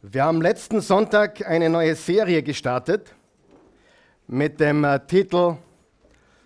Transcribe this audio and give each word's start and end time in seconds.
Wir 0.00 0.22
haben 0.22 0.40
letzten 0.40 0.80
Sonntag 0.80 1.44
eine 1.44 1.68
neue 1.68 1.96
Serie 1.96 2.44
gestartet 2.44 3.16
mit 4.28 4.60
dem 4.60 4.84
äh, 4.84 5.00
Titel 5.04 5.56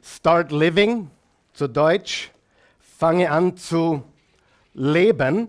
Start 0.02 0.50
Living, 0.52 1.10
zu 1.52 1.68
Deutsch, 1.68 2.30
fange 2.78 3.30
an 3.30 3.54
zu 3.58 4.04
leben. 4.72 5.48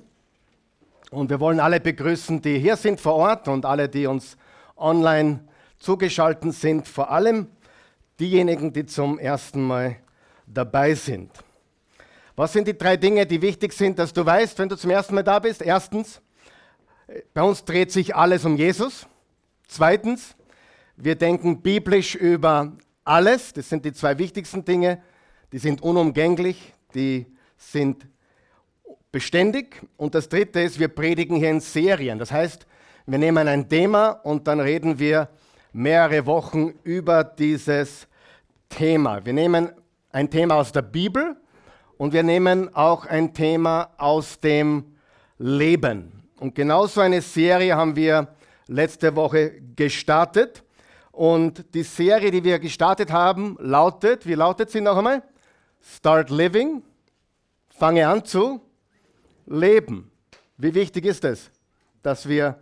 Und 1.11 1.29
wir 1.29 1.39
wollen 1.39 1.61
alle 1.61 1.79
begrüßen, 1.79 2.41
die 2.41 2.59
hier 2.59 2.75
sind 2.75 2.99
vor 2.99 3.13
Ort 3.13 3.47
und 3.47 3.65
alle, 3.65 3.87
die 3.87 4.05
uns 4.05 4.35
online 4.75 5.39
zugeschaltet 5.79 6.53
sind, 6.55 6.85
vor 6.85 7.09
allem 7.09 7.47
diejenigen, 8.19 8.73
die 8.73 8.85
zum 8.85 9.17
ersten 9.17 9.65
Mal 9.65 9.95
dabei 10.45 10.93
sind. 10.93 11.31
Was 12.35 12.51
sind 12.51 12.67
die 12.67 12.77
drei 12.77 12.97
Dinge, 12.97 13.25
die 13.25 13.41
wichtig 13.41 13.71
sind, 13.71 13.97
dass 13.97 14.11
du 14.11 14.25
weißt, 14.25 14.59
wenn 14.59 14.67
du 14.67 14.75
zum 14.75 14.89
ersten 14.89 15.15
Mal 15.15 15.23
da 15.23 15.39
bist? 15.39 15.61
Erstens, 15.61 16.21
bei 17.33 17.41
uns 17.41 17.65
dreht 17.65 17.91
sich 17.91 18.15
alles 18.15 18.45
um 18.45 18.55
Jesus. 18.55 19.07
Zweitens, 19.67 20.35
wir 20.95 21.15
denken 21.15 21.61
biblisch 21.61 22.15
über 22.15 22.73
alles. 23.03 23.53
Das 23.53 23.69
sind 23.69 23.85
die 23.85 23.93
zwei 23.93 24.17
wichtigsten 24.17 24.63
Dinge. 24.63 25.01
Die 25.51 25.57
sind 25.59 25.81
unumgänglich, 25.81 26.73
die 26.95 27.27
sind 27.57 28.07
beständig. 29.11 29.81
Und 29.97 30.15
das 30.15 30.29
Dritte 30.29 30.61
ist, 30.61 30.79
wir 30.79 30.87
predigen 30.87 31.37
hier 31.37 31.49
in 31.49 31.59
Serien. 31.59 32.19
Das 32.19 32.31
heißt, 32.31 32.65
wir 33.05 33.17
nehmen 33.17 33.47
ein 33.47 33.67
Thema 33.67 34.11
und 34.11 34.47
dann 34.47 34.59
reden 34.59 34.97
wir 34.97 35.29
mehrere 35.73 36.25
Wochen 36.25 36.73
über 36.83 37.23
dieses 37.23 38.07
Thema. 38.69 39.25
Wir 39.25 39.33
nehmen 39.33 39.71
ein 40.11 40.29
Thema 40.29 40.55
aus 40.55 40.71
der 40.71 40.83
Bibel 40.83 41.35
und 41.97 42.13
wir 42.13 42.23
nehmen 42.23 42.73
auch 42.73 43.05
ein 43.05 43.33
Thema 43.33 43.91
aus 43.97 44.39
dem 44.39 44.95
Leben. 45.37 46.12
Und 46.43 46.55
genau 46.55 46.87
so 46.87 46.99
eine 46.99 47.21
Serie 47.21 47.73
haben 47.73 47.95
wir 47.95 48.27
letzte 48.67 49.15
Woche 49.15 49.61
gestartet. 49.77 50.61
Und 51.13 51.73
die 51.73 51.83
Serie, 51.83 52.31
die 52.31 52.43
wir 52.43 52.59
gestartet 52.59 53.13
haben, 53.13 53.55
lautet, 53.61 54.27
wie 54.27 54.33
lautet 54.33 54.69
sie 54.69 54.81
noch 54.81 54.97
einmal? 54.97 55.23
Start 55.79 56.29
Living. 56.29 56.83
Fange 57.69 58.05
an 58.05 58.25
zu 58.25 58.59
leben. 59.45 60.11
Wie 60.57 60.73
wichtig 60.73 61.05
ist 61.05 61.23
es, 61.23 61.49
dass 62.01 62.27
wir 62.27 62.59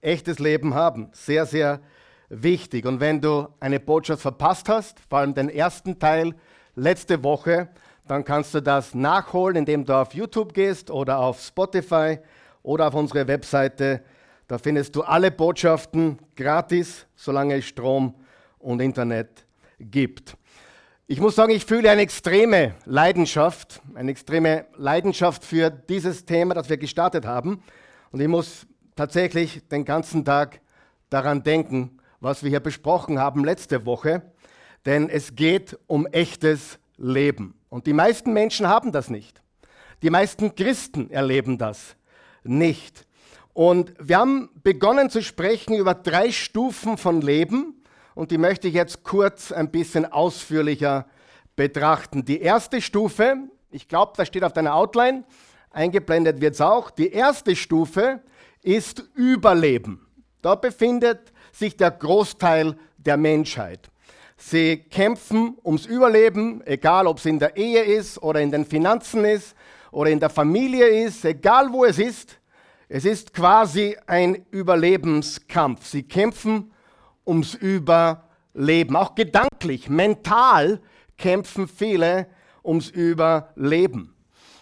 echtes 0.00 0.38
Leben 0.38 0.74
haben? 0.74 1.08
Sehr, 1.10 1.44
sehr 1.44 1.80
wichtig. 2.28 2.86
Und 2.86 3.00
wenn 3.00 3.20
du 3.20 3.48
eine 3.58 3.80
Botschaft 3.80 4.22
verpasst 4.22 4.68
hast, 4.68 5.00
vor 5.10 5.18
allem 5.18 5.34
den 5.34 5.48
ersten 5.48 5.98
Teil 5.98 6.36
letzte 6.76 7.24
Woche, 7.24 7.68
dann 8.06 8.24
kannst 8.24 8.54
du 8.54 8.60
das 8.60 8.94
nachholen, 8.94 9.56
indem 9.56 9.84
du 9.84 9.92
auf 9.92 10.14
YouTube 10.14 10.54
gehst 10.54 10.88
oder 10.88 11.18
auf 11.18 11.40
Spotify 11.40 12.20
oder 12.64 12.88
auf 12.88 12.94
unsere 12.94 13.28
Webseite. 13.28 14.02
Da 14.48 14.58
findest 14.58 14.96
du 14.96 15.02
alle 15.02 15.30
Botschaften 15.30 16.18
gratis, 16.34 17.06
solange 17.14 17.58
es 17.58 17.66
Strom 17.66 18.16
und 18.58 18.80
Internet 18.80 19.46
gibt. 19.78 20.36
Ich 21.06 21.20
muss 21.20 21.36
sagen, 21.36 21.52
ich 21.52 21.66
fühle 21.66 21.90
eine 21.90 22.00
extreme 22.00 22.74
Leidenschaft, 22.86 23.80
eine 23.94 24.10
extreme 24.10 24.64
Leidenschaft 24.76 25.44
für 25.44 25.70
dieses 25.70 26.24
Thema, 26.24 26.54
das 26.54 26.68
wir 26.68 26.78
gestartet 26.78 27.26
haben. 27.26 27.62
Und 28.10 28.20
ich 28.20 28.28
muss 28.28 28.66
tatsächlich 28.96 29.68
den 29.68 29.84
ganzen 29.84 30.24
Tag 30.24 30.60
daran 31.10 31.42
denken, 31.42 31.98
was 32.20 32.42
wir 32.42 32.48
hier 32.48 32.60
besprochen 32.60 33.18
haben 33.18 33.44
letzte 33.44 33.84
Woche. 33.84 34.22
Denn 34.86 35.10
es 35.10 35.34
geht 35.34 35.78
um 35.86 36.06
echtes 36.06 36.78
Leben. 36.96 37.54
Und 37.68 37.86
die 37.86 37.92
meisten 37.92 38.32
Menschen 38.32 38.68
haben 38.68 38.90
das 38.90 39.10
nicht. 39.10 39.42
Die 40.02 40.10
meisten 40.10 40.54
Christen 40.54 41.10
erleben 41.10 41.58
das 41.58 41.96
nicht. 42.44 43.06
Und 43.52 43.94
wir 44.00 44.18
haben 44.18 44.50
begonnen 44.62 45.10
zu 45.10 45.22
sprechen 45.22 45.74
über 45.74 45.94
drei 45.94 46.32
Stufen 46.32 46.98
von 46.98 47.20
Leben 47.20 47.84
und 48.14 48.30
die 48.30 48.38
möchte 48.38 48.68
ich 48.68 48.74
jetzt 48.74 49.04
kurz 49.04 49.52
ein 49.52 49.70
bisschen 49.70 50.10
ausführlicher 50.10 51.06
betrachten. 51.56 52.24
Die 52.24 52.40
erste 52.40 52.80
Stufe, 52.80 53.36
ich 53.70 53.88
glaube, 53.88 54.12
das 54.16 54.28
steht 54.28 54.44
auf 54.44 54.52
deiner 54.52 54.74
Outline, 54.74 55.24
eingeblendet 55.70 56.40
wird 56.40 56.54
es 56.54 56.60
auch, 56.60 56.90
die 56.90 57.10
erste 57.10 57.54
Stufe 57.54 58.20
ist 58.62 59.04
Überleben. 59.14 60.06
Da 60.42 60.54
befindet 60.56 61.32
sich 61.52 61.76
der 61.76 61.90
Großteil 61.90 62.76
der 62.96 63.16
Menschheit. 63.16 63.90
Sie 64.36 64.78
kämpfen 64.78 65.56
ums 65.64 65.86
Überleben, 65.86 66.60
egal 66.66 67.06
ob 67.06 67.18
es 67.18 67.26
in 67.26 67.38
der 67.38 67.56
Ehe 67.56 67.82
ist 67.82 68.20
oder 68.22 68.40
in 68.40 68.50
den 68.50 68.64
Finanzen 68.64 69.24
ist 69.24 69.54
oder 69.90 70.10
in 70.10 70.18
der 70.20 70.30
Familie 70.30 70.86
ist, 70.86 71.24
egal 71.24 71.72
wo 71.72 71.84
es 71.84 71.98
ist, 71.98 72.38
es 72.88 73.04
ist 73.04 73.32
quasi 73.32 73.96
ein 74.06 74.44
Überlebenskampf. 74.50 75.86
Sie 75.86 76.02
kämpfen 76.02 76.72
ums 77.26 77.54
Überleben. 77.54 78.96
Auch 78.96 79.14
gedanklich, 79.14 79.88
mental 79.88 80.80
kämpfen 81.16 81.66
viele 81.66 82.26
ums 82.64 82.90
Überleben. 82.90 84.14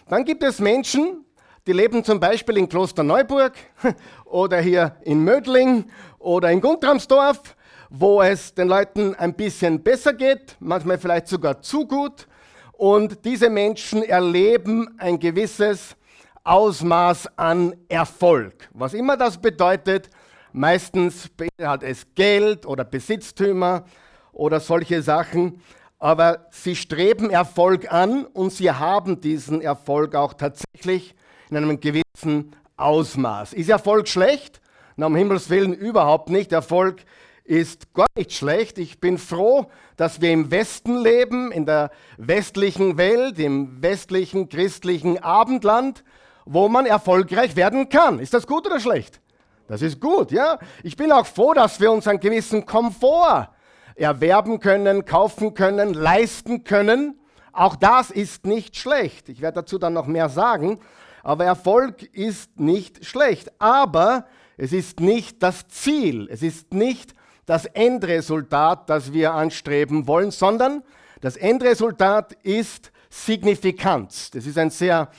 Dann 0.07 0.25
gibt 0.25 0.43
es 0.43 0.59
Menschen, 0.59 1.25
die 1.67 1.73
leben 1.73 2.03
zum 2.03 2.19
Beispiel 2.19 2.57
in 2.57 2.67
Klosterneuburg 2.67 3.53
oder 4.25 4.59
hier 4.59 4.97
in 5.01 5.23
Mödling 5.23 5.85
oder 6.19 6.51
in 6.51 6.61
Guntramsdorf, 6.61 7.55
wo 7.89 8.21
es 8.21 8.53
den 8.53 8.67
Leuten 8.67 9.15
ein 9.15 9.33
bisschen 9.33 9.81
besser 9.81 10.13
geht, 10.13 10.55
manchmal 10.59 10.97
vielleicht 10.97 11.27
sogar 11.27 11.61
zu 11.61 11.87
gut. 11.87 12.27
Und 12.73 13.23
diese 13.23 13.49
Menschen 13.49 14.03
erleben 14.03 14.95
ein 14.97 15.19
gewisses 15.19 15.95
Ausmaß 16.43 17.37
an 17.37 17.73
Erfolg. 17.87 18.69
Was 18.73 18.93
immer 18.93 19.15
das 19.15 19.37
bedeutet, 19.37 20.09
meistens 20.51 21.29
hat 21.61 21.83
es 21.83 22.05
Geld 22.15 22.65
oder 22.65 22.83
Besitztümer 22.83 23.85
oder 24.33 24.59
solche 24.59 25.01
Sachen, 25.01 25.61
aber 25.99 26.47
sie 26.51 26.75
streben 26.75 27.29
Erfolg 27.29 27.91
an 27.91 28.25
und 28.25 28.51
sie 28.51 28.69
haben 28.69 29.21
diesen 29.21 29.61
Erfolg 29.61 30.15
auch 30.15 30.33
tatsächlich 30.33 31.15
in 31.49 31.55
einem 31.55 31.79
gewissen 31.79 32.55
Ausmaß. 32.75 33.53
Ist 33.53 33.69
Erfolg 33.69 34.09
schlecht? 34.09 34.59
Na, 34.97 35.05
um 35.05 35.15
Himmels 35.15 35.49
Willen 35.49 35.73
überhaupt 35.73 36.29
nicht. 36.29 36.51
Erfolg 36.51 37.05
ist 37.45 37.93
gar 37.93 38.07
nicht 38.17 38.33
schlecht. 38.33 38.77
Ich 38.77 38.99
bin 38.99 39.17
froh, 39.17 39.67
dass 39.95 40.21
wir 40.21 40.31
im 40.31 40.51
Westen 40.51 40.97
leben, 40.97 41.51
in 41.51 41.65
der 41.65 41.91
westlichen 42.17 42.97
Welt, 42.97 43.39
im 43.39 43.81
westlichen 43.81 44.49
christlichen 44.49 45.23
Abendland, 45.23 46.03
wo 46.45 46.67
man 46.67 46.85
erfolgreich 46.85 47.55
werden 47.55 47.89
kann. 47.89 48.19
Ist 48.19 48.33
das 48.33 48.47
gut 48.47 48.65
oder 48.65 48.79
schlecht? 48.79 49.21
Das 49.67 49.81
ist 49.81 49.99
gut, 49.99 50.31
ja. 50.31 50.59
Ich 50.83 50.97
bin 50.97 51.11
auch 51.11 51.25
froh, 51.25 51.53
dass 51.53 51.79
wir 51.79 51.91
uns 51.91 52.07
einen 52.07 52.19
gewissen 52.19 52.65
Komfort 52.65 53.49
erwerben 53.95 54.59
können, 54.59 55.05
kaufen 55.05 55.53
können, 55.53 55.93
leisten 55.93 56.63
können. 56.63 57.19
Auch 57.51 57.75
das 57.75 58.11
ist 58.11 58.45
nicht 58.45 58.75
schlecht. 58.75 59.29
Ich 59.29 59.41
werde 59.41 59.61
dazu 59.61 59.77
dann 59.77 59.93
noch 59.93 60.07
mehr 60.07 60.29
sagen. 60.29 60.79
Aber 61.21 61.45
Erfolg 61.45 62.03
ist 62.13 62.59
nicht 62.59 63.05
schlecht. 63.05 63.51
Aber 63.59 64.25
es 64.57 64.73
ist 64.73 64.99
nicht 64.99 65.41
das 65.41 65.67
Ziel. 65.67 66.27
Es 66.29 66.41
ist 66.41 66.73
nicht 66.73 67.13
das 67.45 67.65
Endresultat, 67.65 68.89
das 68.89 69.13
wir 69.13 69.33
anstreben 69.33 70.07
wollen, 70.07 70.31
sondern 70.31 70.83
das 71.21 71.35
Endresultat 71.35 72.33
ist 72.43 72.91
Signifikanz. 73.09 74.31
Das 74.31 74.45
ist 74.45 74.57
ein 74.57 74.69
sehr, 74.69 75.09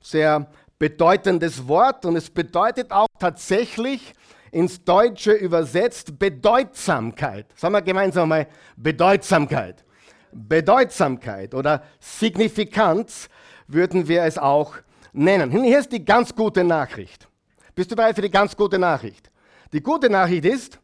sehr 0.00 0.46
bedeutendes 0.82 1.68
Wort 1.68 2.04
und 2.04 2.16
es 2.16 2.28
bedeutet 2.28 2.90
auch 2.90 3.06
tatsächlich 3.20 4.14
ins 4.50 4.82
Deutsche 4.82 5.30
übersetzt 5.30 6.18
Bedeutsamkeit. 6.18 7.46
Sagen 7.54 7.74
wir 7.74 7.82
gemeinsam 7.82 8.28
mal 8.28 8.48
Bedeutsamkeit. 8.76 9.84
Bedeutsamkeit 10.32 11.54
oder 11.54 11.84
Signifikanz 12.00 13.28
würden 13.68 14.08
wir 14.08 14.24
es 14.24 14.38
auch 14.38 14.74
nennen. 15.12 15.52
Hier 15.52 15.78
ist 15.78 15.92
die 15.92 16.04
ganz 16.04 16.34
gute 16.34 16.64
Nachricht. 16.64 17.28
Bist 17.76 17.92
du 17.92 17.94
bereit 17.94 18.16
für 18.16 18.22
die 18.22 18.30
ganz 18.30 18.56
gute 18.56 18.80
Nachricht? 18.80 19.30
Die 19.72 19.84
gute 19.84 20.10
Nachricht 20.10 20.44
ist, 20.44 20.80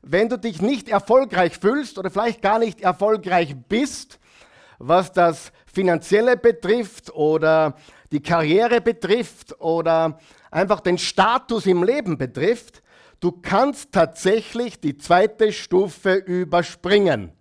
wenn 0.00 0.28
du 0.28 0.38
dich 0.38 0.62
nicht 0.62 0.88
erfolgreich 0.88 1.58
fühlst 1.58 1.98
oder 1.98 2.12
vielleicht 2.12 2.40
gar 2.40 2.60
nicht 2.60 2.82
erfolgreich 2.82 3.56
bist, 3.68 4.20
was 4.78 5.12
das 5.12 5.50
Finanzielle 5.66 6.36
betrifft 6.36 7.12
oder 7.12 7.74
die 8.12 8.22
Karriere 8.22 8.80
betrifft 8.80 9.60
oder 9.60 10.18
einfach 10.50 10.80
den 10.80 10.98
Status 10.98 11.66
im 11.66 11.82
Leben 11.82 12.18
betrifft, 12.18 12.82
du 13.20 13.32
kannst 13.32 13.92
tatsächlich 13.92 14.80
die 14.80 14.96
zweite 14.96 15.52
Stufe 15.52 16.14
überspringen. 16.14 17.32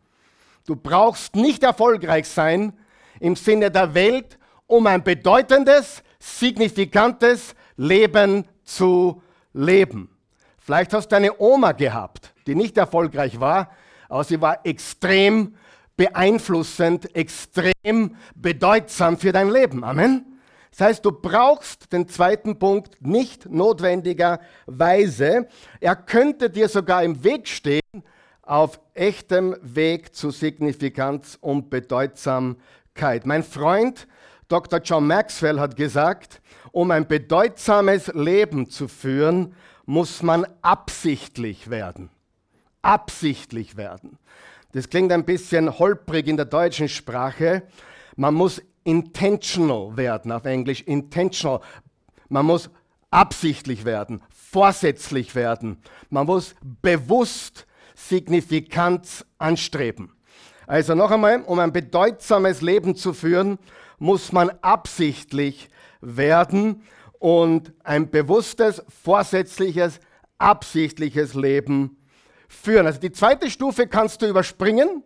Du 0.66 0.76
brauchst 0.76 1.36
nicht 1.36 1.64
erfolgreich 1.64 2.28
sein 2.28 2.74
im 3.20 3.36
Sinne 3.36 3.72
der 3.72 3.94
Welt, 3.96 4.38
um 4.68 4.86
ein 4.86 5.04
bedeutendes, 5.04 6.04
signifikantes 6.20 7.56
Leben 7.76 8.46
zu 8.64 9.22
leben. 9.54 10.16
Vielleicht 10.60 10.94
hast 10.94 11.08
du 11.08 11.16
eine 11.16 11.40
Oma 11.40 11.72
gehabt, 11.72 12.34
die 12.46 12.54
nicht 12.54 12.78
erfolgreich 12.78 13.40
war, 13.40 13.72
aber 14.08 14.24
sie 14.24 14.40
war 14.40 14.64
extrem 14.66 15.56
beeinflussend, 15.98 17.16
extrem 17.16 18.16
bedeutsam 18.36 19.18
für 19.18 19.32
dein 19.32 19.50
Leben. 19.50 19.84
Amen. 19.84 20.29
Das 20.72 20.82
heißt, 20.82 21.06
du 21.06 21.12
brauchst 21.12 21.92
den 21.92 22.08
zweiten 22.08 22.60
Punkt 22.60 23.06
nicht 23.06 23.50
notwendigerweise. 23.50 25.48
Er 25.80 25.96
könnte 25.96 26.50
dir 26.50 26.70
sogar 26.70 27.04
im 27.04 27.24
Weg 27.24 27.48
stehen 27.48 27.82
auf 28.42 28.80
echtem 28.94 29.56
Weg 29.62 30.16
zu 30.16 30.32
Signifikanz 30.32 31.38
und 31.40 31.70
Bedeutsamkeit. 31.70 33.26
Mein 33.26 33.44
Freund 33.44 34.08
Dr. 34.48 34.80
John 34.80 35.06
Maxwell 35.06 35.60
hat 35.60 35.76
gesagt, 35.76 36.42
um 36.72 36.90
ein 36.90 37.08
bedeutsames 37.08 38.08
Leben 38.16 38.68
zu 38.70 38.88
führen, 38.88 39.54
muss 39.86 40.24
man 40.24 40.48
absichtlich 40.64 41.70
werden. 41.70 42.10
Absichtlich 42.82 43.78
werden. 43.78 44.18
Das 44.72 44.90
klingt 44.90 45.12
ein 45.12 45.26
bisschen 45.26 45.78
holprig 45.78 46.28
in 46.28 46.38
der 46.38 46.46
deutschen 46.46 46.90
Sprache. 46.90 47.64
Man 48.16 48.34
muss 48.34 48.62
intentional 48.90 49.96
werden, 49.98 50.32
auf 50.32 50.46
Englisch 50.46 50.82
intentional. 50.82 51.62
Man 52.28 52.46
muss 52.48 52.70
absichtlich 53.12 53.86
werden, 53.86 54.22
vorsätzlich 54.30 55.36
werden. 55.36 55.78
Man 56.10 56.26
muss 56.26 56.56
bewusst 56.82 57.68
Signifikanz 57.96 59.26
anstreben. 59.38 60.12
Also 60.66 60.96
noch 60.96 61.12
einmal, 61.12 61.42
um 61.44 61.60
ein 61.60 61.72
bedeutsames 61.72 62.62
Leben 62.62 62.96
zu 62.96 63.14
führen, 63.14 63.60
muss 64.00 64.32
man 64.32 64.50
absichtlich 64.62 65.70
werden 66.02 66.84
und 67.20 67.74
ein 67.84 68.10
bewusstes, 68.10 68.84
vorsätzliches, 69.04 70.00
absichtliches 70.38 71.34
Leben 71.34 71.98
führen. 72.48 72.88
Also 72.88 73.00
die 73.00 73.12
zweite 73.12 73.52
Stufe 73.52 73.88
kannst 73.88 74.22
du 74.22 74.28
überspringen, 74.28 75.04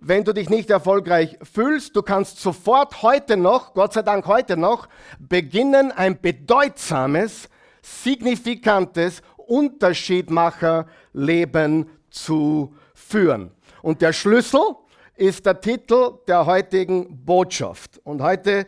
wenn 0.00 0.24
du 0.24 0.32
dich 0.32 0.48
nicht 0.48 0.70
erfolgreich 0.70 1.38
fühlst. 1.42 1.94
Du 1.94 2.00
kannst 2.02 2.40
sofort 2.40 3.02
heute 3.02 3.36
noch, 3.36 3.74
Gott 3.74 3.92
sei 3.92 4.02
Dank 4.02 4.26
heute 4.26 4.56
noch, 4.56 4.88
beginnen, 5.18 5.92
ein 5.92 6.20
bedeutsames, 6.20 7.48
signifikantes 7.82 9.22
Unterschiedmacherleben 9.36 11.90
zu 12.10 12.74
führen. 12.94 13.52
Und 13.82 14.02
der 14.02 14.12
Schlüssel 14.12 14.60
ist 15.16 15.46
der 15.46 15.60
Titel 15.60 16.18
der 16.26 16.46
heutigen 16.46 17.24
Botschaft. 17.24 18.00
Und 18.04 18.22
heute 18.22 18.66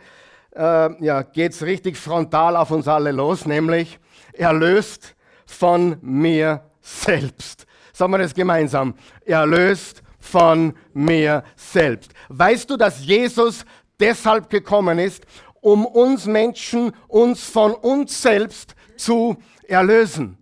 äh, 0.54 1.04
ja, 1.04 1.22
geht 1.22 1.52
es 1.52 1.62
richtig 1.62 1.96
frontal 1.96 2.56
auf 2.56 2.70
uns 2.70 2.86
alle 2.88 3.12
los, 3.12 3.46
nämlich 3.46 3.98
erlöst 4.34 5.14
von 5.46 5.96
mir 6.02 6.62
selbst. 6.80 7.66
Sagen 7.92 8.12
wir 8.12 8.18
das 8.18 8.34
gemeinsam. 8.34 8.94
Erlöst 9.24 10.01
von 10.22 10.74
mir 10.94 11.44
selbst. 11.56 12.12
Weißt 12.28 12.70
du, 12.70 12.76
dass 12.76 13.04
Jesus 13.04 13.66
deshalb 14.00 14.48
gekommen 14.48 14.98
ist, 14.98 15.26
um 15.60 15.84
uns 15.84 16.26
Menschen, 16.26 16.92
uns 17.08 17.44
von 17.44 17.74
uns 17.74 18.22
selbst 18.22 18.74
zu 18.96 19.36
erlösen? 19.66 20.38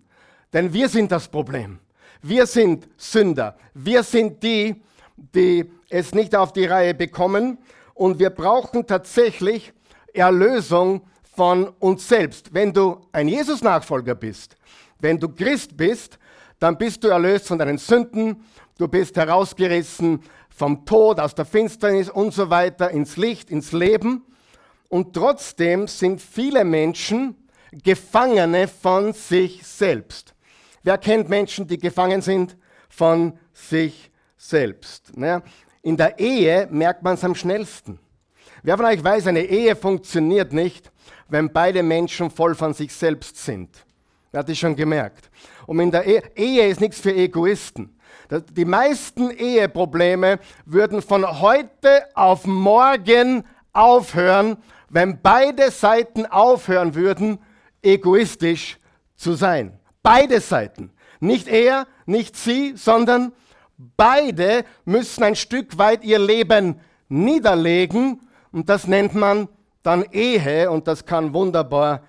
Denn 0.52 0.72
wir 0.72 0.88
sind 0.88 1.10
das 1.10 1.26
Problem. 1.26 1.78
Wir 2.22 2.46
sind 2.46 2.88
Sünder. 2.96 3.56
Wir 3.72 4.02
sind 4.02 4.42
die, 4.42 4.82
die 5.16 5.70
es 5.88 6.14
nicht 6.14 6.36
auf 6.36 6.52
die 6.52 6.66
Reihe 6.66 6.94
bekommen 6.94 7.58
und 7.94 8.18
wir 8.18 8.30
brauchen 8.30 8.86
tatsächlich 8.86 9.72
Erlösung 10.12 11.02
von 11.34 11.68
uns 11.78 12.06
selbst. 12.06 12.52
Wenn 12.52 12.72
du 12.72 13.00
ein 13.12 13.28
Jesus-Nachfolger 13.28 14.14
bist, 14.14 14.56
wenn 14.98 15.18
du 15.18 15.28
Christ 15.30 15.76
bist, 15.76 16.18
dann 16.58 16.76
bist 16.76 17.02
du 17.02 17.08
erlöst 17.08 17.48
von 17.48 17.58
deinen 17.58 17.78
Sünden, 17.78 18.44
du 18.80 18.88
bist 18.88 19.16
herausgerissen 19.16 20.22
vom 20.48 20.86
Tod, 20.86 21.20
aus 21.20 21.34
der 21.34 21.44
Finsternis 21.44 22.08
und 22.08 22.32
so 22.32 22.48
weiter 22.48 22.90
ins 22.90 23.16
Licht, 23.16 23.50
ins 23.50 23.72
Leben. 23.72 24.24
Und 24.88 25.14
trotzdem 25.14 25.86
sind 25.86 26.20
viele 26.20 26.64
Menschen 26.64 27.36
Gefangene 27.72 28.66
von 28.66 29.12
sich 29.12 29.64
selbst. 29.64 30.34
Wer 30.82 30.98
kennt 30.98 31.28
Menschen, 31.28 31.68
die 31.68 31.78
gefangen 31.78 32.22
sind 32.22 32.56
von 32.88 33.38
sich 33.52 34.10
selbst? 34.36 35.16
Ne? 35.16 35.42
In 35.82 35.96
der 35.96 36.18
Ehe 36.18 36.66
merkt 36.70 37.02
man 37.02 37.14
es 37.14 37.22
am 37.22 37.34
schnellsten. 37.34 38.00
Wer 38.62 38.76
von 38.76 38.86
euch 38.86 39.04
weiß, 39.04 39.26
eine 39.26 39.44
Ehe 39.44 39.76
funktioniert 39.76 40.52
nicht, 40.52 40.90
wenn 41.28 41.52
beide 41.52 41.82
Menschen 41.82 42.30
voll 42.30 42.54
von 42.54 42.74
sich 42.74 42.92
selbst 42.92 43.36
sind. 43.36 43.70
Wer 44.32 44.40
hat 44.40 44.48
das 44.48 44.58
schon 44.58 44.74
gemerkt? 44.74 45.30
Und 45.66 45.78
in 45.80 45.90
der 45.90 46.04
Ehe, 46.04 46.22
Ehe 46.34 46.68
ist 46.68 46.80
nichts 46.80 46.98
für 46.98 47.14
Egoisten. 47.14 47.94
Die 48.30 48.64
meisten 48.64 49.30
Eheprobleme 49.30 50.38
würden 50.64 51.02
von 51.02 51.40
heute 51.40 52.04
auf 52.14 52.46
morgen 52.46 53.44
aufhören, 53.72 54.56
wenn 54.88 55.20
beide 55.20 55.70
Seiten 55.70 56.26
aufhören 56.26 56.94
würden, 56.94 57.38
egoistisch 57.82 58.78
zu 59.16 59.34
sein. 59.34 59.78
Beide 60.02 60.40
Seiten. 60.40 60.90
Nicht 61.20 61.48
er, 61.48 61.86
nicht 62.06 62.36
sie, 62.36 62.74
sondern 62.76 63.32
Beide 63.96 64.64
müssen 64.84 65.22
ein 65.22 65.36
Stück 65.36 65.78
weit 65.78 66.04
ihr 66.04 66.18
Leben 66.18 66.80
niederlegen 67.08 68.20
und 68.52 68.68
das 68.68 68.86
nennt 68.86 69.14
man 69.14 69.48
dann 69.82 70.04
Ehe 70.12 70.70
und 70.70 70.86
das 70.86 71.06
kann 71.06 71.32
wunderbar 71.32 72.02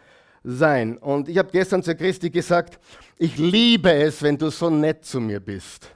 sein. 0.44 0.97
Und 0.97 1.29
ich 1.29 1.38
habe 1.38 1.50
gestern 1.50 1.81
zu 1.81 1.95
Christi 1.95 2.29
gesagt, 2.29 2.77
ich 3.17 3.38
liebe 3.38 3.94
es, 3.94 4.21
wenn 4.21 4.38
du 4.38 4.50
so 4.50 4.69
nett 4.69 5.06
zu 5.06 5.21
mir 5.21 5.39
bist. 5.39 5.88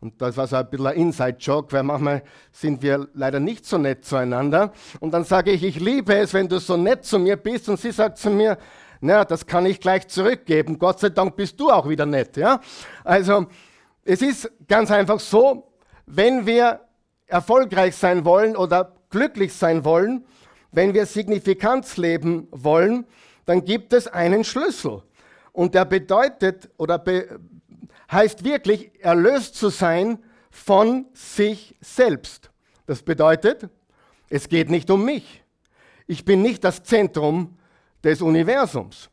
Und 0.00 0.20
das 0.22 0.36
war 0.36 0.46
so 0.46 0.56
ein 0.56 0.70
bisschen 0.70 0.86
ein 0.86 0.96
Inside-Joke, 0.96 1.72
weil 1.72 1.82
manchmal 1.82 2.22
sind 2.52 2.82
wir 2.82 3.06
leider 3.12 3.38
nicht 3.38 3.66
so 3.66 3.76
nett 3.76 4.04
zueinander. 4.04 4.72
Und 4.98 5.12
dann 5.12 5.24
sage 5.24 5.50
ich, 5.50 5.62
ich 5.62 5.78
liebe 5.78 6.14
es, 6.14 6.32
wenn 6.32 6.48
du 6.48 6.58
so 6.58 6.76
nett 6.78 7.04
zu 7.04 7.18
mir 7.18 7.36
bist. 7.36 7.68
Und 7.68 7.78
sie 7.78 7.92
sagt 7.92 8.16
zu 8.16 8.30
mir, 8.30 8.56
na, 9.00 9.24
das 9.24 9.46
kann 9.46 9.66
ich 9.66 9.78
gleich 9.78 10.08
zurückgeben. 10.08 10.78
Gott 10.78 11.00
sei 11.00 11.10
Dank 11.10 11.36
bist 11.36 11.60
du 11.60 11.70
auch 11.70 11.88
wieder 11.88 12.06
nett. 12.06 12.36
Ja? 12.38 12.60
Also, 13.04 13.46
es 14.04 14.22
ist 14.22 14.50
ganz 14.66 14.90
einfach 14.90 15.20
so, 15.20 15.70
wenn 16.06 16.46
wir 16.46 16.80
erfolgreich 17.26 17.94
sein 17.94 18.24
wollen 18.24 18.56
oder 18.56 18.94
glücklich 19.10 19.52
sein 19.52 19.84
wollen, 19.84 20.24
wenn 20.72 20.94
wir 20.94 21.06
Signifikanz 21.06 21.96
leben 21.96 22.48
wollen, 22.50 23.06
dann 23.44 23.64
gibt 23.64 23.92
es 23.92 24.06
einen 24.06 24.44
Schlüssel. 24.44 25.02
Und 25.52 25.74
der 25.74 25.84
bedeutet 25.84 26.70
oder 26.76 26.98
be 26.98 27.38
heißt 28.10 28.44
wirklich, 28.44 28.90
erlöst 29.02 29.54
zu 29.54 29.68
sein 29.68 30.18
von 30.50 31.06
sich 31.12 31.76
selbst. 31.80 32.50
Das 32.86 33.02
bedeutet, 33.02 33.68
es 34.28 34.48
geht 34.48 34.70
nicht 34.70 34.90
um 34.90 35.04
mich. 35.04 35.44
Ich 36.06 36.24
bin 36.24 36.42
nicht 36.42 36.64
das 36.64 36.82
Zentrum 36.82 37.56
des 38.02 38.20
Universums. 38.20 39.10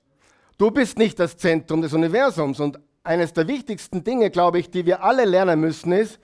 Du 0.57 0.71
bist 0.71 0.97
nicht 0.97 1.19
das 1.19 1.38
Zentrum 1.38 1.81
des 1.81 1.94
Universums. 1.94 2.59
Und 2.59 2.79
eines 3.03 3.33
der 3.33 3.47
wichtigsten 3.47 4.03
Dinge, 4.03 4.31
glaube 4.31 4.59
ich, 4.59 4.71
die 4.71 4.85
wir 4.85 5.04
alle 5.04 5.25
lernen 5.25 5.59
müssen, 5.59 5.92
ist, 5.92 6.19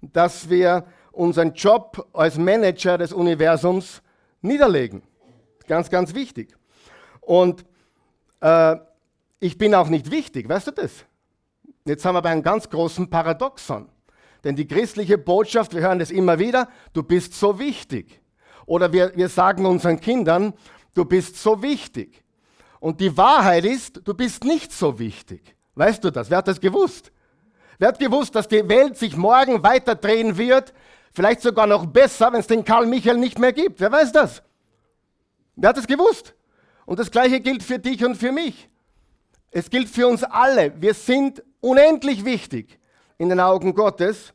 dass 0.00 0.48
wir 0.48 0.86
unseren 1.12 1.52
Job 1.52 2.08
als 2.12 2.38
Manager 2.38 2.98
des 2.98 3.12
Universums 3.12 4.02
niederlegen. 4.40 5.02
Ganz, 5.66 5.90
ganz 5.90 6.14
wichtig. 6.14 6.56
Und 7.20 7.66
äh, 8.40 8.76
ich 9.40 9.58
bin 9.58 9.74
auch 9.74 9.88
nicht 9.88 10.10
wichtig, 10.10 10.48
weißt 10.48 10.68
du 10.68 10.70
das? 10.72 11.04
Jetzt 11.86 12.04
haben 12.04 12.16
wir 12.16 12.22
bei 12.22 12.30
einem 12.30 12.42
ganz 12.42 12.68
großen 12.68 13.08
Paradoxon. 13.08 13.88
Denn 14.42 14.56
die 14.56 14.66
christliche 14.66 15.18
Botschaft, 15.18 15.72
wir 15.72 15.82
hören 15.82 16.00
das 16.00 16.10
immer 16.10 16.38
wieder, 16.38 16.68
du 16.92 17.02
bist 17.02 17.34
so 17.34 17.58
wichtig. 17.58 18.20
Oder 18.66 18.92
wir, 18.92 19.16
wir 19.16 19.28
sagen 19.28 19.64
unseren 19.64 20.00
Kindern, 20.00 20.52
du 20.94 21.04
bist 21.04 21.36
so 21.36 21.62
wichtig. 21.62 22.24
Und 22.80 23.00
die 23.00 23.16
Wahrheit 23.16 23.64
ist, 23.64 24.00
du 24.04 24.14
bist 24.14 24.44
nicht 24.44 24.72
so 24.72 24.98
wichtig. 24.98 25.54
Weißt 25.76 26.02
du 26.02 26.10
das? 26.10 26.28
Wer 26.28 26.38
hat 26.38 26.48
das 26.48 26.60
gewusst? 26.60 27.12
Wer 27.78 27.88
hat 27.88 27.98
gewusst, 28.00 28.34
dass 28.34 28.48
die 28.48 28.68
Welt 28.68 28.96
sich 28.96 29.16
morgen 29.16 29.62
weiter 29.62 29.94
drehen 29.94 30.36
wird? 30.36 30.72
Vielleicht 31.12 31.40
sogar 31.40 31.66
noch 31.68 31.86
besser, 31.86 32.32
wenn 32.32 32.40
es 32.40 32.46
den 32.48 32.64
Karl 32.64 32.86
Michael 32.86 33.18
nicht 33.18 33.38
mehr 33.38 33.52
gibt. 33.52 33.78
Wer 33.80 33.92
weiß 33.92 34.10
das? 34.10 34.42
Wer 35.54 35.68
hat 35.68 35.76
das 35.76 35.86
gewusst? 35.86 36.34
Und 36.84 36.98
das 36.98 37.10
Gleiche 37.10 37.40
gilt 37.40 37.62
für 37.62 37.78
dich 37.78 38.04
und 38.04 38.16
für 38.16 38.32
mich. 38.32 38.68
Es 39.58 39.70
gilt 39.70 39.88
für 39.88 40.06
uns 40.06 40.22
alle. 40.22 40.70
Wir 40.82 40.92
sind 40.92 41.42
unendlich 41.62 42.26
wichtig 42.26 42.78
in 43.16 43.30
den 43.30 43.40
Augen 43.40 43.74
Gottes 43.74 44.34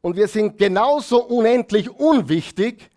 und 0.00 0.16
wir 0.16 0.28
sind 0.28 0.56
genauso 0.56 1.22
unendlich 1.22 1.90
unwichtig, 1.90 2.88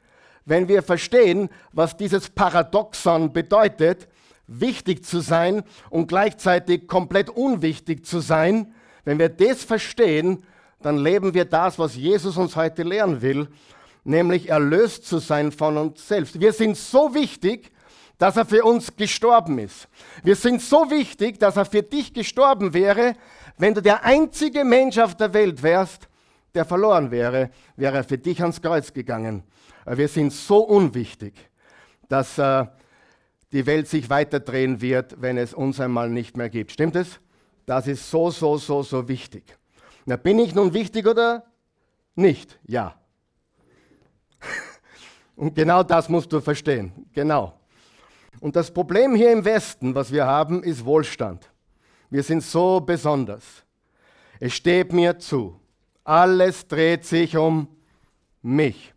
wenn 0.46 0.70
wir 0.70 0.84
verstehen, 0.84 1.50
was 1.74 1.98
dieses 1.98 2.29
Paradoxon 2.29 3.34
bedeutet, 3.34 4.08
wichtig 4.48 5.03
zu 5.03 5.20
sein 5.20 5.63
und 5.89 6.08
gleichzeitig 6.08 6.88
komplett 6.88 7.29
unwichtig 7.29 8.05
zu 8.05 8.22
sein. 8.22 8.74
Wenn 9.03 9.20
wir 9.20 9.27
das 9.27 9.65
verstehen, 9.65 10.46
dann 10.82 10.98
leben 10.98 11.34
wir 11.34 11.44
das, 11.44 11.77
was 11.77 11.98
Jesus 11.98 12.38
uns 12.38 12.55
heute 12.55 12.84
lehren 12.84 13.22
will, 13.22 13.50
nämlich 14.05 14.48
erlöst 14.48 15.05
zu 15.05 15.17
sein 15.17 15.51
von 15.51 15.75
uns 15.75 16.08
selbst. 16.08 16.39
Wir 16.39 16.53
sind 16.53 16.77
so 16.77 17.13
wichtig, 17.13 17.74
dass 18.18 18.38
er 18.38 18.46
für 18.46 18.64
uns 18.64 18.96
gestorben 18.96 19.60
ist. 19.60 19.88
Wir 20.24 20.36
sind 20.36 20.62
so 20.62 20.90
wichtig, 20.90 21.40
dass 21.40 21.58
er 21.58 21.66
für 21.66 21.84
dich 21.84 22.14
gestorben 22.14 22.74
wäre. 22.74 23.16
Wenn 23.58 23.74
du 23.74 23.82
der 23.82 24.04
einzige 24.04 24.64
Mensch 24.64 24.98
auf 24.98 25.16
der 25.16 25.34
Welt 25.34 25.62
wärst, 25.64 26.08
der 26.54 26.66
verloren 26.66 27.12
wäre, 27.12 27.52
wäre 27.76 27.98
er 27.98 28.04
für 28.04 28.18
dich 28.18 28.42
ans 28.42 28.62
Kreuz 28.62 28.94
gegangen. 28.94 29.44
Wir 29.86 30.08
sind 30.08 30.32
so 30.32 30.60
unwichtig, 30.60 31.34
dass 32.08 32.38
äh, 32.38 32.66
die 33.52 33.66
Welt 33.66 33.88
sich 33.88 34.10
weiterdrehen 34.10 34.82
wird, 34.82 35.22
wenn 35.22 35.38
es 35.38 35.54
uns 35.54 35.80
einmal 35.80 36.10
nicht 36.10 36.38
mehr 36.38 36.50
gibt. 36.50 36.72
Stimmt 36.72 36.96
es? 36.96 37.20
Das 37.66 37.88
ist 37.88 38.10
so, 38.10 38.32
so, 38.32 38.58
so, 38.58 38.84
so 38.84 39.08
wichtig. 39.08 39.44
Na, 40.06 40.16
bin 40.18 40.40
ich 40.40 40.54
nun 40.56 40.74
wichtig 40.74 41.08
oder 41.08 41.44
nicht? 42.16 42.60
Ja. 42.66 42.96
Und 45.36 45.56
genau 45.56 45.84
das 45.84 46.10
musst 46.10 46.32
du 46.32 46.40
verstehen. 46.40 46.92
Genau. 47.14 47.54
Und 48.46 48.56
das 48.56 48.70
Problem 48.70 49.16
hier 49.16 49.32
im 49.32 49.44
Westen, 49.44 49.96
was 49.96 50.12
wir 50.12 50.28
haben, 50.28 50.62
ist 50.62 50.86
Wohlstand. 50.86 51.50
Wir 52.12 52.22
sind 52.22 52.44
so 52.44 52.80
besonders. 52.80 53.44
Es 54.40 54.54
steht 54.54 54.94
mir 54.94 55.18
zu. 55.18 55.60
Alles 56.04 56.68
dreht 56.68 57.06
sich 57.06 57.38
um 57.38 57.68
mich. 58.44 58.94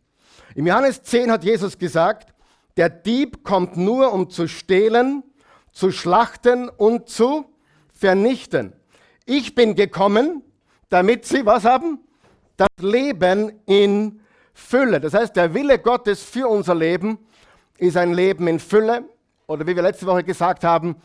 Im 0.54 0.66
Johannes 0.66 1.02
10 1.02 1.30
hat 1.30 1.44
Jesus 1.44 1.78
gesagt, 1.78 2.34
der 2.76 2.90
Dieb 2.90 3.42
kommt 3.42 3.78
nur, 3.78 4.12
um 4.12 4.28
zu 4.28 4.48
stehlen, 4.48 5.22
zu 5.72 5.92
schlachten 5.92 6.68
und 6.68 7.08
zu 7.08 7.46
vernichten. 7.94 8.74
Ich 9.24 9.54
bin 9.54 9.74
gekommen, 9.74 10.42
damit 10.90 11.24
sie 11.24 11.46
was 11.46 11.64
haben? 11.64 12.00
Das 12.58 12.68
Leben 12.80 13.62
in 13.64 14.20
Fülle. 14.52 15.00
Das 15.00 15.14
heißt, 15.14 15.34
der 15.34 15.54
Wille 15.54 15.78
Gottes 15.78 16.22
für 16.22 16.48
unser 16.48 16.74
Leben 16.74 17.18
ist 17.78 17.96
ein 17.96 18.12
Leben 18.12 18.46
in 18.46 18.58
Fülle 18.58 19.08
oder 19.48 19.66
wie 19.66 19.74
wir 19.74 19.82
letzte 19.82 20.06
Woche 20.06 20.22
gesagt 20.22 20.62
haben, 20.62 20.96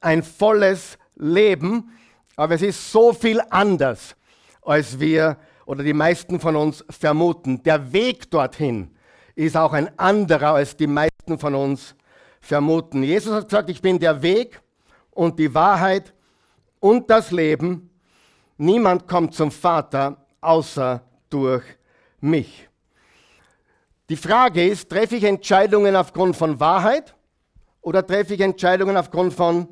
ein 0.00 0.22
volles 0.22 0.98
Leben. 1.14 1.92
Aber 2.36 2.54
es 2.54 2.62
ist 2.62 2.92
so 2.92 3.12
viel 3.12 3.40
anders, 3.48 4.16
als 4.60 4.98
wir 5.00 5.38
oder 5.64 5.84
die 5.84 5.94
meisten 5.94 6.40
von 6.40 6.56
uns 6.56 6.84
vermuten. 6.90 7.62
Der 7.62 7.92
Weg 7.92 8.30
dorthin 8.30 8.90
ist 9.34 9.56
auch 9.56 9.72
ein 9.72 9.96
anderer, 9.98 10.54
als 10.54 10.76
die 10.76 10.88
meisten 10.88 11.38
von 11.38 11.54
uns 11.54 11.94
vermuten. 12.40 13.04
Jesus 13.04 13.32
hat 13.32 13.48
gesagt, 13.48 13.70
ich 13.70 13.80
bin 13.80 13.98
der 13.98 14.20
Weg 14.20 14.60
und 15.12 15.38
die 15.38 15.54
Wahrheit 15.54 16.12
und 16.80 17.08
das 17.08 17.30
Leben. 17.30 17.88
Niemand 18.56 19.06
kommt 19.06 19.34
zum 19.34 19.52
Vater 19.52 20.26
außer 20.40 21.02
durch 21.30 21.64
mich. 22.20 22.68
Die 24.08 24.16
Frage 24.16 24.66
ist, 24.66 24.90
treffe 24.90 25.16
ich 25.16 25.24
Entscheidungen 25.24 25.94
aufgrund 25.94 26.36
von 26.36 26.58
Wahrheit 26.58 27.14
oder 27.82 28.06
treffe 28.06 28.34
ich 28.34 28.40
Entscheidungen 28.40 28.96
aufgrund 28.96 29.34
von 29.34 29.68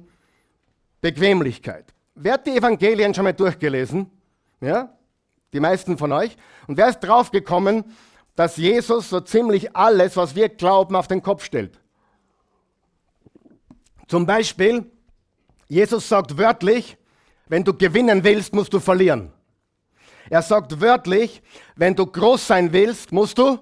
Bequemlichkeit? 1.01 1.87
Wer 2.15 2.35
hat 2.35 2.47
die 2.47 2.57
Evangelien 2.57 3.15
schon 3.15 3.25
mal 3.25 3.33
durchgelesen? 3.33 4.11
Ja? 4.61 4.93
Die 5.53 5.61
meisten 5.61 5.97
von 5.97 6.13
euch. 6.13 6.37
Und 6.67 6.77
wer 6.77 6.89
ist 6.89 7.01
draufgekommen, 7.01 7.85
dass 8.37 8.57
Jesus 8.57 9.09
so 9.09 9.21
ziemlich 9.21 9.75
alles, 9.75 10.17
was 10.17 10.35
wir 10.35 10.49
glauben, 10.49 10.97
auf 10.97 11.09
den 11.09 11.23
Kopf 11.23 11.45
stellt? 11.45 11.81
Zum 14.07 14.27
Beispiel, 14.27 14.91
Jesus 15.69 16.09
sagt 16.09 16.37
wörtlich, 16.37 16.97
wenn 17.49 17.65
du 17.65 17.73
gewinnen 17.73 18.25
willst, 18.25 18.55
musst 18.55 18.73
du 18.73 18.81
verlieren. 18.81 19.33
Er 20.29 20.43
sagt 20.43 20.81
wörtlich, 20.81 21.43
wenn 21.77 21.95
du 21.95 22.07
groß 22.07 22.47
sein 22.47 22.73
willst, 22.73 23.13
musst 23.13 23.39
du 23.39 23.59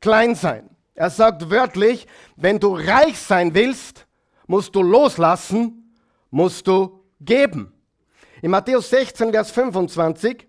klein 0.00 0.34
sein. 0.34 0.69
Er 1.00 1.08
sagt 1.08 1.48
wörtlich, 1.48 2.06
wenn 2.36 2.60
du 2.60 2.74
reich 2.74 3.18
sein 3.18 3.54
willst, 3.54 4.06
musst 4.46 4.74
du 4.74 4.82
loslassen, 4.82 5.94
musst 6.30 6.66
du 6.66 7.02
geben. 7.22 7.72
In 8.42 8.50
Matthäus 8.50 8.90
16, 8.90 9.32
Vers 9.32 9.50
25, 9.50 10.46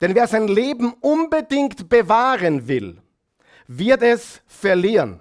denn 0.00 0.14
wer 0.14 0.28
sein 0.28 0.46
Leben 0.46 0.92
unbedingt 1.00 1.88
bewahren 1.88 2.68
will, 2.68 3.02
wird 3.66 4.02
es 4.02 4.40
verlieren. 4.46 5.18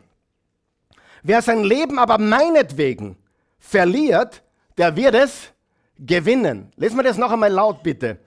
Wer 1.23 1.41
sein 1.41 1.63
Leben 1.63 1.97
aber 1.97 2.19
meinetwegen 2.19 3.17
verliert, 3.57 4.43
der 4.77 4.95
wird 4.95 5.15
es 5.15 5.51
gewinnen. 5.97 6.71
Lesen 6.75 6.97
wir 6.97 7.03
das 7.03 7.17
noch 7.17 7.31
einmal 7.31 7.51
laut 7.51 7.81
bitte. 7.81 8.19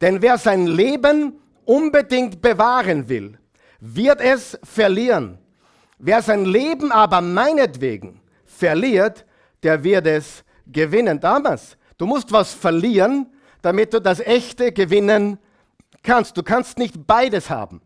Denn 0.00 0.20
wer 0.20 0.36
sein 0.36 0.66
Leben 0.66 1.38
unbedingt 1.64 2.42
bewahren 2.42 3.08
will, 3.08 3.38
wird 3.78 4.20
es 4.20 4.58
verlieren. 4.64 5.38
Wer 5.98 6.22
sein 6.22 6.44
Leben 6.44 6.92
aber 6.92 7.20
meinetwegen 7.20 8.20
verliert, 8.44 9.24
der 9.62 9.82
wird 9.82 10.06
es 10.06 10.44
gewinnen. 10.66 11.20
Damals, 11.20 11.76
du 11.96 12.06
musst 12.06 12.32
was 12.32 12.52
verlieren, 12.52 13.26
damit 13.62 13.94
du 13.94 14.00
das 14.00 14.20
echte 14.20 14.72
gewinnen 14.72 15.38
kannst. 16.02 16.36
Du 16.36 16.42
kannst 16.42 16.78
nicht 16.78 17.06
beides 17.06 17.50
haben. 17.50 17.80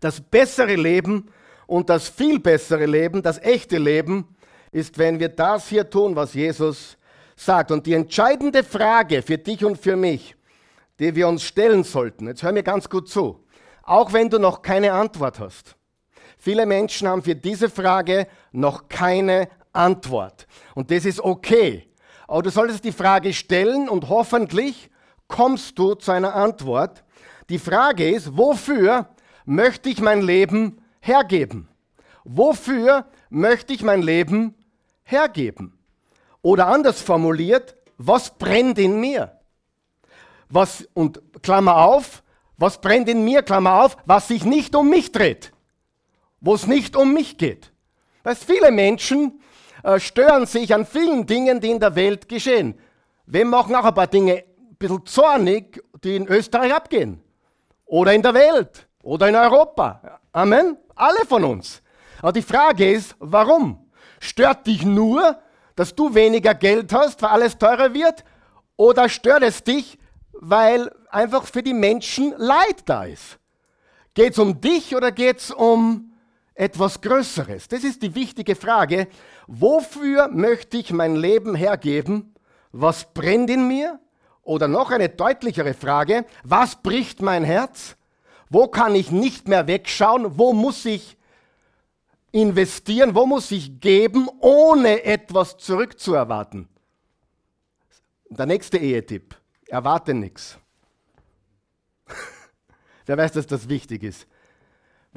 Das 0.00 0.20
bessere 0.20 0.76
Leben 0.76 1.30
und 1.66 1.88
das 1.88 2.08
viel 2.08 2.38
bessere 2.38 2.86
Leben, 2.86 3.22
das 3.22 3.38
echte 3.38 3.78
Leben, 3.78 4.36
ist, 4.70 4.98
wenn 4.98 5.18
wir 5.18 5.30
das 5.30 5.68
hier 5.68 5.88
tun, 5.88 6.14
was 6.14 6.34
Jesus 6.34 6.98
sagt. 7.36 7.72
Und 7.72 7.86
die 7.86 7.94
entscheidende 7.94 8.62
Frage 8.62 9.22
für 9.22 9.38
dich 9.38 9.64
und 9.64 9.78
für 9.78 9.96
mich, 9.96 10.36
die 10.98 11.14
wir 11.14 11.26
uns 11.26 11.42
stellen 11.42 11.84
sollten, 11.84 12.26
jetzt 12.26 12.42
hör 12.42 12.52
mir 12.52 12.62
ganz 12.62 12.88
gut 12.88 13.08
zu, 13.08 13.44
auch 13.82 14.12
wenn 14.12 14.28
du 14.28 14.38
noch 14.38 14.62
keine 14.62 14.92
Antwort 14.92 15.40
hast. 15.40 15.77
Viele 16.48 16.64
Menschen 16.64 17.06
haben 17.06 17.22
für 17.22 17.34
diese 17.34 17.68
Frage 17.68 18.26
noch 18.52 18.88
keine 18.88 19.50
Antwort. 19.74 20.46
Und 20.74 20.90
das 20.90 21.04
ist 21.04 21.20
okay. 21.20 21.86
Aber 22.26 22.42
du 22.42 22.48
solltest 22.48 22.84
die 22.84 22.92
Frage 22.92 23.34
stellen 23.34 23.86
und 23.86 24.08
hoffentlich 24.08 24.88
kommst 25.26 25.78
du 25.78 25.92
zu 25.92 26.10
einer 26.10 26.34
Antwort. 26.34 27.04
Die 27.50 27.58
Frage 27.58 28.10
ist, 28.10 28.34
wofür 28.34 29.10
möchte 29.44 29.90
ich 29.90 30.00
mein 30.00 30.22
Leben 30.22 30.80
hergeben? 31.00 31.68
Wofür 32.24 33.04
möchte 33.28 33.74
ich 33.74 33.82
mein 33.82 34.00
Leben 34.00 34.54
hergeben? 35.04 35.78
Oder 36.40 36.68
anders 36.68 37.02
formuliert, 37.02 37.76
was 37.98 38.38
brennt 38.38 38.78
in 38.78 38.98
mir? 38.98 39.38
Was, 40.48 40.88
und 40.94 41.20
Klammer 41.42 41.76
auf, 41.76 42.22
was 42.56 42.80
brennt 42.80 43.10
in 43.10 43.22
mir, 43.22 43.42
Klammer 43.42 43.82
auf, 43.84 43.98
was 44.06 44.28
sich 44.28 44.46
nicht 44.46 44.74
um 44.74 44.88
mich 44.88 45.12
dreht, 45.12 45.52
wo 46.40 46.54
es 46.54 46.66
nicht 46.66 46.96
um 46.96 47.12
mich 47.12 47.38
geht. 47.38 47.72
Weißt, 48.22 48.44
viele 48.44 48.70
Menschen 48.70 49.40
äh, 49.82 49.98
stören 49.98 50.46
sich 50.46 50.74
an 50.74 50.86
vielen 50.86 51.26
Dingen, 51.26 51.60
die 51.60 51.70
in 51.70 51.80
der 51.80 51.94
Welt 51.94 52.28
geschehen. 52.28 52.78
Wir 53.26 53.44
machen 53.44 53.74
auch 53.74 53.84
ein 53.84 53.94
paar 53.94 54.06
Dinge 54.06 54.34
ein 54.34 54.76
bisschen 54.78 55.04
zornig, 55.06 55.82
die 56.02 56.16
in 56.16 56.26
Österreich 56.26 56.74
abgehen. 56.74 57.22
Oder 57.86 58.12
in 58.12 58.22
der 58.22 58.34
Welt. 58.34 58.86
Oder 59.02 59.28
in 59.28 59.36
Europa. 59.36 60.20
Amen. 60.32 60.76
Alle 60.94 61.24
von 61.26 61.44
uns. 61.44 61.82
Aber 62.20 62.32
die 62.32 62.42
Frage 62.42 62.90
ist, 62.92 63.14
warum? 63.18 63.90
Stört 64.20 64.66
dich 64.66 64.84
nur, 64.84 65.38
dass 65.76 65.94
du 65.94 66.14
weniger 66.14 66.54
Geld 66.54 66.92
hast, 66.92 67.22
weil 67.22 67.30
alles 67.30 67.56
teurer 67.56 67.94
wird? 67.94 68.24
Oder 68.76 69.08
stört 69.08 69.42
es 69.42 69.62
dich, 69.62 69.98
weil 70.32 70.90
einfach 71.10 71.44
für 71.44 71.62
die 71.62 71.74
Menschen 71.74 72.34
Leid 72.36 72.82
da 72.86 73.04
ist? 73.04 73.38
Geht 74.14 74.32
es 74.32 74.38
um 74.38 74.60
dich 74.60 74.96
oder 74.96 75.12
geht 75.12 75.38
es 75.38 75.50
um 75.50 76.07
etwas 76.58 77.00
Größeres? 77.00 77.68
Das 77.68 77.84
ist 77.84 78.02
die 78.02 78.14
wichtige 78.14 78.56
Frage. 78.56 79.08
Wofür 79.46 80.28
möchte 80.28 80.76
ich 80.76 80.92
mein 80.92 81.16
Leben 81.16 81.54
hergeben? 81.54 82.34
Was 82.72 83.12
brennt 83.14 83.48
in 83.48 83.68
mir? 83.68 84.00
Oder 84.42 84.66
noch 84.66 84.90
eine 84.90 85.08
deutlichere 85.08 85.74
Frage, 85.74 86.24
was 86.42 86.82
bricht 86.82 87.22
mein 87.22 87.44
Herz? 87.44 87.96
Wo 88.50 88.66
kann 88.66 88.94
ich 88.94 89.10
nicht 89.10 89.46
mehr 89.46 89.66
wegschauen? 89.66 90.38
Wo 90.38 90.52
muss 90.52 90.84
ich 90.84 91.16
investieren? 92.32 93.14
Wo 93.14 93.26
muss 93.26 93.50
ich 93.50 93.80
geben, 93.80 94.28
ohne 94.40 95.04
etwas 95.04 95.58
zurückzuerwarten? 95.58 96.68
Der 98.30 98.46
nächste 98.46 98.78
Ehetipp. 98.78 99.36
Erwarte 99.66 100.14
nichts. 100.14 100.58
Wer 103.06 103.18
weiß, 103.18 103.32
dass 103.32 103.46
das 103.46 103.68
wichtig 103.68 104.02
ist. 104.02 104.26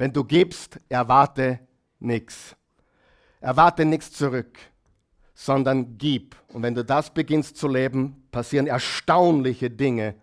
Wenn 0.02 0.12
du 0.12 0.24
gibst, 0.24 0.80
erwarte 0.88 1.60
nichts. 2.00 2.56
Erwarte 3.40 3.84
nichts 3.84 4.10
zurück, 4.10 4.58
sondern 5.32 5.96
gib. 5.96 6.34
Und 6.48 6.64
wenn 6.64 6.74
du 6.74 6.84
das 6.84 7.14
beginnst 7.14 7.56
zu 7.56 7.68
leben, 7.68 8.26
passieren 8.32 8.66
erstaunliche 8.66 9.70
Dinge 9.70 10.16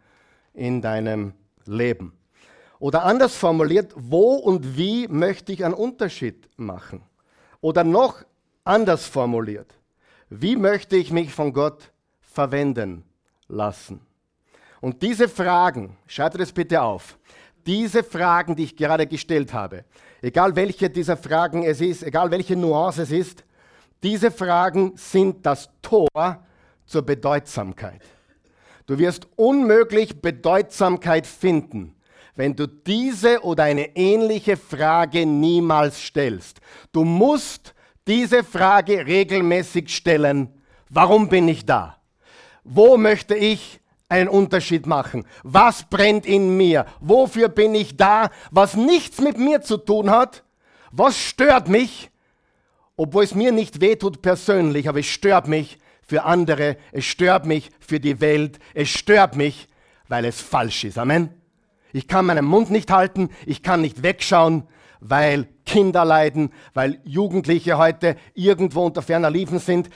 in 0.54 0.82
deinem 0.82 1.32
Leben. 1.64 2.12
Oder 2.80 3.06
anders 3.06 3.38
formuliert, 3.38 3.94
wo 3.96 4.34
und 4.34 4.76
wie 4.76 5.08
möchte 5.08 5.54
ich 5.54 5.64
einen 5.64 5.76
Unterschied 5.76 6.50
machen? 6.58 7.02
Oder 7.62 7.86
noch 7.86 8.26
anders 8.66 9.06
formuliert, 9.06 9.74
wie 10.30 10.58
möchte 10.58 10.98
ich 10.98 11.10
mich 11.10 11.32
von 11.32 11.54
Gott 11.54 11.94
verwenden 12.20 13.06
lassen? 13.48 14.02
Und 14.82 15.02
diese 15.04 15.30
Fragen, 15.30 15.96
schreibt 16.06 16.38
das 16.38 16.52
bitte 16.52 16.82
auf, 16.82 17.18
diese 17.66 18.04
Fragen, 18.04 18.56
die 18.56 18.64
ich 18.64 18.76
gerade 18.76 19.08
gestellt 19.08 19.54
habe, 19.54 19.86
egal 20.22 20.56
welche 20.56 20.90
dieser 20.90 21.18
Fragen 21.18 21.64
es 21.64 21.82
ist, 21.82 22.04
egal 22.04 22.32
welche 22.32 22.56
Nuance 22.56 23.04
es 23.04 23.12
ist, 23.12 23.44
diese 24.04 24.32
Fragen 24.32 24.94
sind 24.96 25.46
das 25.46 25.70
Tor 25.82 26.08
zur 26.86 27.02
Bedeutsamkeit. 27.02 28.02
Du 28.86 28.98
wirst 28.98 29.28
unmöglich 29.36 30.22
Bedeutsamkeit 30.22 31.28
finden, 31.28 31.96
wenn 32.36 32.56
du 32.56 32.68
diese 32.68 33.44
oder 33.44 33.66
eine 33.66 33.96
ähnliche 33.96 34.58
Frage 34.58 35.26
niemals 35.26 36.02
stellst. 36.02 36.60
Du 36.92 37.04
musst 37.04 37.76
diese 38.08 38.44
Frage 38.44 39.06
regelmäßig 39.06 39.96
stellen, 39.96 40.50
warum 40.90 41.30
bin 41.30 41.48
ich 41.48 41.66
da? 41.66 41.98
Wo 42.64 42.98
möchte 42.98 43.36
ich 43.36 43.79
einen 44.10 44.28
Unterschied 44.28 44.86
machen? 44.86 45.26
Was 45.44 45.84
brennt 45.90 46.26
in 46.26 46.58
mir? 46.58 46.86
Wofür 47.00 47.48
bin 47.48 47.76
ich 47.76 47.96
da? 47.96 48.32
Was 48.52 48.76
nichts 48.76 49.22
mit 49.22 49.38
mir 49.38 49.62
zu 49.62 49.78
tun 49.78 50.10
hat? 50.10 50.44
Was 50.92 51.18
stört 51.18 51.70
mich? 51.70 52.10
Obwohl 52.98 53.24
es 53.24 53.36
mir 53.36 53.52
nicht 53.52 53.80
wehtut 53.80 54.22
persönlich, 54.22 54.90
aber 54.90 55.00
es 55.00 55.06
stört 55.06 55.48
mich 55.48 55.78
für 56.02 56.24
andere, 56.24 56.76
es 56.92 57.06
stört 57.06 57.46
mich 57.46 57.70
für 57.80 58.00
die 58.00 58.20
Welt, 58.20 58.60
es 58.74 58.90
stört 58.90 59.38
mich, 59.38 59.70
weil 60.10 60.26
es 60.26 60.42
falsch 60.42 60.84
ist. 60.84 60.98
Amen. 60.98 61.30
Ich 61.94 62.08
kann 62.08 62.26
meinen 62.26 62.46
Mund 62.46 62.72
nicht 62.72 62.92
halten, 62.92 63.30
ich 63.46 63.64
kann 63.64 63.82
nicht 63.82 64.04
wegschauen, 64.04 64.68
weil 65.00 65.48
Kinder 65.66 66.04
leiden, 66.04 66.52
weil 66.74 67.00
Jugendliche 67.04 67.78
heute 67.78 68.18
irgendwo 68.34 68.86
unter 68.86 69.02
ferner 69.02 69.30
Liefen 69.30 69.60
sind, 69.60 69.90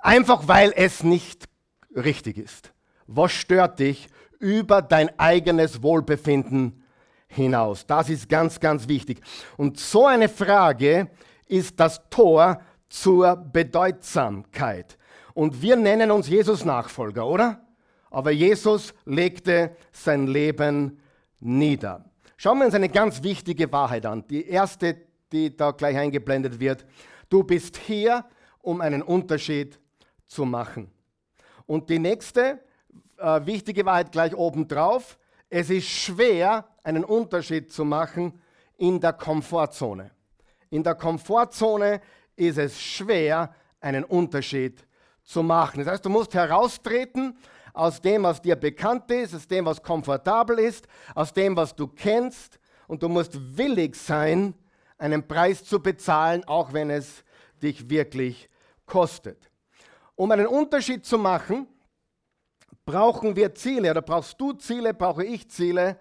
einfach 0.00 0.48
weil 0.48 0.72
es 0.76 1.02
nicht 1.02 1.48
richtig 1.96 2.38
ist. 2.38 2.72
Was 3.14 3.32
stört 3.32 3.78
dich 3.78 4.08
über 4.38 4.80
dein 4.80 5.18
eigenes 5.18 5.82
Wohlbefinden 5.82 6.82
hinaus? 7.26 7.86
Das 7.86 8.08
ist 8.08 8.28
ganz, 8.28 8.58
ganz 8.58 8.88
wichtig. 8.88 9.20
Und 9.56 9.78
so 9.78 10.06
eine 10.06 10.28
Frage 10.28 11.08
ist 11.46 11.78
das 11.78 12.00
Tor 12.08 12.60
zur 12.88 13.36
Bedeutsamkeit. 13.36 14.96
Und 15.34 15.60
wir 15.60 15.76
nennen 15.76 16.10
uns 16.10 16.28
Jesus 16.28 16.64
Nachfolger, 16.64 17.26
oder? 17.26 17.60
Aber 18.10 18.30
Jesus 18.30 18.94
legte 19.04 19.76
sein 19.92 20.26
Leben 20.26 21.00
nieder. 21.40 22.04
Schauen 22.36 22.58
wir 22.58 22.66
uns 22.66 22.74
eine 22.74 22.88
ganz 22.88 23.22
wichtige 23.22 23.70
Wahrheit 23.72 24.04
an. 24.06 24.26
Die 24.28 24.46
erste, 24.46 24.96
die 25.32 25.56
da 25.56 25.70
gleich 25.70 25.96
eingeblendet 25.96 26.60
wird. 26.60 26.84
Du 27.28 27.42
bist 27.42 27.76
hier, 27.76 28.24
um 28.60 28.80
einen 28.80 29.02
Unterschied 29.02 29.78
zu 30.26 30.44
machen. 30.44 30.90
Und 31.66 31.88
die 31.88 31.98
nächste 31.98 32.60
äh, 33.22 33.46
wichtige 33.46 33.86
Wahrheit 33.86 34.12
gleich 34.12 34.34
obendrauf. 34.34 35.18
Es 35.48 35.70
ist 35.70 35.86
schwer, 35.86 36.66
einen 36.82 37.04
Unterschied 37.04 37.72
zu 37.72 37.84
machen 37.84 38.40
in 38.76 39.00
der 39.00 39.12
Komfortzone. 39.12 40.10
In 40.70 40.82
der 40.82 40.94
Komfortzone 40.94 42.00
ist 42.34 42.58
es 42.58 42.80
schwer, 42.80 43.54
einen 43.80 44.04
Unterschied 44.04 44.84
zu 45.22 45.42
machen. 45.42 45.84
Das 45.84 45.92
heißt, 45.92 46.04
du 46.04 46.10
musst 46.10 46.34
heraustreten 46.34 47.36
aus 47.74 48.00
dem, 48.00 48.24
was 48.24 48.42
dir 48.42 48.56
bekannt 48.56 49.10
ist, 49.10 49.34
aus 49.34 49.46
dem, 49.46 49.64
was 49.66 49.82
komfortabel 49.82 50.58
ist, 50.58 50.88
aus 51.14 51.32
dem, 51.32 51.56
was 51.56 51.74
du 51.74 51.86
kennst. 51.86 52.58
Und 52.86 53.02
du 53.02 53.08
musst 53.08 53.56
willig 53.56 53.94
sein, 53.94 54.54
einen 54.98 55.26
Preis 55.26 55.64
zu 55.64 55.80
bezahlen, 55.80 56.44
auch 56.46 56.72
wenn 56.72 56.90
es 56.90 57.24
dich 57.62 57.88
wirklich 57.88 58.48
kostet. 58.84 59.50
Um 60.16 60.30
einen 60.30 60.46
Unterschied 60.46 61.06
zu 61.06 61.18
machen, 61.18 61.66
brauchen 62.84 63.36
wir 63.36 63.54
Ziele, 63.54 63.90
oder 63.90 64.02
brauchst 64.02 64.40
du 64.40 64.52
Ziele, 64.52 64.94
brauche 64.94 65.24
ich 65.24 65.48
Ziele, 65.50 65.98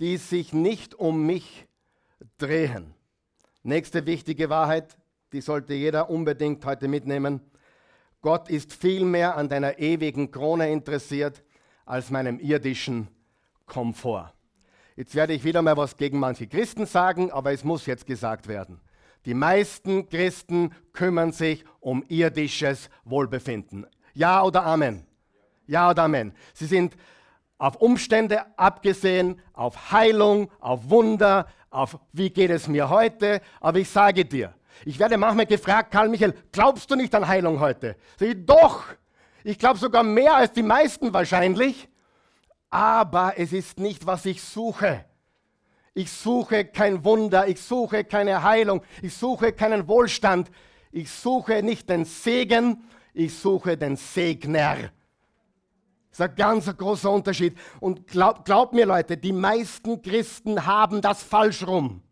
die 0.00 0.16
sich 0.16 0.52
nicht 0.52 0.94
um 0.94 1.26
mich 1.26 1.66
drehen. 2.38 2.94
Nächste 3.62 4.06
wichtige 4.06 4.50
Wahrheit, 4.50 4.96
die 5.32 5.40
sollte 5.40 5.74
jeder 5.74 6.10
unbedingt 6.10 6.64
heute 6.64 6.88
mitnehmen. 6.88 7.40
Gott 8.20 8.48
ist 8.48 8.72
viel 8.72 9.04
mehr 9.04 9.36
an 9.36 9.48
deiner 9.48 9.78
ewigen 9.78 10.30
Krone 10.30 10.70
interessiert 10.70 11.44
als 11.84 12.10
meinem 12.10 12.38
irdischen 12.38 13.08
Komfort. 13.66 14.32
Jetzt 14.96 15.14
werde 15.14 15.32
ich 15.32 15.44
wieder 15.44 15.60
mal 15.60 15.76
was 15.76 15.96
gegen 15.96 16.18
manche 16.18 16.46
Christen 16.46 16.86
sagen, 16.86 17.30
aber 17.32 17.52
es 17.52 17.64
muss 17.64 17.86
jetzt 17.86 18.06
gesagt 18.06 18.46
werden. 18.46 18.80
Die 19.24 19.34
meisten 19.34 20.08
Christen 20.08 20.72
kümmern 20.92 21.32
sich 21.32 21.64
um 21.80 22.04
irdisches 22.08 22.90
Wohlbefinden. 23.04 23.86
Ja 24.12 24.42
oder 24.42 24.64
Amen? 24.64 25.06
Ja 25.66 25.90
oder 25.90 26.04
Amen? 26.04 26.32
Sie 26.52 26.66
sind 26.66 26.96
auf 27.58 27.76
Umstände 27.76 28.44
abgesehen, 28.58 29.40
auf 29.52 29.92
Heilung, 29.92 30.50
auf 30.60 30.90
Wunder, 30.90 31.46
auf 31.70 31.98
wie 32.12 32.30
geht 32.30 32.50
es 32.50 32.68
mir 32.68 32.90
heute. 32.90 33.40
Aber 33.60 33.78
ich 33.78 33.88
sage 33.88 34.24
dir, 34.24 34.54
ich 34.84 34.98
werde 34.98 35.16
manchmal 35.16 35.46
gefragt, 35.46 35.90
Karl 35.90 36.08
Michael, 36.08 36.34
glaubst 36.52 36.90
du 36.90 36.96
nicht 36.96 37.14
an 37.14 37.26
Heilung 37.26 37.60
heute? 37.60 37.96
Sag 38.18 38.28
ich, 38.28 38.46
doch, 38.46 38.84
ich 39.44 39.58
glaube 39.58 39.78
sogar 39.78 40.02
mehr 40.02 40.34
als 40.34 40.52
die 40.52 40.62
meisten 40.62 41.12
wahrscheinlich, 41.12 41.88
aber 42.70 43.34
es 43.36 43.52
ist 43.52 43.78
nicht, 43.78 44.06
was 44.06 44.26
ich 44.26 44.42
suche. 44.42 45.04
Ich 45.94 46.10
suche 46.10 46.64
kein 46.64 47.04
Wunder, 47.04 47.46
ich 47.46 47.62
suche 47.62 48.04
keine 48.04 48.42
Heilung, 48.42 48.82
ich 49.00 49.14
suche 49.14 49.52
keinen 49.52 49.86
Wohlstand, 49.86 50.50
ich 50.90 51.10
suche 51.10 51.62
nicht 51.62 51.88
den 51.88 52.04
Segen, 52.04 52.82
ich 53.12 53.38
suche 53.38 53.76
den 53.76 53.96
Segner. 53.96 54.90
Das 56.16 56.28
ist 56.28 56.30
ein 56.30 56.36
ganz 56.36 56.76
großer 56.76 57.10
Unterschied. 57.10 57.58
Und 57.80 58.06
glaubt 58.06 58.44
glaub 58.44 58.72
mir, 58.72 58.86
Leute, 58.86 59.16
die 59.16 59.32
meisten 59.32 60.00
Christen 60.00 60.64
haben 60.64 61.00
das 61.00 61.24
falsch 61.24 61.66
rum. 61.66 62.02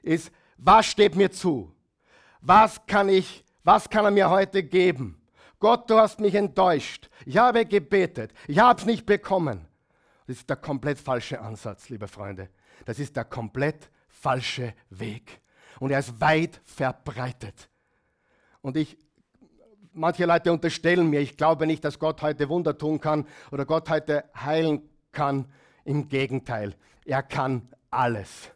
Ist, 0.00 0.32
was 0.56 0.86
steht 0.86 1.14
mir 1.14 1.30
zu? 1.30 1.70
Was 2.40 2.86
kann 2.86 3.10
ich, 3.10 3.44
was 3.62 3.90
kann 3.90 4.06
er 4.06 4.10
mir 4.10 4.30
heute 4.30 4.62
geben? 4.62 5.20
Gott, 5.58 5.90
du 5.90 5.98
hast 5.98 6.18
mich 6.18 6.34
enttäuscht. 6.34 7.10
Ich 7.26 7.36
habe 7.36 7.66
gebetet. 7.66 8.32
Ich 8.48 8.58
habe 8.58 8.80
es 8.80 8.86
nicht 8.86 9.04
bekommen. 9.04 9.68
Das 10.26 10.38
ist 10.38 10.48
der 10.48 10.56
komplett 10.56 10.98
falsche 10.98 11.42
Ansatz, 11.42 11.90
liebe 11.90 12.08
Freunde. 12.08 12.48
Das 12.86 12.98
ist 12.98 13.14
der 13.16 13.26
komplett 13.26 13.90
falsche 14.08 14.72
Weg. 14.88 15.42
Und 15.78 15.90
er 15.90 15.98
ist 15.98 16.18
weit 16.22 16.58
verbreitet. 16.64 17.68
Und 18.62 18.78
ich, 18.78 18.96
manche 19.92 20.26
Leute 20.26 20.52
unterstellen 20.52 21.08
mir, 21.08 21.20
ich 21.20 21.36
glaube 21.36 21.66
nicht, 21.66 21.84
dass 21.84 21.98
Gott 21.98 22.22
heute 22.22 22.48
Wunder 22.48 22.76
tun 22.76 23.00
kann 23.00 23.26
oder 23.50 23.64
Gott 23.64 23.88
heute 23.90 24.24
heilen 24.34 24.82
kann. 25.12 25.46
Im 25.84 26.08
Gegenteil, 26.08 26.74
er 27.04 27.22
kann 27.22 27.68
alles 27.90 28.52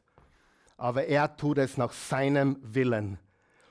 aber 0.76 1.06
er 1.06 1.36
tut 1.36 1.58
es 1.58 1.76
nach 1.76 1.92
seinem 1.92 2.58
Willen. 2.62 3.18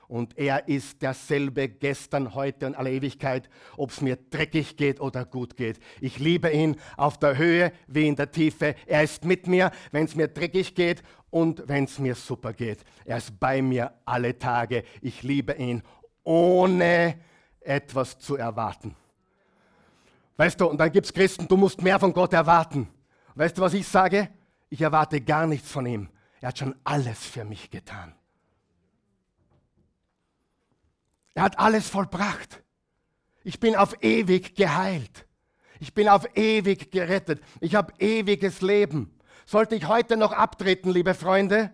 Und 0.08 0.38
er 0.38 0.68
ist 0.68 1.02
derselbe 1.02 1.68
gestern, 1.68 2.34
heute 2.36 2.66
und 2.66 2.76
alle 2.76 2.92
Ewigkeit, 2.92 3.50
ob 3.76 3.90
es 3.90 4.00
mir 4.00 4.16
dreckig 4.30 4.76
geht 4.76 5.00
oder 5.00 5.24
gut 5.24 5.56
geht. 5.56 5.80
Ich 6.00 6.20
liebe 6.20 6.48
ihn 6.48 6.76
auf 6.96 7.18
der 7.18 7.36
Höhe 7.36 7.72
wie 7.88 8.06
in 8.06 8.14
der 8.14 8.30
Tiefe. 8.30 8.76
Er 8.86 9.02
ist 9.02 9.24
mit 9.24 9.48
mir, 9.48 9.72
wenn 9.90 10.04
es 10.04 10.14
mir 10.14 10.28
dreckig 10.28 10.76
geht 10.76 11.02
und 11.30 11.64
wenn 11.66 11.84
es 11.84 11.98
mir 11.98 12.14
super 12.14 12.52
geht. 12.52 12.84
Er 13.04 13.16
ist 13.16 13.40
bei 13.40 13.60
mir 13.60 13.94
alle 14.04 14.38
Tage. 14.38 14.84
Ich 15.00 15.24
liebe 15.24 15.54
ihn, 15.54 15.82
ohne 16.22 17.18
etwas 17.66 18.18
zu 18.18 18.36
erwarten. 18.36 18.94
Weißt 20.36 20.60
du, 20.60 20.66
und 20.66 20.78
dann 20.78 20.92
gibt 20.92 21.06
es 21.06 21.12
Christen, 21.12 21.48
du 21.48 21.56
musst 21.56 21.82
mehr 21.82 21.98
von 21.98 22.12
Gott 22.12 22.32
erwarten. 22.32 22.88
Weißt 23.34 23.56
du, 23.56 23.62
was 23.62 23.74
ich 23.74 23.86
sage? 23.86 24.28
Ich 24.68 24.80
erwarte 24.80 25.20
gar 25.20 25.46
nichts 25.46 25.70
von 25.70 25.86
ihm. 25.86 26.08
Er 26.40 26.48
hat 26.48 26.58
schon 26.58 26.74
alles 26.84 27.24
für 27.24 27.44
mich 27.44 27.70
getan. 27.70 28.14
Er 31.34 31.42
hat 31.44 31.58
alles 31.58 31.88
vollbracht. 31.88 32.62
Ich 33.44 33.60
bin 33.60 33.76
auf 33.76 34.02
ewig 34.02 34.54
geheilt. 34.54 35.26
Ich 35.80 35.94
bin 35.94 36.08
auf 36.08 36.26
ewig 36.36 36.90
gerettet. 36.90 37.42
Ich 37.60 37.74
habe 37.74 37.92
ewiges 37.98 38.60
Leben. 38.62 39.18
Sollte 39.44 39.76
ich 39.76 39.86
heute 39.86 40.16
noch 40.16 40.32
abtreten, 40.32 40.90
liebe 40.90 41.14
Freunde, 41.14 41.70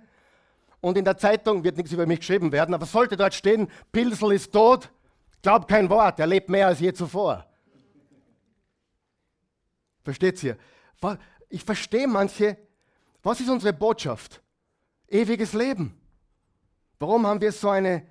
und 0.83 0.98
in 0.98 1.05
der 1.05 1.16
Zeitung 1.16 1.62
wird 1.62 1.76
nichts 1.76 1.92
über 1.92 2.07
mich 2.07 2.18
geschrieben 2.18 2.50
werden, 2.50 2.74
aber 2.74 2.87
sollte 2.87 3.16
dort 3.16 3.35
stehen, 3.35 3.68
Pilsel 3.92 4.33
ist 4.33 4.52
tot, 4.52 4.90
glaub 5.42 5.68
kein 5.68 5.90
Wort, 5.90 6.18
er 6.20 6.26
lebt 6.26 6.48
mehr 6.48 6.68
als 6.68 6.81
je 6.81 6.92
zuvor. 6.92 7.46
Versteht 10.02 10.42
ihr? 10.42 10.57
Ich 11.48 11.64
verstehe 11.64 12.09
manche, 12.09 12.57
was 13.22 13.40
ist 13.40 13.50
unsere 13.50 13.72
Botschaft? 13.72 14.42
ewiges 15.12 15.52
Leben. 15.52 15.94
Warum 16.98 17.26
haben 17.26 17.40
wir 17.40 17.52
so 17.52 17.68
eine 17.68 18.07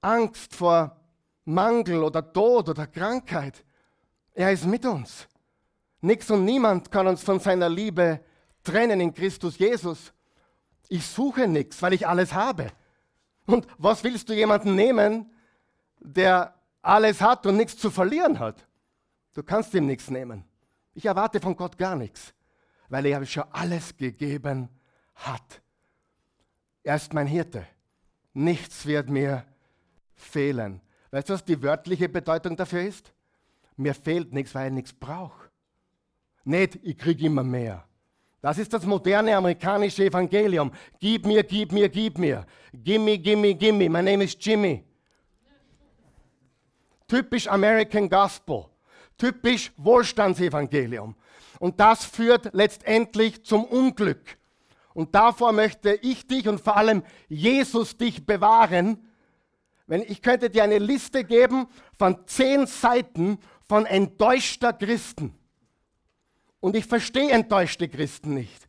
Angst 0.00 0.54
vor 0.54 0.96
Mangel 1.44 2.02
oder 2.02 2.32
Tod 2.32 2.68
oder 2.68 2.86
Krankheit? 2.86 3.64
Er 4.34 4.52
ist 4.52 4.66
mit 4.66 4.84
uns. 4.86 5.26
Nichts 6.00 6.30
und 6.30 6.44
niemand 6.44 6.90
kann 6.90 7.06
uns 7.06 7.22
von 7.22 7.40
seiner 7.40 7.68
Liebe 7.68 8.20
trennen 8.62 9.00
in 9.00 9.14
Christus 9.14 9.58
Jesus. 9.58 10.12
Ich 10.88 11.06
suche 11.06 11.48
nichts, 11.48 11.80
weil 11.82 11.94
ich 11.94 12.06
alles 12.06 12.32
habe. 12.34 12.68
Und 13.46 13.66
was 13.78 14.04
willst 14.04 14.28
du 14.28 14.34
jemanden 14.34 14.74
nehmen, 14.74 15.30
der 15.98 16.54
alles 16.84 17.20
hat 17.20 17.46
und 17.46 17.56
nichts 17.56 17.76
zu 17.76 17.90
verlieren 17.90 18.38
hat? 18.38 18.66
Du 19.34 19.42
kannst 19.42 19.74
ihm 19.74 19.86
nichts 19.86 20.10
nehmen. 20.10 20.44
Ich 20.94 21.06
erwarte 21.06 21.40
von 21.40 21.56
Gott 21.56 21.76
gar 21.76 21.96
nichts, 21.96 22.34
weil 22.88 23.06
er 23.06 23.24
schon 23.26 23.44
alles 23.50 23.96
gegeben 23.96 24.68
hat. 25.14 25.62
Er 26.82 26.96
ist 26.96 27.12
mein 27.12 27.26
Hirte. 27.26 27.66
Nichts 28.32 28.86
wird 28.86 29.08
mir 29.08 29.44
fehlen. 30.14 30.80
Weißt 31.10 31.28
du, 31.28 31.34
was 31.34 31.44
die 31.44 31.62
wörtliche 31.62 32.08
Bedeutung 32.08 32.56
dafür 32.56 32.82
ist? 32.82 33.12
Mir 33.76 33.94
fehlt 33.94 34.32
nichts, 34.32 34.54
weil 34.54 34.68
ich 34.68 34.74
nichts 34.74 34.92
brauche. 34.92 35.50
Nicht, 36.44 36.78
ich 36.82 36.98
kriege 36.98 37.26
immer 37.26 37.42
mehr. 37.42 37.84
Das 38.40 38.58
ist 38.58 38.72
das 38.72 38.84
moderne 38.84 39.34
amerikanische 39.34 40.04
Evangelium. 40.04 40.70
Gib 41.00 41.24
mir, 41.24 41.42
gib 41.42 41.72
mir, 41.72 41.88
gib 41.88 42.18
mir. 42.18 42.44
Gimme, 42.72 43.18
gimme, 43.18 43.54
gimme. 43.54 43.88
My 43.88 44.02
name 44.02 44.22
is 44.22 44.36
Jimmy. 44.38 44.84
Typisch 47.14 47.46
American 47.46 48.08
Gospel. 48.08 48.64
Typisch 49.16 49.70
Wohlstandsevangelium. 49.76 51.14
Und 51.60 51.78
das 51.78 52.04
führt 52.04 52.52
letztendlich 52.54 53.44
zum 53.44 53.62
Unglück. 53.62 54.36
Und 54.94 55.14
davor 55.14 55.52
möchte 55.52 55.94
ich 56.02 56.26
dich 56.26 56.48
und 56.48 56.60
vor 56.60 56.76
allem 56.76 57.04
Jesus 57.28 57.96
dich 57.96 58.26
bewahren. 58.26 59.08
Wenn 59.86 60.02
ich 60.02 60.22
könnte 60.22 60.50
dir 60.50 60.64
eine 60.64 60.78
Liste 60.78 61.22
geben 61.22 61.68
von 61.96 62.26
zehn 62.26 62.66
Seiten 62.66 63.38
von 63.68 63.86
enttäuschter 63.86 64.72
Christen. 64.72 65.38
Und 66.58 66.74
ich 66.74 66.86
verstehe 66.86 67.30
enttäuschte 67.30 67.88
Christen 67.88 68.34
nicht. 68.34 68.68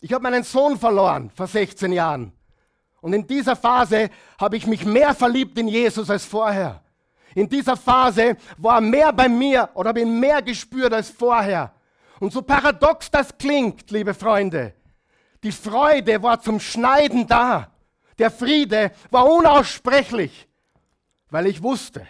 Ich 0.00 0.12
habe 0.12 0.22
meinen 0.22 0.44
Sohn 0.44 0.78
verloren 0.78 1.32
vor 1.34 1.48
16 1.48 1.90
Jahren. 1.90 2.32
Und 3.00 3.14
in 3.14 3.26
dieser 3.26 3.56
Phase 3.56 4.10
habe 4.40 4.56
ich 4.56 4.68
mich 4.68 4.84
mehr 4.84 5.12
verliebt 5.12 5.58
in 5.58 5.66
Jesus 5.66 6.08
als 6.08 6.24
vorher. 6.24 6.84
In 7.34 7.48
dieser 7.48 7.76
Phase 7.76 8.36
war 8.56 8.80
mehr 8.80 9.12
bei 9.12 9.28
mir 9.28 9.68
oder 9.74 9.90
habe 9.90 10.00
ihn 10.00 10.18
mehr 10.18 10.42
gespürt 10.42 10.92
als 10.92 11.10
vorher. 11.10 11.72
Und 12.20 12.32
so 12.32 12.42
paradox 12.42 13.10
das 13.10 13.36
klingt, 13.36 13.90
liebe 13.90 14.14
Freunde, 14.14 14.74
die 15.42 15.52
Freude 15.52 16.22
war 16.22 16.40
zum 16.40 16.58
Schneiden 16.58 17.26
da. 17.26 17.70
Der 18.18 18.30
Friede 18.30 18.90
war 19.10 19.30
unaussprechlich, 19.30 20.48
weil 21.30 21.46
ich 21.46 21.62
wusste, 21.62 22.06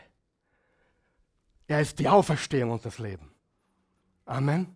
er 1.66 1.82
ist 1.82 1.98
die 1.98 2.08
Auferstehung 2.08 2.70
und 2.70 2.84
das 2.84 2.98
Leben. 2.98 3.30
Amen. 4.24 4.74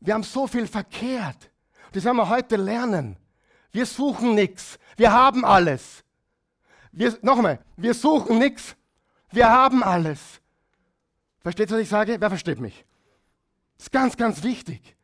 Wir 0.00 0.12
haben 0.12 0.22
so 0.22 0.46
viel 0.46 0.66
verkehrt. 0.66 1.50
Das 1.92 2.04
werden 2.04 2.18
wir 2.18 2.28
heute 2.28 2.56
lernen. 2.56 3.16
Wir 3.72 3.86
suchen 3.86 4.34
nichts. 4.34 4.78
Wir 4.96 5.12
haben 5.12 5.44
alles. 5.44 6.04
Nochmal, 7.22 7.58
wir 7.76 7.94
suchen 7.94 8.38
nichts. 8.38 8.76
Wir 9.34 9.50
haben 9.50 9.82
alles. 9.82 10.40
Versteht 11.40 11.70
ihr, 11.70 11.76
was 11.76 11.82
ich 11.82 11.88
sage? 11.88 12.16
Wer 12.18 12.28
versteht 12.28 12.60
mich? 12.60 12.84
Das 13.76 13.86
ist 13.86 13.92
ganz, 13.92 14.16
ganz 14.16 14.42
wichtig. 14.42 14.96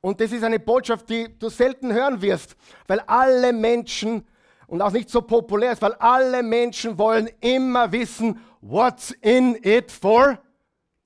Und 0.00 0.20
das 0.20 0.30
ist 0.30 0.44
eine 0.44 0.60
Botschaft, 0.60 1.10
die 1.10 1.36
du 1.38 1.48
selten 1.48 1.92
hören 1.92 2.22
wirst, 2.22 2.56
weil 2.86 3.00
alle 3.00 3.52
Menschen 3.52 4.24
und 4.68 4.80
auch 4.82 4.92
nicht 4.92 5.10
so 5.10 5.22
populär 5.22 5.72
ist, 5.72 5.82
weil 5.82 5.94
alle 5.94 6.42
Menschen 6.42 6.96
wollen 6.98 7.28
immer 7.40 7.90
wissen, 7.90 8.40
what's 8.60 9.10
in 9.20 9.56
it 9.62 9.90
for 9.90 10.38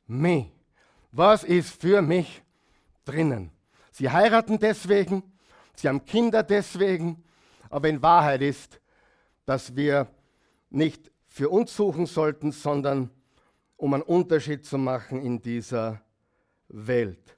me? 0.06 0.50
Was 1.12 1.44
ist 1.44 1.80
für 1.80 2.02
mich 2.02 2.42
drinnen? 3.04 3.50
Sie 3.90 4.10
heiraten 4.10 4.58
deswegen, 4.58 5.22
sie 5.74 5.88
haben 5.88 6.04
Kinder 6.04 6.42
deswegen, 6.42 7.22
aber 7.68 7.88
in 7.88 8.02
Wahrheit 8.02 8.42
ist, 8.42 8.80
dass 9.46 9.74
wir 9.74 10.06
nicht 10.70 11.10
für 11.40 11.48
uns 11.48 11.74
suchen 11.74 12.04
sollten, 12.04 12.52
sondern 12.52 13.08
um 13.78 13.94
einen 13.94 14.02
Unterschied 14.02 14.66
zu 14.66 14.76
machen 14.76 15.22
in 15.22 15.40
dieser 15.40 16.02
Welt. 16.68 17.34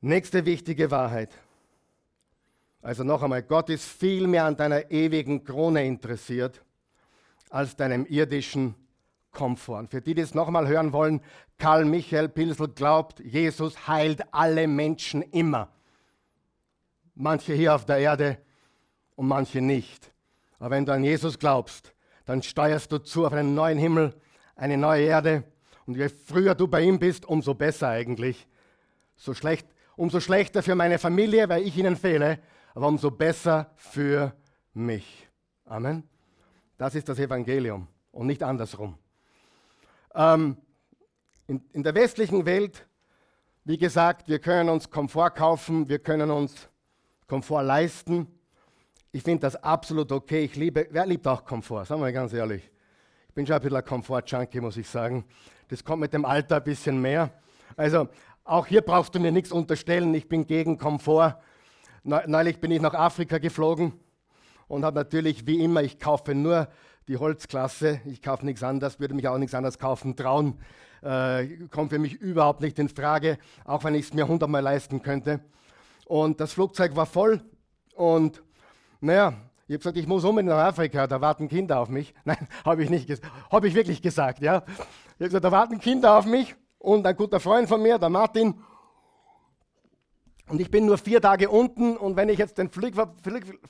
Nächste 0.00 0.46
wichtige 0.46 0.90
Wahrheit. 0.90 1.36
Also 2.80 3.04
noch 3.04 3.22
einmal, 3.22 3.42
Gott 3.42 3.68
ist 3.68 3.84
viel 3.84 4.26
mehr 4.28 4.46
an 4.46 4.56
deiner 4.56 4.90
ewigen 4.90 5.44
Krone 5.44 5.84
interessiert 5.84 6.64
als 7.50 7.76
deinem 7.76 8.06
irdischen 8.06 8.74
Komfort. 9.30 9.88
Für 9.90 10.00
die, 10.00 10.14
die 10.14 10.22
es 10.22 10.34
noch 10.34 10.46
einmal 10.46 10.68
hören 10.68 10.94
wollen, 10.94 11.20
Karl 11.58 11.84
Michael 11.84 12.30
Pilsel 12.30 12.68
glaubt, 12.68 13.20
Jesus 13.20 13.88
heilt 13.88 14.22
alle 14.32 14.66
Menschen 14.66 15.20
immer. 15.20 15.68
Manche 17.14 17.52
hier 17.52 17.74
auf 17.74 17.84
der 17.84 17.98
Erde 17.98 18.38
und 19.16 19.28
manche 19.28 19.60
nicht. 19.60 20.10
Aber 20.58 20.70
wenn 20.70 20.86
du 20.86 20.94
an 20.94 21.04
Jesus 21.04 21.38
glaubst, 21.38 21.92
dann 22.26 22.42
steuerst 22.42 22.92
du 22.92 22.98
zu 22.98 23.24
auf 23.24 23.32
einen 23.32 23.54
neuen 23.54 23.78
Himmel, 23.78 24.14
eine 24.56 24.76
neue 24.76 25.06
Erde. 25.06 25.44
Und 25.86 25.96
je 25.96 26.08
früher 26.08 26.54
du 26.54 26.68
bei 26.68 26.82
ihm 26.82 26.98
bist, 26.98 27.24
umso 27.24 27.54
besser 27.54 27.88
eigentlich. 27.88 28.46
So 29.16 29.32
schlecht, 29.32 29.66
umso 29.96 30.20
schlechter 30.20 30.62
für 30.62 30.74
meine 30.74 30.98
Familie, 30.98 31.48
weil 31.48 31.62
ich 31.62 31.76
ihnen 31.78 31.96
fehle, 31.96 32.40
aber 32.74 32.88
umso 32.88 33.10
besser 33.10 33.70
für 33.76 34.34
mich. 34.74 35.28
Amen. 35.64 36.02
Das 36.76 36.94
ist 36.94 37.08
das 37.08 37.18
Evangelium 37.18 37.88
und 38.12 38.26
nicht 38.26 38.42
andersrum. 38.42 38.98
Ähm, 40.14 40.58
in, 41.46 41.62
in 41.72 41.82
der 41.82 41.94
westlichen 41.94 42.44
Welt, 42.44 42.86
wie 43.64 43.78
gesagt, 43.78 44.28
wir 44.28 44.40
können 44.40 44.68
uns 44.68 44.90
Komfort 44.90 45.30
kaufen, 45.30 45.88
wir 45.88 46.00
können 46.00 46.30
uns 46.30 46.68
Komfort 47.26 47.62
leisten. 47.62 48.26
Ich 49.12 49.22
finde 49.22 49.40
das 49.40 49.56
absolut 49.56 50.12
okay. 50.12 50.44
Ich 50.44 50.56
liebe, 50.56 50.88
wer 50.90 51.06
liebt 51.06 51.26
auch 51.26 51.44
Komfort? 51.44 51.86
Sagen 51.86 52.02
wir 52.02 52.12
ganz 52.12 52.32
ehrlich. 52.32 52.70
Ich 53.28 53.34
bin 53.34 53.46
schon 53.46 53.56
ein 53.56 53.62
bisschen 53.62 53.76
ein 53.76 53.84
Komfort-Junkie, 53.84 54.60
muss 54.60 54.76
ich 54.76 54.88
sagen. 54.88 55.24
Das 55.68 55.84
kommt 55.84 56.00
mit 56.00 56.12
dem 56.12 56.24
Alter 56.24 56.56
ein 56.56 56.64
bisschen 56.64 57.00
mehr. 57.00 57.30
Also, 57.76 58.08
auch 58.44 58.66
hier 58.66 58.82
brauchst 58.82 59.14
du 59.14 59.20
mir 59.20 59.32
nichts 59.32 59.52
unterstellen. 59.52 60.14
Ich 60.14 60.28
bin 60.28 60.46
gegen 60.46 60.78
Komfort. 60.78 61.40
Neulich 62.04 62.60
bin 62.60 62.70
ich 62.70 62.80
nach 62.80 62.94
Afrika 62.94 63.38
geflogen 63.38 63.92
und 64.68 64.84
habe 64.84 65.00
natürlich, 65.00 65.46
wie 65.46 65.62
immer, 65.62 65.82
ich 65.82 65.98
kaufe 65.98 66.34
nur 66.34 66.68
die 67.08 67.16
Holzklasse. 67.16 68.00
Ich 68.04 68.22
kaufe 68.22 68.44
nichts 68.44 68.62
anderes, 68.62 69.00
würde 69.00 69.14
mich 69.14 69.26
auch 69.28 69.38
nichts 69.38 69.54
anderes 69.54 69.78
kaufen 69.78 70.14
trauen. 70.14 70.58
Äh, 71.02 71.66
kommt 71.70 71.90
für 71.90 71.98
mich 71.98 72.14
überhaupt 72.14 72.60
nicht 72.60 72.78
in 72.78 72.88
Frage, 72.88 73.38
auch 73.64 73.84
wenn 73.84 73.94
ich 73.94 74.06
es 74.06 74.14
mir 74.14 74.26
hundertmal 74.28 74.62
leisten 74.62 75.02
könnte. 75.02 75.40
Und 76.06 76.40
das 76.40 76.52
Flugzeug 76.52 76.94
war 76.96 77.06
voll 77.06 77.40
und 77.94 78.42
naja, 79.00 79.34
ich 79.68 79.74
habe 79.74 79.78
gesagt, 79.78 79.96
ich 79.96 80.06
muss 80.06 80.24
unbedingt 80.24 80.54
nach 80.54 80.64
Afrika, 80.64 81.06
da 81.06 81.20
warten 81.20 81.48
Kinder 81.48 81.80
auf 81.80 81.88
mich. 81.88 82.14
Nein, 82.24 82.48
habe 82.64 82.84
ich 82.84 82.90
nicht 82.90 83.10
habe 83.50 83.68
ich 83.68 83.74
wirklich 83.74 84.00
gesagt, 84.00 84.40
ja. 84.40 84.62
Ich 84.66 84.74
habe 84.74 85.24
gesagt, 85.24 85.44
da 85.44 85.50
warten 85.50 85.80
Kinder 85.80 86.16
auf 86.16 86.26
mich 86.26 86.54
und 86.78 87.06
ein 87.06 87.16
guter 87.16 87.40
Freund 87.40 87.68
von 87.68 87.82
mir, 87.82 87.98
der 87.98 88.08
Martin. 88.08 88.54
Und 90.48 90.60
ich 90.60 90.70
bin 90.70 90.86
nur 90.86 90.98
vier 90.98 91.20
Tage 91.20 91.48
unten 91.50 91.96
und 91.96 92.14
wenn 92.14 92.28
ich 92.28 92.38
jetzt 92.38 92.58
den 92.58 92.70
Flieger, 92.70 93.12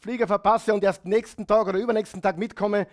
Flieger 0.03 0.27
verpasse 0.27 0.75
und 0.75 0.85
erst 0.85 1.07
nächsten 1.07 1.47
Tag 1.47 1.67
oder 1.67 1.79
übernächsten 1.79 2.21
Tag 2.21 2.37
mitkomme, 2.37 2.87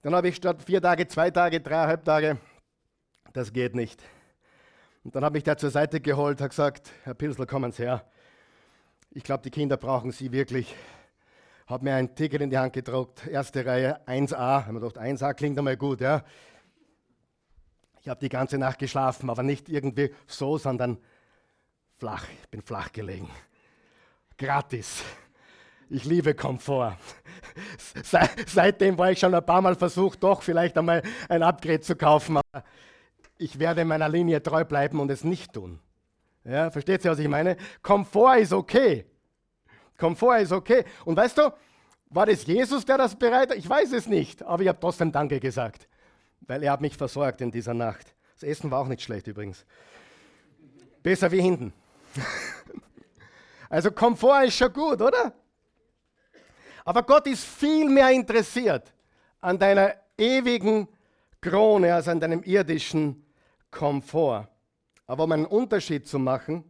dann 0.00 0.14
habe 0.14 0.28
ich 0.28 0.36
statt 0.36 0.62
vier 0.62 0.80
Tage, 0.80 1.06
zwei 1.06 1.30
Tage, 1.30 1.60
dreieinhalb 1.60 2.04
Tage. 2.04 2.38
Das 3.34 3.52
geht 3.52 3.74
nicht. 3.74 4.02
Und 5.04 5.14
dann 5.14 5.24
habe 5.24 5.36
ich 5.36 5.44
der 5.44 5.58
zur 5.58 5.70
Seite 5.70 6.00
geholt, 6.00 6.40
hat 6.40 6.50
gesagt, 6.50 6.90
Herr 7.04 7.12
Pilsel, 7.12 7.46
kommen 7.46 7.70
Sie 7.70 7.82
her. 7.82 8.04
Ich 9.10 9.24
glaube, 9.24 9.42
die 9.42 9.50
Kinder 9.50 9.76
brauchen 9.76 10.10
Sie 10.10 10.32
wirklich 10.32 10.74
habe 11.66 11.84
mir 11.84 11.94
ein 11.94 12.14
Ticket 12.14 12.40
in 12.40 12.50
die 12.50 12.58
Hand 12.58 12.72
gedruckt, 12.72 13.26
erste 13.26 13.66
Reihe 13.66 14.00
1a. 14.06 14.66
Haben 14.66 14.74
wir 14.74 14.80
gedacht, 14.80 14.98
1a 14.98 15.34
klingt 15.34 15.58
einmal 15.58 15.76
gut, 15.76 16.00
ja. 16.00 16.22
Ich 18.00 18.08
habe 18.08 18.20
die 18.20 18.28
ganze 18.28 18.56
Nacht 18.56 18.78
geschlafen, 18.78 19.28
aber 19.30 19.42
nicht 19.42 19.68
irgendwie 19.68 20.14
so, 20.28 20.58
sondern 20.58 20.98
flach. 21.98 22.24
Ich 22.42 22.48
bin 22.50 22.62
flach 22.62 22.92
gelegen. 22.92 23.28
Gratis. 24.38 25.02
Ich 25.88 26.04
liebe 26.04 26.34
Komfort. 26.34 26.96
Se 28.02 28.20
seitdem 28.46 28.96
war 28.96 29.10
ich 29.10 29.18
schon 29.18 29.34
ein 29.34 29.44
paar 29.44 29.60
Mal 29.60 29.74
versucht, 29.74 30.22
doch 30.22 30.42
vielleicht 30.42 30.78
einmal 30.78 31.02
ein 31.28 31.42
Upgrade 31.42 31.80
zu 31.80 31.96
kaufen, 31.96 32.36
aber 32.36 32.64
ich 33.38 33.58
werde 33.58 33.84
meiner 33.84 34.08
Linie 34.08 34.42
treu 34.42 34.64
bleiben 34.64 35.00
und 35.00 35.10
es 35.10 35.24
nicht 35.24 35.52
tun. 35.52 35.80
Ja, 36.44 36.70
versteht 36.70 37.04
ihr, 37.04 37.10
was 37.10 37.18
ich 37.18 37.28
meine? 37.28 37.56
Komfort 37.82 38.38
ist 38.38 38.52
okay. 38.52 39.04
Komfort 39.96 40.38
ist 40.40 40.52
okay. 40.52 40.84
Und 41.04 41.16
weißt 41.16 41.38
du, 41.38 41.52
war 42.10 42.26
das 42.26 42.46
Jesus, 42.46 42.84
der 42.84 42.98
das 42.98 43.14
bereitet? 43.14 43.58
Ich 43.58 43.68
weiß 43.68 43.92
es 43.92 44.06
nicht, 44.06 44.42
aber 44.42 44.62
ich 44.62 44.68
habe 44.68 44.80
trotzdem 44.80 45.12
Danke 45.12 45.40
gesagt, 45.40 45.88
weil 46.40 46.62
er 46.62 46.72
hat 46.72 46.80
mich 46.80 46.96
versorgt 46.96 47.40
in 47.40 47.50
dieser 47.50 47.74
Nacht. 47.74 48.14
Das 48.34 48.42
Essen 48.42 48.70
war 48.70 48.80
auch 48.80 48.88
nicht 48.88 49.02
schlecht 49.02 49.26
übrigens. 49.26 49.64
Besser 51.02 51.30
wie 51.32 51.40
hinten. 51.40 51.72
also 53.68 53.90
Komfort 53.90 54.44
ist 54.44 54.56
schon 54.56 54.72
gut, 54.72 55.00
oder? 55.00 55.32
Aber 56.84 57.02
Gott 57.02 57.26
ist 57.26 57.44
viel 57.44 57.88
mehr 57.88 58.10
interessiert 58.10 58.92
an 59.40 59.58
deiner 59.58 59.94
ewigen 60.16 60.88
Krone 61.40 61.94
als 61.94 62.08
an 62.08 62.20
deinem 62.20 62.42
irdischen 62.42 63.24
Komfort. 63.70 64.48
Aber 65.06 65.24
um 65.24 65.32
einen 65.32 65.46
Unterschied 65.46 66.06
zu 66.06 66.18
machen, 66.18 66.64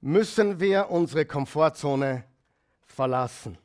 müssen 0.00 0.60
wir 0.60 0.90
unsere 0.90 1.24
Komfortzone 1.24 2.24
verlassen. 3.00 3.56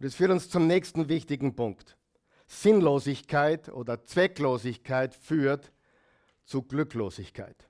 Und 0.00 0.04
das 0.04 0.16
führt 0.16 0.32
uns 0.32 0.50
zum 0.50 0.66
nächsten 0.66 1.08
wichtigen 1.08 1.54
Punkt. 1.54 1.96
Sinnlosigkeit 2.48 3.68
oder 3.68 4.04
Zwecklosigkeit 4.04 5.14
führt 5.14 5.70
zu 6.46 6.62
Glücklosigkeit. 6.62 7.68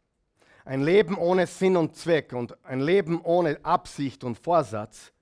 Ein 0.65 0.83
Leben 0.83 1.19
ohne 1.19 1.47
Sinn 1.47 1.77
und 1.77 1.97
Zweck 1.97 2.33
und 2.33 2.57
ein 2.65 2.81
Leben 2.81 3.21
ohne 3.21 3.63
Absicht 3.63 4.25
und 4.25 4.39
Vorsatz 4.39 5.13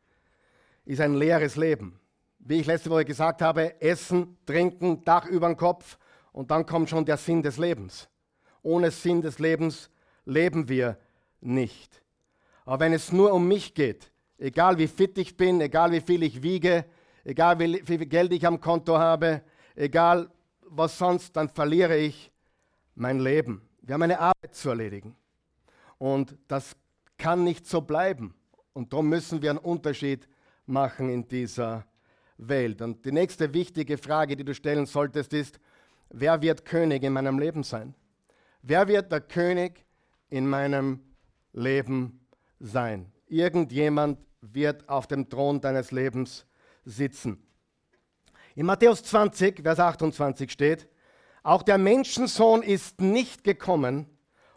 ist 0.85 1.01
ein 1.01 1.15
leeres 1.15 1.57
Leben. 1.57 1.99
Wie 2.39 2.61
ich 2.61 2.67
letzte 2.67 2.91
Woche 2.91 3.05
gesagt 3.05 3.43
habe, 3.43 3.83
Essen, 3.83 4.39
Trinken, 4.47 5.03
Dach 5.03 5.27
über 5.27 5.49
den 5.49 5.57
Kopf 5.57 5.99
und 6.31 6.53
dann 6.53 6.67
kommt 6.67 6.89
schon 6.89 7.05
der 7.05 7.17
Sinn 7.17 7.43
des 7.43 7.59
Lebens. 7.59 8.09
Ohne 8.63 8.93
Sinn 8.93 9.23
des 9.23 9.41
Lebens 9.41 9.91
leben 10.25 10.69
wir 10.69 10.99
nicht. 11.41 12.01
Aber 12.65 12.79
wenn 12.79 12.93
es 12.93 13.11
nur 13.11 13.33
um 13.33 13.49
mich 13.49 13.75
geht, 13.75 14.13
egal 14.39 14.79
wie 14.79 14.87
fit 14.87 15.19
ich 15.19 15.37
bin, 15.37 15.61
egal 15.61 15.93
wie 15.93 16.01
viel 16.01 16.23
ich 16.23 16.43
wiege, 16.43 16.85
egal 17.25 17.59
wie 17.59 17.83
viel 17.85 18.07
Geld 18.07 18.33
ich 18.33 18.47
am 18.47 18.61
Konto 18.61 18.99
habe, 18.99 19.43
egal 19.75 20.31
was 20.63 20.99
sonst, 20.99 21.37
dann 21.37 21.49
verliere 21.49 21.97
ich 21.97 22.31
mein 22.95 23.21
Leben. 23.21 23.63
Wir 23.83 23.95
haben 23.95 24.03
eine 24.03 24.19
Arbeit 24.19 24.55
zu 24.55 24.71
erledigen. 24.71 25.17
Und 25.99 26.37
das 26.47 26.77
kann 27.17 27.45
nicht 27.45 27.67
so 27.67 27.81
bleiben. 27.81 28.35
Und 28.73 28.93
darum 28.93 29.09
müssen 29.09 29.43
wir 29.43 29.51
einen 29.51 29.59
Unterschied 29.59 30.29
machen 30.67 31.09
in 31.09 31.27
dieser 31.27 31.85
Welt. 32.37 32.81
Und 32.83 33.05
die 33.05 33.13
nächste 33.13 33.53
wichtige 33.53 33.99
Frage, 33.99 34.37
die 34.37 34.45
du 34.45 34.55
stellen 34.55 34.87
solltest, 34.87 35.33
ist, 35.33 35.59
wer 36.11 36.41
wird 36.41 36.65
König 36.65 37.03
in 37.03 37.13
meinem 37.13 37.39
Leben 37.39 37.63
sein? 37.63 37.95
Wer 38.63 38.87
wird 38.87 39.11
der 39.11 39.21
König 39.21 39.85
in 40.29 40.47
meinem 40.47 41.01
Leben 41.53 42.21
sein? 42.61 43.11
Irgendjemand 43.27 44.19
wird 44.41 44.89
auf 44.89 45.07
dem 45.07 45.29
Thron 45.29 45.61
deines 45.61 45.91
Lebens 45.91 46.47
sitzen. 46.85 47.43
In 48.55 48.67
Matthäus 48.67 49.03
20, 49.05 49.63
Vers 49.63 49.79
28 49.79 50.51
steht, 50.51 50.89
auch 51.43 51.63
der 51.63 51.79
Menschensohn 51.79 52.63
ist 52.63 53.01
nicht 53.01 53.45
gekommen, 53.45 54.07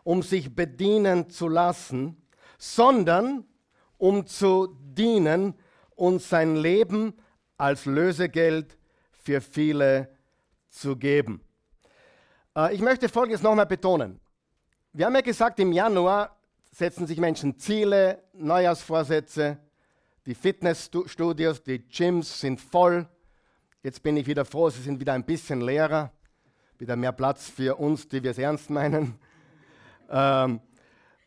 um 0.04 0.24
sich 0.24 0.56
bedienen 0.56 1.30
zu 1.30 1.48
lassen, 1.48 2.22
sondern 2.58 3.46
um 3.98 4.26
zu 4.26 4.76
dienen 4.82 5.54
und 5.96 6.22
sein 6.22 6.56
Leben 6.56 7.14
als 7.58 7.86
Lösegeld 7.86 8.78
für 9.12 9.40
viele 9.40 10.10
zu 10.70 10.96
geben. 10.96 11.42
Äh, 12.56 12.74
ich 12.74 12.82
möchte 12.82 13.08
Folgendes 13.08 13.44
nochmal 13.44 13.68
betonen. 13.68 14.20
Wir 14.94 15.06
haben 15.06 15.16
ja 15.16 15.22
gesagt, 15.22 15.60
im 15.60 15.72
Januar 15.72 16.36
setzen 16.72 17.06
sich 17.06 17.20
Menschen 17.20 17.58
Ziele, 17.58 18.24
Neujahrsvorsätze, 18.34 19.60
die 20.26 20.36
Fitnessstudios, 20.36 21.64
die 21.64 21.80
Gyms 21.80 22.40
sind 22.40 22.62
voll. 22.62 23.08
Jetzt 23.84 24.04
bin 24.04 24.18
ich 24.18 24.28
wieder 24.28 24.46
froh, 24.46 24.70
sie 24.70 24.82
sind 24.82 25.00
wieder 25.00 25.14
ein 25.14 25.26
bisschen 25.26 25.62
leerer, 25.62 26.12
wieder 26.78 26.96
mehr 26.96 27.12
Platz 27.12 27.50
für 27.50 27.76
uns, 27.76 28.08
die 28.08 28.22
wir 28.22 28.32
es 28.32 28.38
ernst 28.38 28.70
meinen. 28.70 29.20
Ähm, 30.14 30.60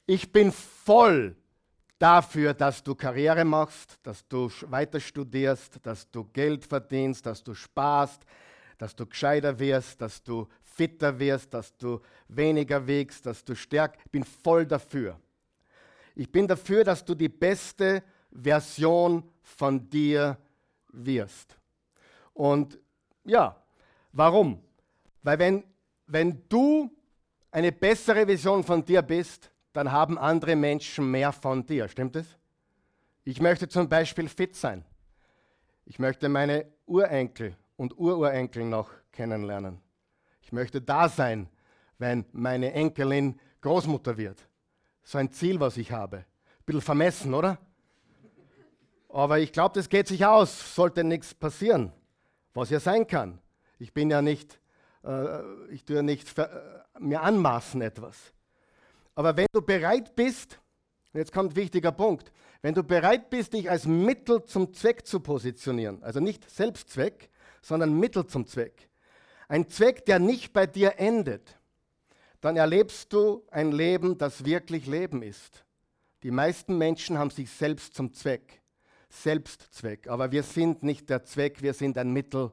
ich 0.05 0.31
bin 0.31 0.53
voll 0.53 1.35
dafür, 1.99 2.53
dass 2.53 2.83
du 2.83 2.95
Karriere 2.95 3.43
machst, 3.43 3.99
dass 4.03 4.29
du 4.29 4.51
weiter 4.67 5.01
studierst, 5.01 5.79
dass 5.83 6.11
du 6.11 6.25
Geld 6.25 6.67
verdienst, 6.67 7.25
dass 7.25 7.43
du 7.43 7.55
sparst, 7.55 8.27
dass 8.77 8.95
du 8.95 9.07
gescheiter 9.07 9.59
wirst, 9.59 10.03
dass 10.03 10.23
du 10.23 10.47
fitter 10.61 11.19
wirst, 11.19 11.55
dass 11.55 11.75
du 11.79 11.99
weniger 12.29 12.87
wiegst, 12.87 13.25
dass 13.25 13.43
du 13.43 13.55
stärker. 13.55 13.99
Ich 14.05 14.11
bin 14.11 14.25
voll 14.25 14.67
dafür. 14.67 15.19
Ich 16.15 16.31
bin 16.31 16.47
dafür, 16.47 16.85
dass 16.85 17.03
du 17.03 17.15
die 17.15 17.31
beste 17.31 18.03
Version 18.35 19.23
von 19.43 19.89
dir 19.89 20.37
wirst. 20.89 21.57
Und 22.33 22.79
ja, 23.25 23.57
warum? 24.13 24.61
Weil 25.23 25.39
wenn, 25.39 25.65
wenn 26.07 26.43
du 26.49 26.91
eine 27.51 27.73
bessere 27.73 28.27
Vision 28.27 28.63
von 28.65 28.85
dir 28.85 29.03
bist, 29.03 29.51
dann 29.73 29.91
haben 29.91 30.19
andere 30.19 30.57
Menschen 30.57 31.11
mehr 31.11 31.33
von 31.33 31.65
dir. 31.65 31.89
Stimmt 31.89 32.17
es? 32.17 32.27
Ich 33.25 33.41
möchte 33.41 33.69
zum 33.69 33.89
Beispiel 33.89 34.29
fit 34.29 34.55
sein. 34.55 34.85
Ich 35.87 35.99
möchte 35.99 36.29
meine 36.29 36.67
Urenkel 36.87 37.57
und 37.77 37.99
Ururenkel 37.99 38.65
noch 38.65 38.91
kennenlernen. 39.13 39.81
Ich 40.43 40.53
möchte 40.53 40.81
da 40.81 41.09
sein, 41.09 41.49
wenn 41.99 42.25
meine 42.33 42.73
Enkelin 42.73 43.39
Großmutter 43.61 44.17
wird. 44.17 44.47
So 45.03 45.19
ein 45.19 45.33
Ziel, 45.33 45.61
was 45.61 45.77
ich 45.77 45.93
habe. 45.93 46.19
Ein 46.19 46.25
bisschen 46.67 46.83
vermessen, 46.83 47.35
oder? 47.35 47.59
Aber 49.15 49.39
ich 49.39 49.53
glaube, 49.53 49.77
das 49.77 49.89
geht 49.89 50.09
sich 50.09 50.27
aus. 50.27 50.75
Sollte 50.75 51.05
nichts 51.05 51.35
passieren, 51.35 51.93
was 52.53 52.71
ja 52.71 52.81
sein 52.81 53.07
kann. 53.07 53.39
Ich 53.79 53.95
bin 53.95 54.11
ja 54.11 54.21
nicht, 54.21 54.61
äh, 55.05 55.39
ich 55.71 55.85
tue 55.85 56.03
nicht 56.03 56.37
äh, 56.37 56.49
mir 56.99 57.23
anmaßen 57.23 57.81
etwas. 57.81 58.17
Aber 59.15 59.37
wenn 59.37 59.47
du 59.53 59.63
bereit 59.63 60.17
bist, 60.17 60.59
jetzt 61.13 61.33
kommt 61.33 61.53
ein 61.53 61.57
wichtiger 61.57 61.93
Punkt, 61.93 62.33
wenn 62.61 62.75
du 62.75 62.83
bereit 62.83 63.31
bist, 63.31 63.53
dich 63.53 63.71
als 63.71 63.87
Mittel 63.87 64.43
zum 64.47 64.75
Zweck 64.75 65.07
zu 65.07 65.21
positionieren, 65.21 66.03
also 66.03 66.19
nicht 66.19 66.51
Selbstzweck, 66.51 67.31
sondern 67.63 67.97
Mittel 67.97 68.27
zum 68.27 68.49
Zweck, 68.49 68.89
ein 69.47 69.69
Zweck, 69.69 70.05
der 70.07 70.19
nicht 70.19 70.53
bei 70.53 70.67
dir 70.67 70.95
endet, 70.99 71.57
dann 72.41 72.57
erlebst 72.57 73.13
du 73.13 73.45
ein 73.53 73.71
Leben, 73.71 74.19
das 74.19 74.45
wirklich 74.45 74.87
Leben 74.87 75.23
ist. 75.23 75.65
Die 76.25 76.33
meisten 76.33 76.79
Menschen 76.79 77.17
haben 77.17 77.31
sich 77.31 77.49
selbst 77.49 77.95
zum 77.95 78.13
Zweck, 78.13 78.64
Selbstzweck, 79.15 80.09
aber 80.09 80.33
wir 80.33 80.43
sind 80.43 80.83
nicht 80.83 81.09
der 81.09 81.25
Zweck, 81.25 81.63
wir 81.63 81.73
sind 81.73 81.97
ein 81.99 82.13
Mittel 82.13 82.51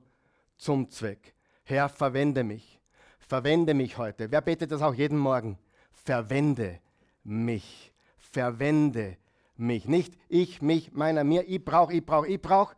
zum 0.58 0.90
Zweck. 0.90 1.34
Herr, 1.64 1.90
verwende 1.90 2.44
mich, 2.44 2.80
verwende 3.20 3.74
mich 3.74 3.98
heute. 3.98 4.32
Wer 4.32 4.42
betet 4.42 4.72
das 4.72 4.82
auch 4.82 4.94
jeden 4.94 5.18
Morgen? 5.18 5.58
Verwende 5.92 6.80
mich, 7.24 7.92
verwende 8.18 9.18
mich. 9.58 9.88
Nicht 9.88 10.14
ich, 10.30 10.62
mich, 10.62 10.92
meiner, 10.94 11.24
mir, 11.24 11.48
ich 11.48 11.64
brauche, 11.64 11.94
ich 11.94 12.06
brauche, 12.06 12.28
ich 12.28 12.42
brauche, 12.42 12.76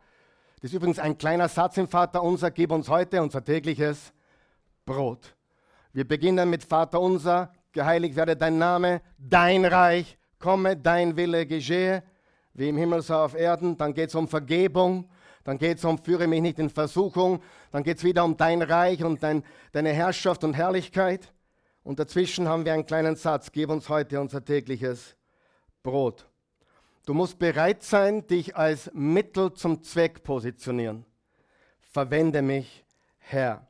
das 0.60 0.70
ist 0.70 0.76
übrigens 0.76 0.98
ein 0.98 1.18
kleiner 1.18 1.48
Satz 1.48 1.76
im 1.76 1.86
Vater 1.86 2.22
unser, 2.22 2.50
gib 2.50 2.72
uns 2.72 2.88
heute 2.88 3.22
unser 3.22 3.44
tägliches 3.44 4.14
Brot. 4.86 5.36
Wir 5.92 6.08
beginnen 6.08 6.48
mit 6.48 6.64
Vater 6.64 7.00
unser, 7.00 7.52
geheiligt 7.72 8.16
werde 8.16 8.34
dein 8.34 8.56
Name, 8.56 9.02
dein 9.18 9.66
Reich 9.66 10.16
komme, 10.38 10.76
dein 10.76 11.16
Wille 11.16 11.46
geschehe, 11.46 12.02
wie 12.54 12.68
im 12.68 12.76
Himmel 12.76 13.02
so 13.02 13.14
auf 13.14 13.34
Erden. 13.34 13.76
Dann 13.76 13.92
geht 13.92 14.08
es 14.08 14.14
um 14.14 14.26
Vergebung, 14.26 15.10
dann 15.44 15.58
geht 15.58 15.78
es 15.78 15.84
um 15.84 15.98
führe 15.98 16.26
mich 16.26 16.40
nicht 16.40 16.58
in 16.58 16.70
Versuchung, 16.70 17.42
dann 17.70 17.82
geht 17.82 17.98
es 17.98 18.04
wieder 18.04 18.24
um 18.24 18.36
dein 18.36 18.62
Reich 18.62 19.04
und 19.04 19.22
dein, 19.22 19.44
deine 19.72 19.92
Herrschaft 19.92 20.42
und 20.42 20.54
Herrlichkeit. 20.54 21.32
Und 21.82 21.98
dazwischen 21.98 22.48
haben 22.48 22.64
wir 22.64 22.72
einen 22.72 22.86
kleinen 22.86 23.14
Satz, 23.16 23.52
gib 23.52 23.68
uns 23.68 23.88
heute 23.90 24.20
unser 24.20 24.42
tägliches 24.42 25.16
Brot. 25.82 26.26
Du 27.04 27.12
musst 27.12 27.38
bereit 27.38 27.82
sein, 27.82 28.26
dich 28.26 28.56
als 28.56 28.90
Mittel 28.94 29.52
zum 29.52 29.82
Zweck 29.82 30.22
positionieren. 30.22 31.04
Verwende 31.92 32.40
mich, 32.40 32.86
Herr. 33.18 33.66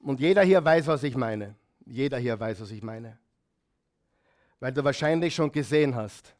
Und 0.00 0.18
jeder 0.18 0.42
hier 0.42 0.64
weiß, 0.64 0.88
was 0.88 1.04
ich 1.04 1.16
meine. 1.16 1.54
Jeder 1.86 2.18
hier 2.18 2.38
weiß, 2.38 2.60
was 2.60 2.72
ich 2.72 2.82
meine. 2.82 3.18
Weil 4.58 4.72
du 4.72 4.82
wahrscheinlich 4.82 5.34
schon 5.34 5.52
gesehen 5.52 5.94
hast, 5.94 6.34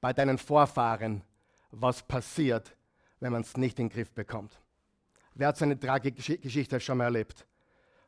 bei 0.00 0.12
deinen 0.12 0.38
Vorfahren, 0.38 1.22
was 1.70 2.02
passiert, 2.02 2.74
wenn 3.20 3.32
man 3.32 3.42
es 3.42 3.56
nicht 3.56 3.78
in 3.78 3.88
den 3.88 3.94
Griff 3.94 4.10
bekommt. 4.12 4.60
Wer 5.34 5.48
hat 5.48 5.56
seine 5.56 5.78
tragische 5.78 6.38
Geschichte 6.38 6.80
schon 6.80 6.98
mal 6.98 7.04
erlebt? 7.04 7.46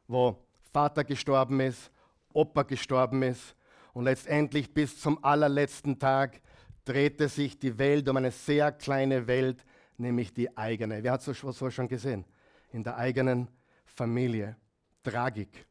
Wo 0.07 0.37
Vater 0.73 1.05
gestorben 1.05 1.61
ist, 1.61 1.91
Opa 2.33 2.63
gestorben 2.63 3.23
ist 3.23 3.55
und 3.93 4.05
letztendlich 4.05 4.73
bis 4.73 4.99
zum 4.99 5.23
allerletzten 5.23 5.99
Tag 5.99 6.41
drehte 6.85 7.29
sich 7.29 7.59
die 7.59 7.79
Welt 7.79 8.09
um 8.09 8.17
eine 8.17 8.31
sehr 8.31 8.73
kleine 8.73 9.27
Welt, 9.27 9.65
nämlich 9.99 10.33
die 10.33 10.57
eigene. 10.57 11.03
Wer 11.03 11.13
hat 11.13 11.23
so, 11.23 11.33
so 11.33 11.71
schon 11.71 11.89
gesehen? 11.89 12.25
In 12.73 12.83
der 12.83 12.97
eigenen 12.97 13.49
Familie. 13.85 14.57
Tragik. 15.03 15.67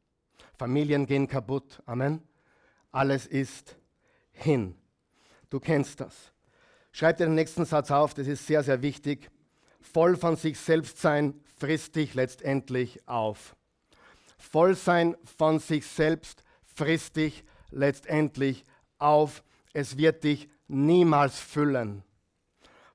Familien 0.57 1.05
gehen 1.05 1.27
kaputt. 1.27 1.81
Amen. 1.85 2.21
Alles 2.91 3.25
ist 3.25 3.75
hin. 4.31 4.75
Du 5.51 5.59
kennst 5.59 5.99
das. 5.99 6.15
Schreib 6.91 7.17
dir 7.17 7.25
den 7.25 7.35
nächsten 7.35 7.65
Satz 7.65 7.91
auf, 7.91 8.15
das 8.15 8.25
ist 8.25 8.47
sehr, 8.47 8.63
sehr 8.63 8.81
wichtig. 8.81 9.29
Voll 9.79 10.17
von 10.17 10.35
sich 10.35 10.59
selbst 10.59 10.97
sein 10.97 11.39
frisst 11.59 11.95
dich 11.95 12.15
letztendlich 12.15 13.07
auf. 13.07 13.55
Voll 14.39 14.75
sein 14.75 15.15
von 15.37 15.59
sich 15.59 15.85
selbst 15.85 16.43
frisst 16.63 17.17
dich 17.17 17.43
letztendlich 17.69 18.63
auf. 18.97 19.43
Es 19.73 19.97
wird 19.97 20.23
dich 20.23 20.49
niemals 20.67 21.39
füllen. 21.39 22.03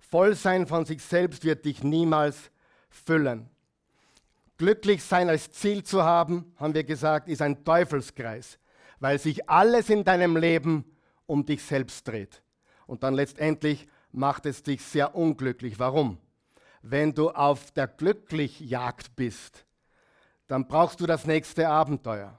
Vollsein 0.00 0.66
von 0.66 0.84
sich 0.84 1.02
selbst 1.02 1.44
wird 1.44 1.64
dich 1.64 1.82
niemals 1.82 2.50
füllen. 2.88 3.50
Glücklich 4.56 5.02
sein 5.02 5.28
als 5.28 5.50
Ziel 5.52 5.82
zu 5.84 6.04
haben, 6.04 6.54
haben 6.56 6.74
wir 6.74 6.84
gesagt, 6.84 7.28
ist 7.28 7.42
ein 7.42 7.64
Teufelskreis, 7.64 8.58
weil 8.98 9.18
sich 9.18 9.48
alles 9.50 9.90
in 9.90 10.04
deinem 10.04 10.36
Leben 10.36 10.84
um 11.26 11.44
dich 11.44 11.62
selbst 11.62 12.08
dreht. 12.08 12.42
Und 12.86 13.02
dann 13.02 13.14
letztendlich 13.14 13.86
macht 14.12 14.46
es 14.46 14.62
dich 14.62 14.82
sehr 14.82 15.14
unglücklich. 15.14 15.78
Warum? 15.78 16.18
Wenn 16.82 17.12
du 17.12 17.30
auf 17.30 17.72
der 17.72 17.88
Glücklichjagd 17.88 19.16
bist, 19.16 19.64
dann 20.46 20.68
brauchst 20.68 21.00
du 21.00 21.06
das 21.06 21.26
nächste 21.26 21.68
Abenteuer. 21.68 22.38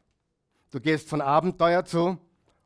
Du 0.71 0.79
gehst 0.79 1.09
von 1.09 1.21
Abenteuer 1.21 1.83
zu 1.83 2.17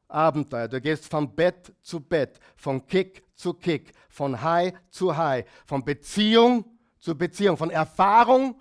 Abenteuer. 0.07 0.67
Du 0.67 0.79
gehst 0.81 1.09
von 1.09 1.33
Bett 1.33 1.73
zu 1.81 1.99
Bett, 1.99 2.39
von 2.55 2.85
Kick 2.85 3.23
zu 3.35 3.53
Kick, 3.53 3.93
von 4.09 4.39
High 4.41 4.73
zu 4.89 5.15
High, 5.15 5.45
von 5.65 5.83
Beziehung 5.83 6.65
zu 6.99 7.17
Beziehung, 7.17 7.57
von 7.57 7.71
Erfahrung 7.71 8.59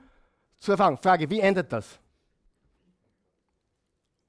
zu 0.58 0.72
Erfahrung. 0.72 0.98
Frage, 0.98 1.28
wie 1.28 1.40
endet 1.40 1.72
das? 1.72 1.98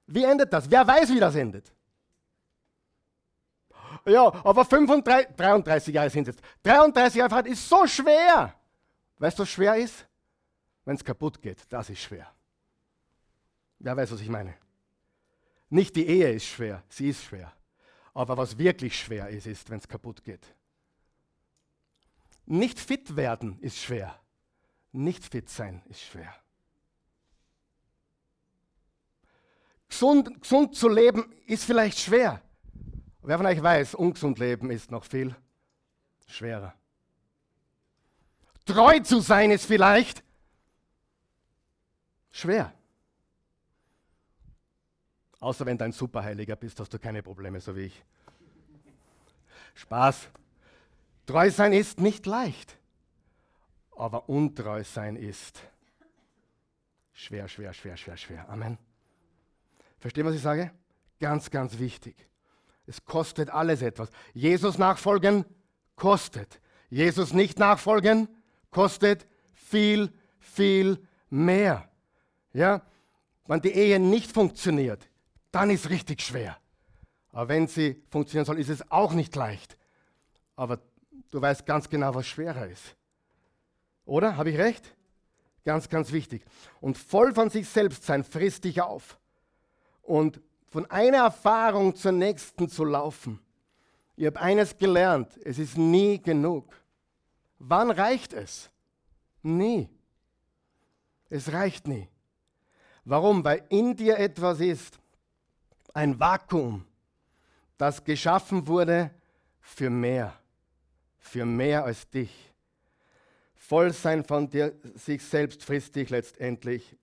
Wie 0.07 0.23
endet 0.23 0.51
das? 0.51 0.69
Wer 0.69 0.85
weiß, 0.85 1.09
wie 1.09 1.19
das 1.19 1.35
endet? 1.35 1.71
Ja, 4.05 4.33
aber 4.43 4.65
35, 4.65 5.35
33 5.35 5.93
Jahre 5.93 6.09
sind 6.09 6.27
es 6.27 6.35
jetzt. 6.35 6.47
33 6.63 7.17
Jahre 7.17 7.29
verheiratet 7.29 7.53
ist 7.53 7.67
so 7.67 7.85
schwer. 7.85 8.55
Weißt 9.17 9.37
du, 9.37 9.43
was 9.43 9.49
schwer 9.49 9.75
ist? 9.75 10.07
Wenn 10.85 10.95
es 10.95 11.03
kaputt 11.03 11.41
geht, 11.41 11.59
das 11.69 11.89
ist 11.89 12.01
schwer. 12.01 12.27
Wer 13.79 13.95
weiß, 13.95 14.11
was 14.11 14.21
ich 14.21 14.29
meine? 14.29 14.55
Nicht 15.69 15.95
die 15.95 16.05
Ehe 16.07 16.31
ist 16.31 16.45
schwer, 16.45 16.83
sie 16.89 17.09
ist 17.09 17.23
schwer. 17.23 17.53
Aber 18.13 18.35
was 18.37 18.57
wirklich 18.57 18.97
schwer 18.97 19.29
ist, 19.29 19.47
ist, 19.47 19.69
wenn 19.69 19.77
es 19.77 19.87
kaputt 19.87 20.23
geht. 20.23 20.45
Nicht 22.45 22.79
fit 22.79 23.15
werden 23.15 23.59
ist 23.61 23.77
schwer. 23.77 24.19
Nicht 24.91 25.23
fit 25.23 25.49
sein 25.49 25.81
ist 25.87 26.01
schwer. 26.01 26.35
Gesund, 29.87 30.41
gesund 30.41 30.75
zu 30.75 30.89
leben 30.89 31.33
ist 31.45 31.63
vielleicht 31.63 31.99
schwer. 31.99 32.41
Wer 33.23 33.37
von 33.37 33.45
euch 33.45 33.61
weiß, 33.61 33.95
ungesund 33.95 34.39
leben 34.39 34.71
ist 34.71 34.89
noch 34.89 35.05
viel 35.05 35.35
schwerer. 36.27 36.73
Treu 38.65 38.99
zu 38.99 39.19
sein 39.19 39.51
ist 39.51 39.65
vielleicht 39.65 40.23
schwer. 42.31 42.73
Außer 45.39 45.65
wenn 45.65 45.77
du 45.77 45.85
ein 45.85 45.91
Superheiliger 45.91 46.55
bist, 46.55 46.79
hast 46.79 46.93
du 46.93 46.99
keine 46.99 47.21
Probleme, 47.21 47.59
so 47.59 47.75
wie 47.75 47.85
ich. 47.85 48.03
Spaß. 49.75 50.29
Treu 51.25 51.49
sein 51.49 51.73
ist 51.73 51.99
nicht 51.99 52.25
leicht, 52.25 52.77
aber 53.95 54.29
untreu 54.29 54.83
sein 54.83 55.15
ist 55.15 55.61
schwer, 57.13 57.47
schwer, 57.47 57.73
schwer, 57.73 57.97
schwer, 57.97 58.17
schwer. 58.17 58.49
Amen. 58.49 58.77
Verstehen, 59.99 60.25
was 60.25 60.35
ich 60.35 60.41
sage? 60.41 60.71
Ganz, 61.19 61.49
ganz 61.49 61.77
wichtig. 61.77 62.15
Es 62.91 63.05
kostet 63.05 63.49
alles 63.49 63.81
etwas. 63.81 64.09
Jesus 64.33 64.77
nachfolgen 64.77 65.45
kostet. 65.95 66.59
Jesus 66.89 67.31
nicht 67.31 67.57
nachfolgen 67.57 68.27
kostet 68.69 69.25
viel, 69.53 70.11
viel 70.39 70.99
mehr. 71.29 71.89
Ja? 72.51 72.81
Wenn 73.47 73.61
die 73.61 73.71
Ehe 73.71 73.97
nicht 73.97 74.29
funktioniert, 74.29 75.07
dann 75.51 75.69
ist 75.69 75.85
es 75.85 75.89
richtig 75.89 76.21
schwer. 76.21 76.57
Aber 77.31 77.47
wenn 77.47 77.67
sie 77.67 78.03
funktionieren 78.09 78.45
soll, 78.45 78.59
ist 78.59 78.67
es 78.67 78.91
auch 78.91 79.13
nicht 79.13 79.33
leicht. 79.37 79.77
Aber 80.57 80.81
du 81.29 81.41
weißt 81.41 81.65
ganz 81.65 81.87
genau, 81.87 82.13
was 82.13 82.27
schwerer 82.27 82.67
ist. 82.67 82.97
Oder? 84.03 84.35
Habe 84.35 84.49
ich 84.49 84.57
recht? 84.57 84.97
Ganz, 85.63 85.87
ganz 85.87 86.11
wichtig. 86.11 86.43
Und 86.81 86.97
voll 86.97 87.33
von 87.33 87.49
sich 87.49 87.69
selbst 87.69 88.03
sein 88.03 88.25
frisst 88.25 88.65
dich 88.65 88.81
auf. 88.81 89.17
Und 90.01 90.41
von 90.71 90.89
einer 90.89 91.17
Erfahrung 91.17 91.95
zur 91.95 92.13
nächsten 92.13 92.69
zu 92.69 92.85
laufen. 92.85 93.39
Ich 94.15 94.25
habe 94.25 94.39
eines 94.39 94.77
gelernt, 94.77 95.37
es 95.43 95.59
ist 95.59 95.77
nie 95.77 96.19
genug. 96.21 96.73
Wann 97.59 97.91
reicht 97.91 98.33
es? 98.33 98.71
Nie. 99.43 99.89
Es 101.29 101.51
reicht 101.51 101.87
nie. 101.87 102.07
Warum? 103.03 103.43
Weil 103.43 103.65
in 103.69 103.95
dir 103.95 104.17
etwas 104.17 104.61
ist, 104.61 104.97
ein 105.93 106.17
Vakuum, 106.17 106.85
das 107.77 108.03
geschaffen 108.03 108.65
wurde 108.65 109.11
für 109.59 109.89
mehr, 109.89 110.33
für 111.19 111.45
mehr 111.45 111.83
als 111.83 112.09
dich. 112.09 112.31
Voll 113.55 113.91
sein 113.91 114.23
von 114.23 114.49
dir, 114.49 114.73
sich 114.95 115.21
selbst 115.21 115.65
frisst 115.65 115.95
dich 115.95 116.09
letztendlich 116.09 116.95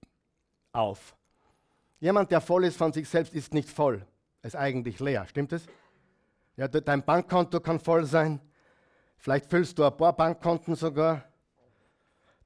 auf. 0.72 1.17
Jemand, 2.00 2.30
der 2.30 2.40
voll 2.40 2.64
ist 2.64 2.76
von 2.76 2.92
sich 2.92 3.08
selbst, 3.08 3.34
ist 3.34 3.52
nicht 3.52 3.68
voll, 3.68 4.06
ist 4.42 4.54
eigentlich 4.54 5.00
leer. 5.00 5.26
Stimmt 5.26 5.52
es? 5.52 5.66
Ja, 6.56 6.68
dein 6.68 7.04
Bankkonto 7.04 7.60
kann 7.60 7.80
voll 7.80 8.04
sein. 8.04 8.40
Vielleicht 9.16 9.46
füllst 9.50 9.78
du 9.78 9.84
ein 9.84 9.96
paar 9.96 10.12
Bankkonten 10.12 10.76
sogar. 10.76 11.24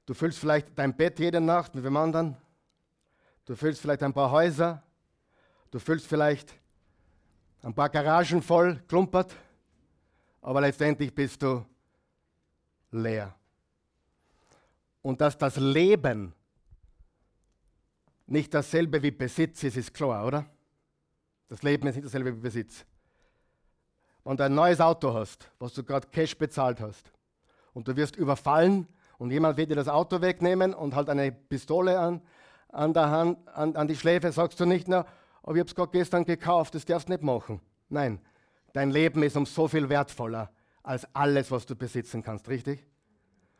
Du 0.05 0.13
füllst 0.13 0.39
vielleicht 0.39 0.77
dein 0.77 0.95
Bett 0.95 1.19
jede 1.19 1.39
Nacht 1.39 1.75
mit 1.75 1.83
wem 1.83 1.97
anderen. 1.97 2.35
Du 3.45 3.55
füllst 3.55 3.81
vielleicht 3.81 4.03
ein 4.03 4.13
paar 4.13 4.31
Häuser. 4.31 4.81
Du 5.71 5.79
füllst 5.79 6.07
vielleicht 6.07 6.53
ein 7.61 7.73
paar 7.73 7.89
Garagen 7.89 8.41
voll, 8.41 8.81
klumpert. 8.87 9.35
Aber 10.41 10.61
letztendlich 10.61 11.13
bist 11.13 11.41
du 11.41 11.65
leer. 12.91 13.33
Und 15.01 15.21
dass 15.21 15.37
das 15.37 15.57
Leben 15.57 16.33
nicht 18.25 18.53
dasselbe 18.53 19.01
wie 19.01 19.11
Besitz 19.11 19.63
ist, 19.63 19.77
ist 19.77 19.93
klar, 19.93 20.25
oder? 20.25 20.45
Das 21.47 21.61
Leben 21.63 21.87
ist 21.87 21.95
nicht 21.95 22.05
dasselbe 22.05 22.35
wie 22.35 22.41
Besitz. 22.41 22.85
Wenn 24.23 24.37
du 24.37 24.45
ein 24.45 24.55
neues 24.55 24.79
Auto 24.79 25.13
hast, 25.13 25.49
was 25.59 25.73
du 25.73 25.83
gerade 25.83 26.07
Cash 26.07 26.37
bezahlt 26.37 26.79
hast, 26.79 27.11
und 27.73 27.87
du 27.87 27.95
wirst 27.95 28.15
überfallen 28.15 28.87
und 29.17 29.31
jemand 29.31 29.57
wird 29.57 29.71
dir 29.71 29.75
das 29.75 29.87
Auto 29.87 30.21
wegnehmen 30.21 30.73
und 30.73 30.95
halt 30.95 31.09
eine 31.09 31.31
Pistole 31.31 31.99
an, 31.99 32.21
an 32.69 32.93
der 32.93 33.09
Hand, 33.09 33.47
an, 33.49 33.75
an 33.75 33.87
die 33.87 33.95
Schläfe, 33.95 34.31
sagst 34.31 34.59
du 34.59 34.65
nicht 34.65 34.87
nur, 34.87 35.05
aber 35.43 35.55
ich 35.55 35.59
habe 35.59 35.69
es 35.69 35.75
gerade 35.75 35.91
gestern 35.91 36.25
gekauft, 36.25 36.75
das 36.75 36.85
darfst 36.85 37.09
du 37.09 37.13
nicht 37.13 37.23
machen. 37.23 37.59
Nein, 37.89 38.19
dein 38.71 38.91
Leben 38.91 39.23
ist 39.23 39.35
um 39.35 39.45
so 39.45 39.67
viel 39.67 39.89
wertvoller 39.89 40.51
als 40.83 41.07
alles, 41.13 41.51
was 41.51 41.65
du 41.65 41.75
besitzen 41.75 42.23
kannst, 42.23 42.47
richtig? 42.47 42.85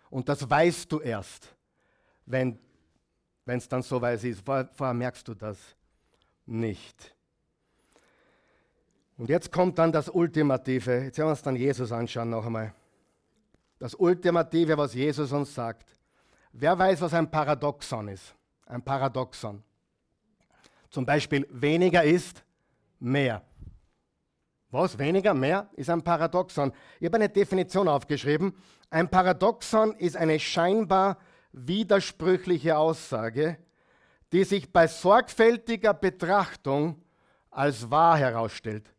Und 0.10 0.30
das 0.30 0.49
weißt 0.49 0.91
du 0.91 0.99
erst, 0.99 1.56
wenn 2.26 2.60
wenn 3.45 3.58
es 3.58 3.67
dann 3.67 3.82
so 3.82 4.01
weit 4.01 4.23
ist. 4.23 4.45
Vorher, 4.45 4.69
vorher 4.73 4.93
merkst 4.93 5.27
du 5.27 5.34
das 5.34 5.58
nicht. 6.45 7.15
Und 9.17 9.29
jetzt 9.29 9.51
kommt 9.51 9.77
dann 9.77 9.91
das 9.91 10.10
Ultimative. 10.10 11.03
Jetzt 11.03 11.17
werden 11.17 11.27
wir 11.27 11.32
uns 11.32 11.41
dann 11.41 11.56
Jesus 11.56 11.91
anschauen 11.91 12.29
noch 12.29 12.45
einmal. 12.45 12.73
Das 13.79 13.95
Ultimative, 13.95 14.77
was 14.77 14.93
Jesus 14.93 15.32
uns 15.32 15.53
sagt. 15.53 15.95
Wer 16.51 16.77
weiß, 16.77 17.01
was 17.01 17.13
ein 17.13 17.29
Paradoxon 17.29 18.08
ist? 18.08 18.34
Ein 18.65 18.82
Paradoxon. 18.82 19.62
Zum 20.89 21.06
Beispiel 21.06 21.47
weniger 21.51 22.03
ist 22.03 22.43
mehr. 22.99 23.41
Was? 24.69 24.97
Weniger? 24.97 25.34
Mehr? 25.34 25.69
Ist 25.73 25.89
ein 25.89 26.01
Paradoxon. 26.01 26.71
Ich 26.99 27.06
habe 27.06 27.17
eine 27.17 27.29
Definition 27.29 27.88
aufgeschrieben. 27.88 28.56
Ein 28.89 29.08
Paradoxon 29.08 29.93
ist 29.97 30.17
eine 30.17 30.39
scheinbar 30.39 31.17
widersprüchliche 31.54 32.78
Aussage, 32.78 33.58
die 34.32 34.44
sich 34.44 34.72
bei 34.72 34.88
sorgfältiger 34.88 35.94
Betrachtung 35.94 37.02
als 37.50 37.89
wahr 37.89 38.18
herausstellt. 38.18 38.92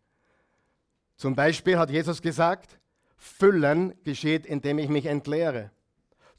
Zum 1.17 1.35
Beispiel 1.35 1.79
hat 1.79 1.91
Jesus 1.91 2.23
gesagt, 2.23 2.79
Füllen 3.17 3.95
geschieht, 4.05 4.47
indem 4.47 4.79
ich 4.79 4.89
mich 4.89 5.07
entleere. 5.07 5.71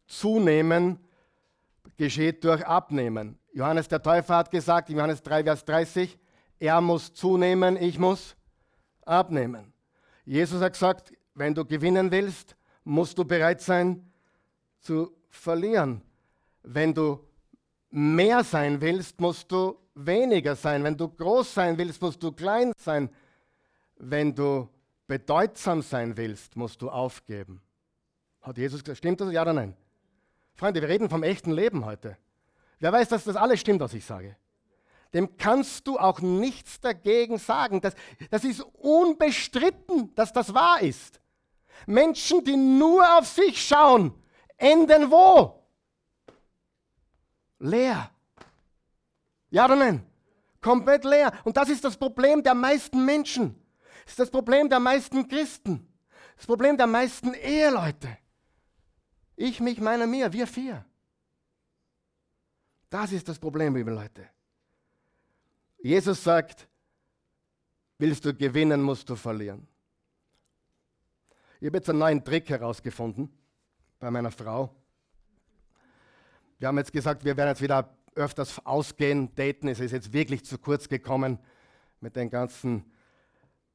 Zunehmen 0.05 0.99
geschieht 1.97 2.43
durch 2.43 2.65
Abnehmen. 2.65 3.39
Johannes 3.53 3.87
der 3.87 4.01
Täufer 4.01 4.37
hat 4.37 4.51
gesagt, 4.51 4.89
in 4.89 4.97
Johannes 4.97 5.23
3, 5.23 5.43
Vers 5.43 5.65
30, 5.65 6.19
er 6.59 6.81
muss 6.81 7.13
zunehmen, 7.13 7.77
ich 7.77 7.97
muss 7.97 8.35
abnehmen. 9.05 9.73
Jesus 10.25 10.61
hat 10.61 10.73
gesagt, 10.73 11.13
wenn 11.33 11.53
du 11.53 11.65
gewinnen 11.65 12.11
willst, 12.11 12.55
musst 12.83 13.17
du 13.17 13.25
bereit 13.25 13.61
sein 13.61 14.11
zu 14.79 15.11
verlieren. 15.29 16.01
Wenn 16.65 16.93
du 16.93 17.19
mehr 17.91 18.43
sein 18.43 18.81
willst, 18.81 19.21
musst 19.21 19.51
du 19.51 19.77
weniger 19.93 20.55
sein. 20.55 20.83
Wenn 20.83 20.97
du 20.97 21.07
groß 21.07 21.53
sein 21.53 21.77
willst, 21.77 22.01
musst 22.01 22.21
du 22.21 22.31
klein 22.31 22.73
sein. 22.77 23.09
Wenn 23.97 24.33
du 24.33 24.67
bedeutsam 25.07 25.81
sein 25.81 26.17
willst, 26.17 26.55
musst 26.55 26.81
du 26.81 26.89
aufgeben. 26.89 27.61
Hat 28.41 28.57
Jesus 28.57 28.83
gesagt, 28.83 28.97
stimmt 28.97 29.21
das? 29.21 29.31
Ja 29.31 29.43
oder 29.43 29.53
nein? 29.53 29.75
Freunde, 30.55 30.81
wir 30.81 30.89
reden 30.89 31.09
vom 31.09 31.23
echten 31.23 31.51
Leben 31.51 31.85
heute. 31.85 32.17
Wer 32.79 32.91
weiß, 32.91 33.09
dass 33.09 33.23
das 33.23 33.35
alles 33.35 33.59
stimmt, 33.59 33.81
was 33.81 33.93
ich 33.93 34.05
sage? 34.05 34.35
Dem 35.13 35.37
kannst 35.37 35.87
du 35.87 35.97
auch 35.97 36.19
nichts 36.19 36.79
dagegen 36.81 37.37
sagen. 37.37 37.79
Das, 37.79 37.93
das 38.31 38.43
ist 38.43 38.61
unbestritten, 38.73 40.13
dass 40.15 40.33
das 40.33 40.53
wahr 40.53 40.81
ist. 40.81 41.21
Menschen, 41.85 42.43
die 42.43 42.57
nur 42.57 43.17
auf 43.17 43.27
sich 43.27 43.65
schauen, 43.65 44.13
enden 44.57 45.11
wo? 45.11 45.64
Leer. 47.59 48.11
Ja 49.49 49.65
oder 49.65 49.75
nein? 49.75 50.05
Komplett 50.61 51.03
leer. 51.03 51.31
Und 51.43 51.57
das 51.57 51.69
ist 51.69 51.83
das 51.83 51.95
Problem 51.95 52.43
der 52.43 52.55
meisten 52.55 53.05
Menschen. 53.05 53.55
Das 54.03 54.13
ist 54.13 54.19
das 54.19 54.31
Problem 54.31 54.69
der 54.69 54.79
meisten 54.79 55.27
Christen. 55.27 55.87
Das 56.35 56.45
Problem 56.45 56.77
der 56.77 56.87
meisten 56.87 57.33
Eheleute. 57.33 58.17
Ich, 59.35 59.59
mich, 59.59 59.79
meiner, 59.79 60.07
mir, 60.07 60.31
wir 60.33 60.47
vier. 60.47 60.85
Das 62.89 63.11
ist 63.11 63.27
das 63.27 63.39
Problem, 63.39 63.75
liebe 63.75 63.91
Leute. 63.91 64.29
Jesus 65.79 66.23
sagt, 66.23 66.67
willst 67.97 68.25
du 68.25 68.33
gewinnen, 68.33 68.81
musst 68.81 69.09
du 69.09 69.15
verlieren. 69.15 69.67
Ich 71.59 71.67
habe 71.67 71.77
jetzt 71.77 71.89
einen 71.89 71.99
neuen 71.99 72.23
Trick 72.23 72.49
herausgefunden 72.49 73.29
bei 73.99 74.11
meiner 74.11 74.31
Frau. 74.31 74.73
Wir 76.57 76.69
haben 76.69 76.77
jetzt 76.77 76.93
gesagt, 76.93 77.25
wir 77.25 77.35
werden 77.35 77.49
jetzt 77.49 77.61
wieder 77.61 77.89
öfters 78.15 78.65
ausgehen, 78.65 79.33
daten. 79.35 79.67
Es 79.67 79.79
ist 79.79 79.91
jetzt 79.91 80.13
wirklich 80.13 80.45
zu 80.45 80.57
kurz 80.57 80.87
gekommen 80.87 81.37
mit 81.99 82.15
den 82.15 82.29
ganzen 82.29 82.85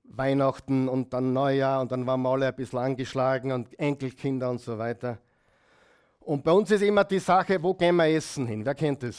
Weihnachten 0.04 0.88
und 0.88 1.12
dann 1.12 1.32
Neujahr 1.32 1.80
und 1.80 1.92
dann 1.92 2.06
waren 2.06 2.22
wir 2.22 2.30
alle 2.30 2.48
ein 2.48 2.56
bisschen 2.56 2.78
angeschlagen 2.78 3.52
und 3.52 3.78
Enkelkinder 3.78 4.50
und 4.50 4.60
so 4.60 4.78
weiter. 4.78 5.18
Und 6.20 6.42
bei 6.42 6.52
uns 6.52 6.70
ist 6.70 6.82
immer 6.82 7.04
die 7.04 7.18
Sache, 7.18 7.62
wo 7.62 7.74
gehen 7.74 7.96
wir 7.96 8.06
essen 8.06 8.46
hin? 8.46 8.64
Wer 8.64 8.74
kennt 8.74 9.02
das? 9.02 9.18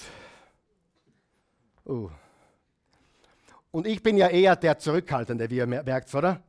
Uh. 1.85 2.09
Und 3.71 3.87
ich 3.87 4.01
bin 4.03 4.17
ja 4.17 4.27
eher 4.27 4.55
der 4.55 4.77
Zurückhaltende, 4.77 5.49
wie 5.49 5.57
ihr 5.57 5.67
merkt, 5.67 6.13
oder? 6.13 6.41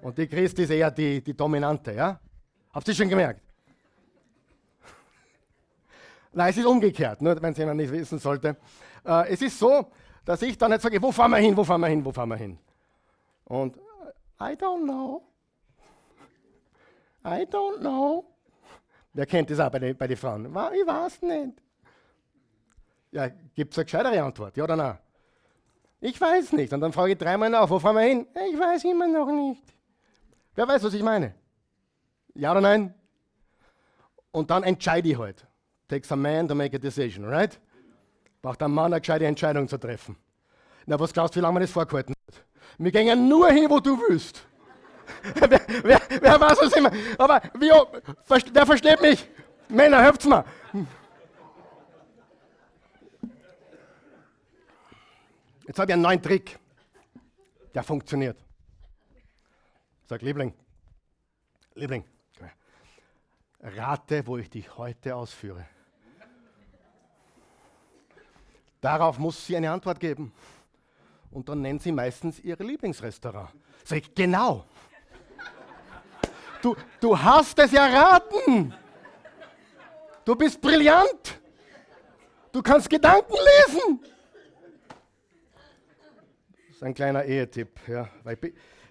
Und 0.00 0.16
die 0.16 0.26
Christi 0.26 0.62
ist 0.62 0.70
eher 0.70 0.90
die, 0.90 1.22
die 1.22 1.36
Dominante, 1.36 1.92
ja? 1.92 2.18
Habt 2.72 2.88
ihr 2.88 2.94
schon 2.94 3.08
gemerkt? 3.08 3.45
Nein, 6.36 6.50
es 6.50 6.58
ist 6.58 6.66
umgekehrt, 6.66 7.22
nur 7.22 7.40
wenn 7.40 7.52
es 7.52 7.58
jemand 7.58 7.78
nicht 7.78 7.90
wissen 7.90 8.18
sollte. 8.18 8.58
Äh, 9.06 9.32
es 9.32 9.40
ist 9.40 9.58
so, 9.58 9.90
dass 10.22 10.42
ich 10.42 10.58
dann 10.58 10.70
nicht 10.70 10.82
sage, 10.82 11.00
wo 11.00 11.10
fahren 11.10 11.30
wir 11.30 11.38
hin, 11.38 11.56
wo 11.56 11.64
fahren 11.64 11.80
wir 11.80 11.86
hin, 11.86 12.04
wo 12.04 12.12
fahren 12.12 12.28
wir 12.28 12.36
hin? 12.36 12.58
Und 13.46 13.78
I 14.38 14.52
don't 14.52 14.82
know. 14.82 15.22
I 17.24 17.46
don't 17.46 17.78
know. 17.78 18.22
Wer 19.14 19.24
kennt 19.24 19.48
das 19.48 19.58
auch 19.60 19.70
bei 19.70 19.78
den, 19.78 19.96
bei 19.96 20.06
den 20.06 20.18
Frauen? 20.18 20.44
Ich 20.44 20.86
weiß 20.86 21.22
nicht. 21.22 21.54
Ja, 23.12 23.28
gibt 23.54 23.72
es 23.72 23.78
eine 23.78 23.86
gescheitere 23.86 24.22
Antwort, 24.22 24.58
ja 24.58 24.64
oder 24.64 24.76
nein? 24.76 24.98
Ich 26.00 26.20
weiß 26.20 26.52
nicht. 26.52 26.70
Und 26.70 26.82
dann 26.82 26.92
frage 26.92 27.12
ich 27.12 27.18
dreimal 27.18 27.48
nach, 27.48 27.70
wo 27.70 27.78
fahren 27.78 27.96
wir 27.96 28.02
hin? 28.02 28.26
Ich 28.34 28.60
weiß 28.60 28.84
immer 28.84 29.06
noch 29.06 29.32
nicht. 29.32 29.62
Wer 30.54 30.68
weiß, 30.68 30.84
was 30.84 30.92
ich 30.92 31.02
meine? 31.02 31.34
Ja 32.34 32.50
oder 32.50 32.60
nein? 32.60 32.92
Und 34.32 34.50
dann 34.50 34.64
entscheide 34.64 35.08
ich 35.08 35.18
halt. 35.18 35.46
Takes 35.88 36.10
a 36.10 36.16
man 36.16 36.48
to 36.48 36.54
make 36.54 36.74
a 36.74 36.78
decision, 36.78 37.24
right? 37.24 37.58
Braucht 38.42 38.62
ein 38.62 38.70
Mann 38.70 38.92
eine 38.92 39.00
gescheite 39.00 39.26
Entscheidung 39.26 39.68
zu 39.68 39.78
treffen. 39.78 40.16
Na, 40.86 40.98
was 40.98 41.12
glaubst 41.12 41.34
du, 41.34 41.40
wie 41.40 41.42
lange 41.42 41.56
wir 41.56 41.60
das 41.60 41.70
vorgehalten 41.70 42.14
hat? 42.26 42.44
Wir 42.78 42.92
gehen 42.92 43.28
nur 43.28 43.50
hin, 43.50 43.70
wo 43.70 43.80
du 43.80 43.98
willst. 43.98 44.46
wer, 45.34 45.60
wer, 45.82 46.00
wer 46.20 46.40
weiß, 46.40 46.58
was 46.60 46.72
immer. 46.72 46.90
Aber 47.18 47.40
wie, 47.54 47.70
wer 48.52 48.66
versteht 48.66 49.00
mich? 49.00 49.28
Männer, 49.68 50.02
helft's 50.02 50.26
mir. 50.26 50.44
Jetzt 55.66 55.78
habe 55.78 55.90
ich 55.90 55.94
einen 55.94 56.02
neuen 56.02 56.22
Trick. 56.22 56.58
Der 57.74 57.82
funktioniert. 57.82 58.38
Sag, 60.04 60.22
Liebling, 60.22 60.54
Liebling, 61.74 62.04
rate, 63.60 64.26
wo 64.26 64.38
ich 64.38 64.48
dich 64.48 64.76
heute 64.78 65.16
ausführe. 65.16 65.66
Darauf 68.80 69.18
muss 69.18 69.46
sie 69.46 69.56
eine 69.56 69.70
Antwort 69.70 70.00
geben. 70.00 70.32
Und 71.30 71.48
dann 71.48 71.62
nennt 71.62 71.82
sie 71.82 71.92
meistens 71.92 72.40
ihr 72.40 72.56
Lieblingsrestaurant. 72.56 73.50
Sag 73.84 73.98
ich, 73.98 74.14
genau. 74.14 74.64
Du, 76.62 76.74
du 77.00 77.18
hast 77.18 77.58
es 77.58 77.72
erraten. 77.72 78.74
Du 80.24 80.34
bist 80.34 80.60
brillant. 80.60 81.40
Du 82.52 82.62
kannst 82.62 82.88
Gedanken 82.88 83.34
lesen. 83.34 84.00
Das 86.68 86.76
ist 86.76 86.82
ein 86.82 86.94
kleiner 86.94 87.24
Ehetipp. 87.24 87.78
Ja. 87.86 88.08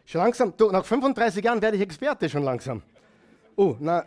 Schon 0.06 0.22
langsam, 0.22 0.56
du, 0.56 0.72
nach 0.72 0.86
35 0.86 1.44
Jahren 1.44 1.62
werde 1.62 1.78
ich 1.78 1.84
Experte 1.84 2.30
schon 2.30 2.44
langsam. 2.44 2.82
Oh, 3.56 3.76
na, 3.80 4.06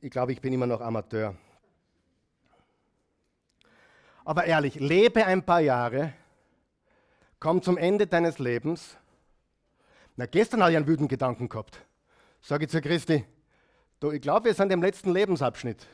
ich 0.00 0.10
glaube, 0.10 0.32
ich 0.32 0.40
bin 0.40 0.52
immer 0.52 0.66
noch 0.66 0.80
Amateur. 0.80 1.34
Aber 4.24 4.44
ehrlich, 4.44 4.76
lebe 4.76 5.26
ein 5.26 5.44
paar 5.44 5.60
Jahre, 5.60 6.12
komm 7.40 7.62
zum 7.62 7.76
Ende 7.76 8.06
deines 8.06 8.38
Lebens 8.38 8.96
na, 10.16 10.26
gestern 10.26 10.62
hatte 10.62 10.72
ich 10.72 10.76
einen 10.76 10.86
wütenden 10.86 11.08
Gedanken 11.08 11.48
gehabt. 11.48 11.80
Sage 12.42 12.64
ich 12.64 12.70
zu 12.70 12.80
Christi, 12.80 13.24
du, 14.00 14.10
ich 14.10 14.20
glaube, 14.20 14.46
wir 14.46 14.54
sind 14.54 14.70
im 14.72 14.82
letzten 14.82 15.12
Lebensabschnitt. 15.12 15.86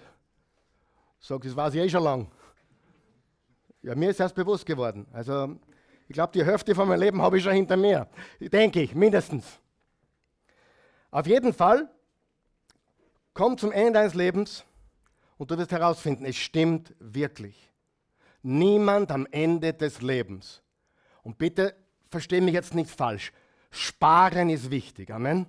Sag, 1.21 1.43
das 1.43 1.55
weiß 1.55 1.75
ich 1.75 1.81
eh 1.81 1.89
schon 1.89 2.03
lang. 2.03 2.31
Ja, 3.83 3.95
mir 3.95 4.11
ist 4.11 4.21
erst 4.21 4.35
bewusst 4.35 4.67
geworden. 4.67 5.07
Also, 5.13 5.57
ich 6.09 6.15
glaube, 6.15 6.33
die 6.33 6.45
Hälfte 6.45 6.75
von 6.75 6.89
meinem 6.89 7.01
Leben 7.01 7.23
habe 7.23 7.39
ich 7.39 7.45
schon 7.45 7.53
hinter 7.53 7.77
mir. 7.77 8.09
Denke 8.41 8.83
ich, 8.83 8.95
mindestens. 8.95 9.45
Auf 11.11 11.27
jeden 11.27 11.53
Fall, 11.53 11.89
komm 13.35 13.57
zum 13.57 13.73
Ende 13.73 13.93
deines 13.93 14.15
Lebens 14.15 14.65
und 15.37 15.51
du 15.51 15.59
wirst 15.59 15.71
herausfinden, 15.71 16.25
es 16.25 16.37
stimmt 16.37 16.95
wirklich. 16.99 17.68
Niemand 18.43 19.11
am 19.11 19.27
Ende 19.31 19.75
des 19.75 20.03
Lebens. 20.03 20.63
Und 21.23 21.39
bitte 21.39 21.75
verstehe 22.11 22.41
mich 22.41 22.55
jetzt 22.55 22.75
nicht 22.75 22.91
falsch. 22.91 23.33
Sparen 23.71 24.51
ist 24.51 24.71
wichtig. 24.71 25.11
Amen. 25.11 25.47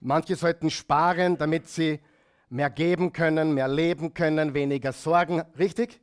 Manche 0.00 0.36
sollten 0.36 0.70
sparen, 0.70 1.38
damit 1.38 1.68
sie 1.68 2.00
mehr 2.48 2.70
geben 2.70 3.12
können, 3.12 3.54
mehr 3.54 3.68
leben 3.68 4.14
können, 4.14 4.54
weniger 4.54 4.92
Sorgen. 4.92 5.42
Richtig? 5.58 6.00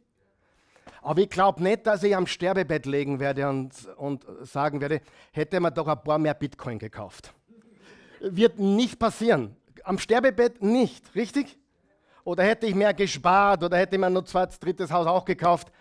Aber 1.02 1.22
ich 1.22 1.30
glaube 1.30 1.62
nicht, 1.64 1.86
dass 1.86 2.04
ich 2.04 2.16
am 2.16 2.28
Sterbebett 2.28 2.86
legen 2.86 3.20
werde 3.20 3.48
und, 3.50 3.74
und 3.98 4.26
sagen 4.42 4.82
werde, 4.82 5.02
hätte 5.32 5.60
man 5.60 5.74
doch 5.74 5.88
ein 5.88 6.02
paar 6.02 6.18
mehr 6.18 6.34
Bitcoin 6.34 6.80
gekauft. 6.80 7.34
Wird 8.20 8.60
nicht 8.60 9.00
passieren. 9.00 9.56
Am 9.84 9.98
Sterbebett 9.98 10.62
nicht, 10.62 11.16
richtig? 11.16 11.59
Oder 12.24 12.44
hätte 12.44 12.68
ich 12.68 12.76
mehr 12.76 12.94
gespart 12.94 13.64
oder 13.64 13.78
hätte 13.78 13.98
man 13.98 14.14
nur 14.14 14.26
zweites, 14.26 14.60
drittes 14.60 14.92
Haus 14.92 15.08
auch 15.08 15.26
gekauft. 15.26 15.72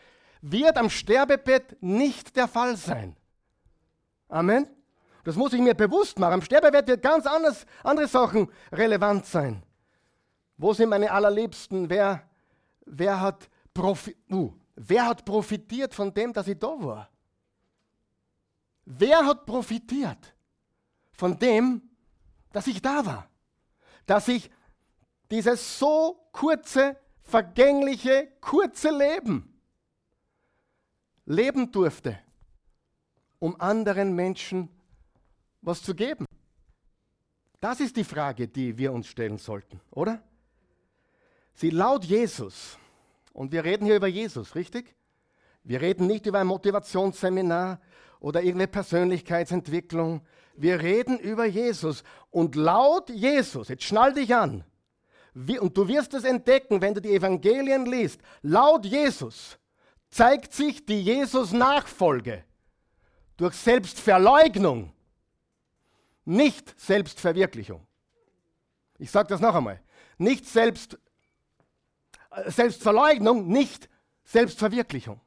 Wird 0.41 0.77
am 0.77 0.89
Sterbebett 0.89 1.77
nicht 1.83 2.37
der 2.37 2.49
Fall 2.49 2.77
sein. 2.77 3.17
Amen. 4.29 4.67
Das 5.25 5.37
muss 5.37 5.53
ich 5.53 5.61
mir 5.61 5.75
bewusst 5.75 6.19
machen. 6.19 6.35
Am 6.35 6.43
Sterbebett 6.43 6.87
wird 6.87 7.03
ganz 7.03 7.27
anders, 7.27 7.67
andere 7.83 8.09
Sachen 8.09 8.49
relevant 8.73 9.27
sein. 9.27 9.63
Wo 10.57 10.73
sind 10.73 10.89
meine 10.89 11.11
Allerliebsten? 11.11 11.89
Wer, 11.91 12.23
wer, 12.87 13.21
hat 13.21 13.49
profi 13.75 14.17
uh, 14.31 14.53
wer 14.75 15.07
hat 15.07 15.25
profitiert 15.25 15.95
von 15.95 16.13
dem, 16.13 16.33
dass 16.33 16.49
ich 16.49 16.59
da 16.59 16.69
war? 16.69 17.11
Wer 18.85 19.25
hat 19.27 19.45
profitiert 19.45 20.35
von 21.13 21.39
dem, 21.39 21.83
dass 22.53 22.67
ich 22.67 22.81
da 22.81 23.05
war? 23.05 23.29
Dass 24.07 24.29
ich 24.29 24.51
dieses 25.31 25.79
so 25.79 26.29
kurze, 26.33 26.97
vergängliche, 27.23 28.29
kurze 28.41 28.91
Leben 28.91 29.61
leben 31.27 31.71
durfte, 31.71 32.19
um 33.39 33.61
anderen 33.61 34.15
Menschen 34.15 34.69
was 35.61 35.83
zu 35.83 35.95
geben? 35.95 36.25
Das 37.61 37.81
ist 37.81 37.97
die 37.97 38.05
Frage, 38.05 38.49
die 38.49 38.79
wir 38.79 38.93
uns 38.93 39.09
stellen 39.09 39.37
sollten, 39.37 39.81
oder? 39.91 40.23
Sie 41.55 41.71
laut 41.71 42.05
Jesus, 42.05 42.79
und 43.33 43.53
wir 43.53 43.65
reden 43.65 43.85
hier 43.85 43.97
über 43.97 44.09
Jesus, 44.09 44.55
richtig? 44.55 44.95
Wir 45.63 45.81
reden 45.81 46.07
nicht 46.07 46.27
über 46.27 46.41
ein 46.41 46.47
Motivationsseminar 46.47 47.81
oder 48.21 48.41
irgendeine 48.41 48.69
Persönlichkeitsentwicklung. 48.69 50.23
Wir 50.57 50.81
reden 50.81 51.19
über 51.19 51.45
Jesus. 51.45 52.03
Und 52.31 52.57
laut 52.57 53.11
Jesus, 53.11 53.69
jetzt 53.69 53.85
schnall 53.85 54.13
dich 54.13 54.35
an, 54.35 54.65
und 55.61 55.77
du 55.77 55.87
wirst 55.87 56.15
es 56.15 56.25
entdecken, 56.25 56.81
wenn 56.81 56.95
du 56.95 57.01
die 57.01 57.15
Evangelien 57.15 57.87
liest, 57.87 58.21
laut 58.43 58.85
Jesus 58.85 59.59
zeigt 60.11 60.53
sich 60.53 60.85
die 60.85 61.01
Jesus-Nachfolge 61.03 62.45
durch 63.37 63.55
Selbstverleugnung 63.55 64.93
nicht 66.25 66.79
Selbstverwirklichung. 66.79 67.87
Ich 68.99 69.11
sage 69.11 69.29
das 69.29 69.41
noch 69.41 69.55
einmal. 69.55 69.81
Nicht 70.19 70.45
Selbst, 70.45 70.99
äh, 72.31 72.51
Selbstverleugnung, 72.51 73.49
nicht 73.49 73.89
Selbstverwirklichung. 74.25 75.21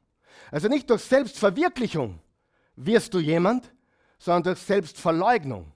Also 0.50 0.68
nicht 0.68 0.88
durch 0.90 1.02
Selbstverwirklichung 1.02 2.20
wirst 2.76 3.14
du 3.14 3.18
jemand, 3.18 3.72
sondern 4.18 4.54
durch 4.54 4.60
Selbstverleugnung 4.60 5.72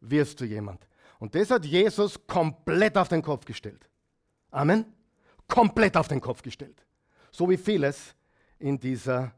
wirst 0.00 0.40
du 0.40 0.44
jemand. 0.44 0.87
Und 1.18 1.34
das 1.34 1.50
hat 1.50 1.64
Jesus 1.64 2.26
komplett 2.26 2.96
auf 2.96 3.08
den 3.08 3.22
Kopf 3.22 3.44
gestellt. 3.44 3.88
Amen. 4.50 4.84
Komplett 5.46 5.96
auf 5.96 6.08
den 6.08 6.20
Kopf 6.20 6.42
gestellt. 6.42 6.84
So 7.30 7.48
wie 7.50 7.56
vieles 7.56 8.14
in 8.58 8.78
dieser 8.78 9.32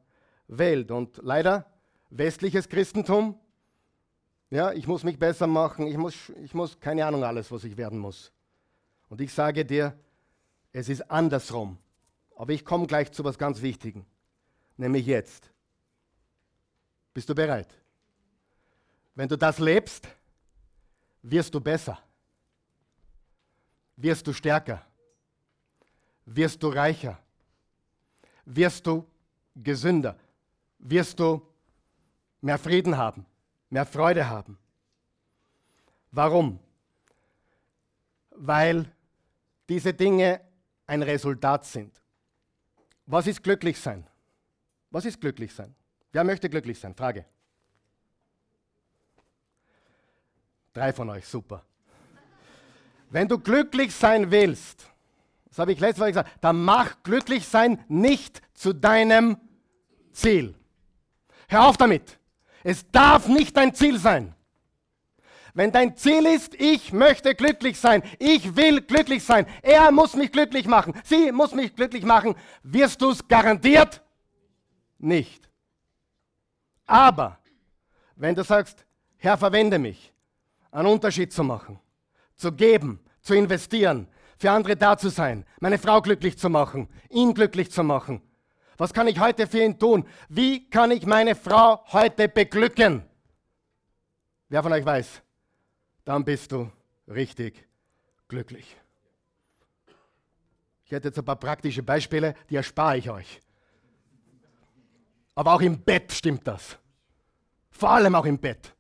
Welt. 0.49 0.91
Und 0.91 1.19
leider 1.23 1.67
westliches 2.11 2.69
Christentum 2.69 3.39
ja, 4.51 4.73
ich 4.73 4.89
muss 4.89 5.05
mich 5.05 5.17
besser 5.17 5.47
machen, 5.47 5.87
ich 5.87 5.97
muss, 5.97 6.15
ich 6.43 6.55
muss, 6.55 6.79
keine 6.81 7.07
Ahnung 7.07 7.23
alles, 7.23 7.51
was 7.53 7.63
ich 7.63 7.77
werden 7.77 7.99
muss. 7.99 8.33
Und 9.09 9.21
ich 9.21 9.33
sage 9.33 9.65
dir, 9.65 9.97
es 10.73 10.89
ist 10.89 11.09
andersrum. 11.09 11.79
Aber 12.35 12.53
ich 12.53 12.65
komme 12.65 12.87
gleich 12.87 13.13
zu 13.13 13.23
was 13.23 13.39
ganz 13.39 13.63
Wichtigem, 13.63 14.05
nämlich 14.77 15.07
jetzt. 15.07 15.51
Bist 17.15 17.29
du 17.29 17.35
bereit? 17.35 17.69
Wenn 19.15 19.29
du 19.29 19.37
das 19.37 19.59
lebst, 19.59 20.09
wirst 21.23 21.55
du 21.55 21.61
besser, 21.61 21.99
wirst 23.97 24.27
du 24.27 24.33
stärker, 24.33 24.85
wirst 26.25 26.63
du 26.63 26.69
reicher, 26.69 27.19
wirst 28.45 28.87
du 28.87 29.07
gesünder, 29.55 30.17
wirst 30.79 31.19
du 31.19 31.47
mehr 32.41 32.59
Frieden 32.59 32.97
haben, 32.97 33.27
mehr 33.69 33.87
Freude 33.87 34.29
haben. 34.29 34.59
Warum? 36.11 36.59
Weil 38.31 38.91
diese 39.69 39.93
Dinge 39.93 40.41
ein 40.87 41.03
Resultat 41.03 41.65
sind. 41.65 42.01
Was 43.07 43.27
ist 43.27 43.43
glücklich 43.43 43.79
sein? 43.79 44.07
Was 44.91 45.05
ist 45.05 45.21
glücklich 45.21 45.55
sein? 45.55 45.75
Wer 46.13 46.25
möchte 46.25 46.51
glücklich 46.51 46.81
sein? 46.81 46.95
Frage. 46.95 47.25
Drei 50.73 50.93
von 50.93 51.11
euch, 51.11 51.27
super. 51.27 51.65
Wenn 53.11 53.29
du 53.29 53.39
glücklich 53.39 53.95
sein 53.95 54.31
willst, 54.31 54.87
das 55.49 55.59
habe 55.59 55.73
ich 55.73 55.81
letztes 55.81 55.99
Mal 55.99 56.09
gesagt, 56.09 56.31
dann 56.41 56.63
mach 56.63 57.03
glücklich 57.03 57.47
sein 57.47 57.85
nicht 57.89 58.41
zu 58.55 58.73
deinem 58.73 59.37
Ziel. 60.13 60.55
Hör 61.49 61.67
auf 61.67 61.77
damit. 61.77 62.19
Es 62.63 62.89
darf 62.91 63.27
nicht 63.27 63.57
dein 63.57 63.75
Ziel 63.75 63.99
sein. 63.99 64.35
Wenn 65.55 65.73
dein 65.73 65.97
Ziel 65.97 66.25
ist, 66.27 66.55
ich 66.55 66.93
möchte 66.93 67.35
glücklich 67.35 67.79
sein, 67.79 68.05
ich 68.21 68.55
will 68.55 68.81
glücklich 68.83 69.25
sein, 69.25 69.47
er 69.63 69.91
muss 69.91 70.15
mich 70.15 70.31
glücklich 70.31 70.67
machen, 70.67 70.95
sie 71.03 71.33
muss 71.33 71.53
mich 71.53 71.75
glücklich 71.75 72.05
machen, 72.05 72.37
wirst 72.63 73.03
du 73.03 73.11
es 73.11 73.27
garantiert 73.27 74.01
nicht. 74.99 75.51
Aber 76.87 77.39
wenn 78.15 78.37
du 78.37 78.45
sagst, 78.45 78.85
Herr, 79.17 79.37
verwende 79.37 79.79
mich, 79.79 80.10
einen 80.71 80.89
Unterschied 80.89 81.33
zu 81.33 81.45
machen, 81.45 81.79
zu 82.37 82.53
geben, 82.53 83.01
zu 83.21 83.35
investieren, 83.35 84.09
für 84.39 84.51
andere 84.51 84.77
da 84.77 84.97
zu 84.97 85.09
sein, 85.11 85.45
meine 85.61 85.79
Frau 85.79 86.01
glücklich 86.01 86.39
zu 86.39 86.49
machen, 86.49 86.89
ihn 87.11 87.35
glücklich 87.35 87.71
zu 87.71 87.83
machen. 87.83 88.23
Was 88.79 88.95
kann 88.95 89.09
ich 89.09 89.21
heute 89.21 89.47
für 89.47 89.63
ihn 89.63 89.79
tun? 89.79 90.07
Wie 90.29 90.71
kann 90.71 90.91
ich 90.91 91.05
meine 91.05 91.35
Frau 91.35 91.85
heute 91.93 92.29
beglücken? 92.29 93.05
Wer 94.49 94.63
von 94.63 94.73
euch 94.73 94.85
weiß? 94.85 95.23
dann 96.11 96.25
bist 96.25 96.51
du 96.51 96.69
richtig 97.07 97.69
glücklich. 98.27 98.77
Ich 100.85 100.91
hätte 100.91 101.07
jetzt 101.07 101.19
ein 101.19 101.25
paar 101.25 101.37
praktische 101.37 101.85
Beispiele, 101.85 102.35
die 102.49 102.57
erspare 102.57 102.99
ich 102.99 103.09
euch. 103.09 103.41
Aber 105.37 105.55
auch 105.55 105.61
im 105.61 105.81
Bett 105.81 106.13
stimmt 106.13 106.47
das. 106.49 106.77
Vor 107.71 107.91
allem 107.91 108.17
auch 108.17 108.25
im 108.25 108.39
Bett. 108.39 108.75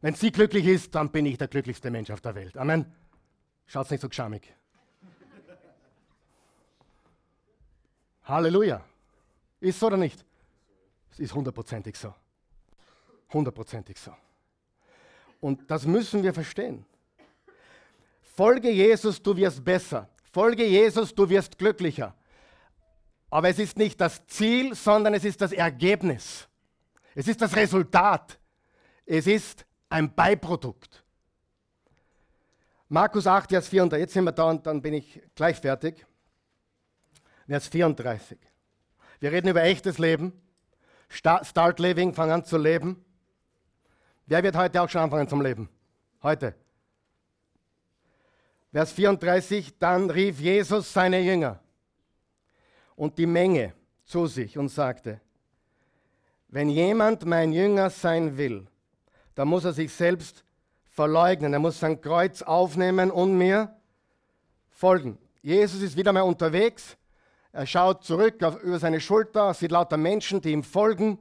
Wenn 0.00 0.14
sie 0.14 0.32
glücklich 0.32 0.66
ist, 0.66 0.94
dann 0.94 1.10
bin 1.10 1.26
ich 1.26 1.36
der 1.36 1.48
glücklichste 1.48 1.90
Mensch 1.90 2.10
auf 2.10 2.20
der 2.20 2.34
Welt. 2.34 2.56
Amen. 2.56 2.86
Schaut's 3.66 3.90
nicht 3.90 4.00
so 4.00 4.08
geschamig. 4.08 4.52
Halleluja. 8.24 8.82
Ist 9.60 9.78
so 9.78 9.86
oder 9.88 9.96
nicht? 9.96 10.24
Es 11.10 11.18
ist 11.18 11.34
hundertprozentig 11.34 11.96
so. 11.96 12.14
Hundertprozentig 13.32 13.98
so. 13.98 14.12
Und 15.40 15.70
das 15.70 15.86
müssen 15.86 16.22
wir 16.22 16.32
verstehen. 16.32 16.84
Folge 18.22 18.70
Jesus, 18.70 19.22
du 19.22 19.36
wirst 19.36 19.62
besser. 19.64 20.08
Folge 20.32 20.64
Jesus, 20.64 21.14
du 21.14 21.28
wirst 21.28 21.58
glücklicher. 21.58 22.14
Aber 23.30 23.48
es 23.48 23.58
ist 23.58 23.76
nicht 23.76 24.00
das 24.00 24.26
Ziel, 24.26 24.74
sondern 24.74 25.14
es 25.14 25.24
ist 25.24 25.40
das 25.40 25.52
Ergebnis. 25.52 26.48
Es 27.14 27.28
ist 27.28 27.40
das 27.40 27.54
Resultat. 27.54 28.38
Es 29.04 29.26
ist 29.26 29.66
ein 29.90 30.14
Beiprodukt. 30.14 31.04
Markus 32.88 33.26
8, 33.26 33.50
Vers 33.50 33.68
34. 33.68 34.00
Jetzt 34.00 34.14
sind 34.14 34.24
wir 34.24 34.32
da 34.32 34.44
und 34.44 34.66
dann 34.66 34.80
bin 34.80 34.94
ich 34.94 35.20
gleich 35.34 35.58
fertig. 35.58 36.06
Vers 37.46 37.68
34. 37.68 38.38
Wir 39.18 39.32
reden 39.32 39.48
über 39.48 39.62
echtes 39.62 39.98
Leben. 39.98 40.32
Start 41.08 41.78
living, 41.78 42.14
fang 42.14 42.30
an 42.30 42.44
zu 42.44 42.56
leben. 42.56 43.04
Wer 44.26 44.42
wird 44.42 44.56
heute 44.56 44.80
auch 44.80 44.88
schon 44.88 45.02
anfangen 45.02 45.28
zum 45.28 45.42
Leben? 45.42 45.68
Heute. 46.22 46.54
Vers 48.72 48.92
34, 48.92 49.78
dann 49.78 50.08
rief 50.08 50.38
Jesus 50.38 50.92
seine 50.92 51.20
Jünger 51.20 51.58
und 52.94 53.18
die 53.18 53.26
Menge 53.26 53.74
zu 54.04 54.28
sich 54.28 54.56
und 54.56 54.68
sagte, 54.68 55.20
wenn 56.46 56.68
jemand 56.68 57.26
mein 57.26 57.52
Jünger 57.52 57.90
sein 57.90 58.36
will, 58.36 58.69
dann 59.34 59.48
muss 59.48 59.64
er 59.64 59.72
sich 59.72 59.92
selbst 59.92 60.44
verleugnen, 60.88 61.52
er 61.52 61.58
muss 61.58 61.80
sein 61.80 62.00
Kreuz 62.00 62.42
aufnehmen 62.42 63.10
und 63.10 63.36
mir 63.36 63.74
folgen. 64.70 65.18
Jesus 65.42 65.82
ist 65.82 65.96
wieder 65.96 66.12
mal 66.12 66.22
unterwegs, 66.22 66.96
er 67.52 67.66
schaut 67.66 68.04
zurück 68.04 68.42
auf, 68.42 68.62
über 68.62 68.78
seine 68.78 69.00
Schulter, 69.00 69.54
sieht 69.54 69.70
lauter 69.70 69.96
Menschen, 69.96 70.40
die 70.40 70.52
ihm 70.52 70.62
folgen 70.62 71.18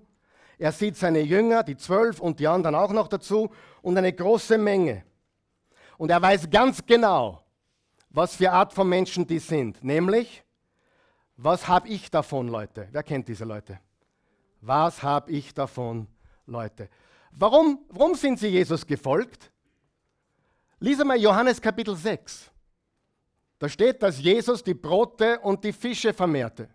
er 0.59 0.73
sieht 0.73 0.97
seine 0.97 1.21
Jünger, 1.21 1.63
die 1.63 1.77
zwölf 1.77 2.19
und 2.19 2.41
die 2.41 2.47
anderen 2.47 2.75
auch 2.75 2.91
noch 2.91 3.07
dazu 3.07 3.49
und 3.81 3.97
eine 3.97 4.11
große 4.11 4.57
Menge. 4.57 5.05
Und 5.97 6.11
er 6.11 6.21
weiß 6.21 6.49
ganz 6.49 6.85
genau, 6.85 7.41
was 8.09 8.35
für 8.35 8.51
Art 8.51 8.73
von 8.73 8.89
Menschen 8.89 9.25
die 9.25 9.39
sind. 9.39 9.81
Nämlich, 9.81 10.43
was 11.37 11.69
habe 11.69 11.87
ich 11.87 12.11
davon, 12.11 12.49
Leute? 12.49 12.89
Wer 12.91 13.03
kennt 13.03 13.29
diese 13.29 13.45
Leute? 13.45 13.79
Was 14.59 15.01
habe 15.01 15.31
ich 15.31 15.53
davon, 15.53 16.07
Leute? 16.45 16.89
Warum, 17.31 17.85
warum 17.89 18.15
sind 18.15 18.39
sie 18.39 18.47
Jesus 18.47 18.85
gefolgt? 18.85 19.51
Lies 20.79 20.99
einmal 20.99 21.19
Johannes 21.19 21.61
Kapitel 21.61 21.95
6. 21.95 22.51
Da 23.59 23.67
steht, 23.67 24.01
dass 24.01 24.19
Jesus 24.19 24.63
die 24.63 24.73
Brote 24.73 25.39
und 25.39 25.63
die 25.63 25.73
Fische 25.73 26.13
vermehrte. 26.13 26.69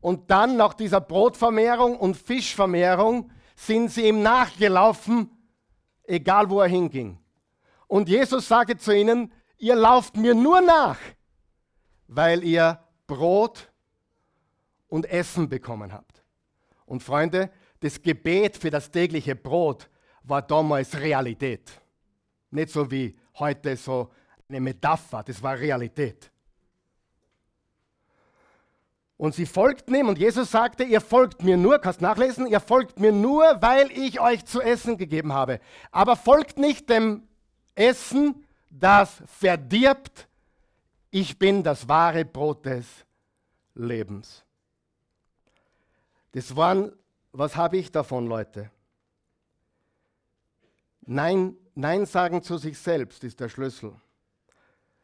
Und 0.00 0.30
dann 0.30 0.56
nach 0.56 0.74
dieser 0.74 1.00
Brotvermehrung 1.00 1.96
und 1.96 2.16
Fischvermehrung 2.16 3.30
sind 3.54 3.90
sie 3.90 4.08
ihm 4.08 4.22
nachgelaufen, 4.22 5.30
egal 6.04 6.50
wo 6.50 6.60
er 6.60 6.68
hinging. 6.68 7.18
Und 7.86 8.08
Jesus 8.08 8.48
sagte 8.48 8.76
zu 8.76 8.96
ihnen, 8.96 9.32
ihr 9.58 9.76
lauft 9.76 10.16
mir 10.16 10.34
nur 10.34 10.60
nach, 10.60 10.98
weil 12.08 12.42
ihr 12.42 12.80
Brot 13.06 13.70
und 14.88 15.06
Essen 15.06 15.48
bekommen 15.48 15.92
habt. 15.92 16.24
Und 16.86 17.02
Freunde, 17.02 17.50
das 17.80 18.00
Gebet 18.00 18.56
für 18.56 18.70
das 18.70 18.90
tägliche 18.90 19.34
Brot 19.34 19.88
war 20.22 20.42
damals 20.42 20.98
Realität. 20.98 21.70
Nicht 22.50 22.70
so 22.70 22.90
wie 22.90 23.16
heute 23.38 23.76
so 23.76 24.10
eine 24.48 24.60
Metapher, 24.60 25.22
das 25.22 25.42
war 25.42 25.58
Realität. 25.58 26.30
Und 29.16 29.34
sie 29.34 29.44
folgten 29.44 29.94
ihm 29.94 30.08
und 30.08 30.18
Jesus 30.18 30.50
sagte, 30.50 30.82
ihr 30.82 31.00
folgt 31.00 31.42
mir 31.42 31.58
nur, 31.58 31.78
kannst 31.78 32.00
nachlesen, 32.00 32.46
ihr 32.46 32.60
folgt 32.60 32.98
mir 32.98 33.12
nur, 33.12 33.60
weil 33.60 33.90
ich 33.92 34.18
euch 34.18 34.46
zu 34.46 34.62
essen 34.62 34.96
gegeben 34.96 35.34
habe. 35.34 35.60
Aber 35.90 36.16
folgt 36.16 36.58
nicht 36.58 36.88
dem 36.88 37.28
Essen, 37.74 38.46
das 38.70 39.22
verdirbt. 39.26 40.26
Ich 41.10 41.38
bin 41.38 41.62
das 41.62 41.86
wahre 41.86 42.24
Brot 42.24 42.64
des 42.64 42.86
Lebens. 43.74 44.42
Das 46.32 46.56
waren, 46.56 46.92
was 47.32 47.56
habe 47.56 47.76
ich 47.76 47.90
davon, 47.90 48.26
Leute? 48.26 48.70
Nein, 51.02 51.56
Nein 51.74 52.06
sagen 52.06 52.42
zu 52.42 52.58
sich 52.58 52.78
selbst 52.78 53.24
ist 53.24 53.40
der 53.40 53.48
Schlüssel. 53.48 53.94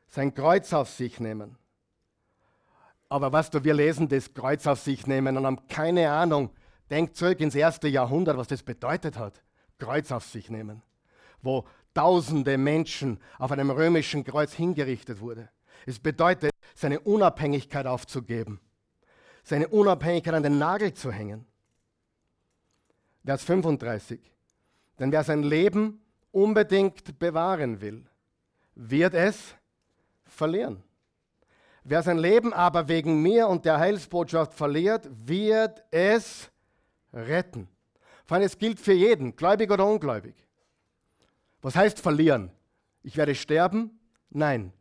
Sein 0.08 0.34
Kreuz 0.34 0.72
auf 0.72 0.90
sich 0.90 1.20
nehmen 1.20 1.58
aber 3.08 3.32
was 3.32 3.50
du, 3.50 3.62
wir 3.62 3.74
lesen 3.74 4.08
das 4.08 4.32
Kreuz 4.34 4.66
auf 4.66 4.80
sich 4.80 5.06
nehmen 5.06 5.36
und 5.36 5.46
haben 5.46 5.68
keine 5.68 6.10
Ahnung. 6.10 6.50
Denk 6.90 7.16
zurück 7.16 7.40
ins 7.40 7.54
erste 7.54 7.88
Jahrhundert, 7.88 8.36
was 8.36 8.48
das 8.48 8.62
bedeutet 8.62 9.18
hat. 9.18 9.42
Kreuz 9.78 10.12
auf 10.12 10.24
sich 10.24 10.50
nehmen. 10.50 10.82
Wo 11.42 11.64
tausende 11.94 12.58
Menschen 12.58 13.18
auf 13.38 13.52
einem 13.52 13.70
römischen 13.70 14.24
Kreuz 14.24 14.52
hingerichtet 14.52 15.20
wurden. 15.20 15.48
Es 15.84 15.98
bedeutet, 15.98 16.50
seine 16.74 17.00
Unabhängigkeit 17.00 17.86
aufzugeben. 17.86 18.60
Seine 19.42 19.68
Unabhängigkeit 19.68 20.34
an 20.34 20.42
den 20.42 20.58
Nagel 20.58 20.92
zu 20.92 21.10
hängen. 21.12 21.46
Vers 23.26 23.42
35. 23.42 24.20
Denn 25.00 25.10
wer 25.10 25.24
sein 25.24 25.42
Leben 25.42 26.00
unbedingt 26.30 27.18
bewahren 27.18 27.80
will, 27.80 28.06
wird 28.76 29.14
es 29.14 29.56
verlieren. 30.24 30.82
Wer 31.82 32.04
sein 32.04 32.18
Leben 32.18 32.52
aber 32.52 32.86
wegen 32.86 33.20
mir 33.22 33.48
und 33.48 33.64
der 33.64 33.80
Heilsbotschaft 33.80 34.54
verliert, 34.54 35.08
wird 35.10 35.82
es 35.90 36.50
retten. 37.12 37.68
Vor 38.24 38.36
allem, 38.36 38.46
es 38.46 38.58
gilt 38.58 38.78
für 38.78 38.92
jeden, 38.92 39.34
gläubig 39.34 39.72
oder 39.72 39.86
ungläubig. 39.86 40.34
Was 41.62 41.74
heißt 41.74 41.98
verlieren? 41.98 42.52
Ich 43.02 43.16
werde 43.16 43.34
sterben? 43.34 43.98
Nein. 44.30 44.72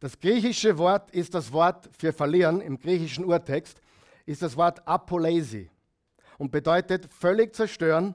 Das 0.00 0.18
griechische 0.18 0.78
Wort 0.78 1.12
ist 1.12 1.32
das 1.34 1.52
Wort 1.52 1.88
für 1.96 2.12
verlieren 2.12 2.60
im 2.60 2.76
griechischen 2.76 3.24
Urtext, 3.24 3.80
ist 4.26 4.42
das 4.42 4.56
Wort 4.56 4.86
apolesi 4.86 5.70
und 6.38 6.50
bedeutet 6.50 7.12
völlig 7.12 7.54
zerstören. 7.54 8.14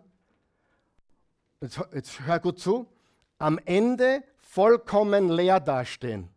Jetzt, 1.61 1.79
jetzt 1.93 2.19
hör 2.21 2.39
gut 2.39 2.59
zu. 2.59 2.87
Am 3.37 3.59
Ende 3.65 4.23
vollkommen 4.37 5.29
leer 5.29 5.59
dastehen 5.59 6.29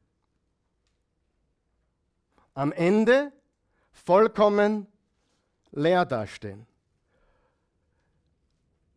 am 2.54 2.72
Ende 2.72 3.32
vollkommen 3.92 4.86
leer 5.70 6.04
dastehen. 6.04 6.66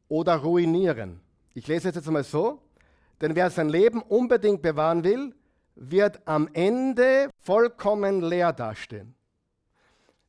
oder 0.07 0.35
ruinieren. 0.35 1.19
Ich 1.55 1.67
lese 1.67 1.89
es 1.89 1.95
jetzt 1.95 2.07
einmal 2.07 2.23
so, 2.23 2.61
denn 3.21 3.35
wer 3.35 3.49
sein 3.49 3.69
Leben 3.69 4.03
unbedingt 4.03 4.61
bewahren 4.61 5.03
will, 5.03 5.33
wird 5.73 6.21
am 6.27 6.47
Ende 6.53 7.31
vollkommen 7.39 8.21
leer 8.21 8.53
dastehen. 8.53 9.15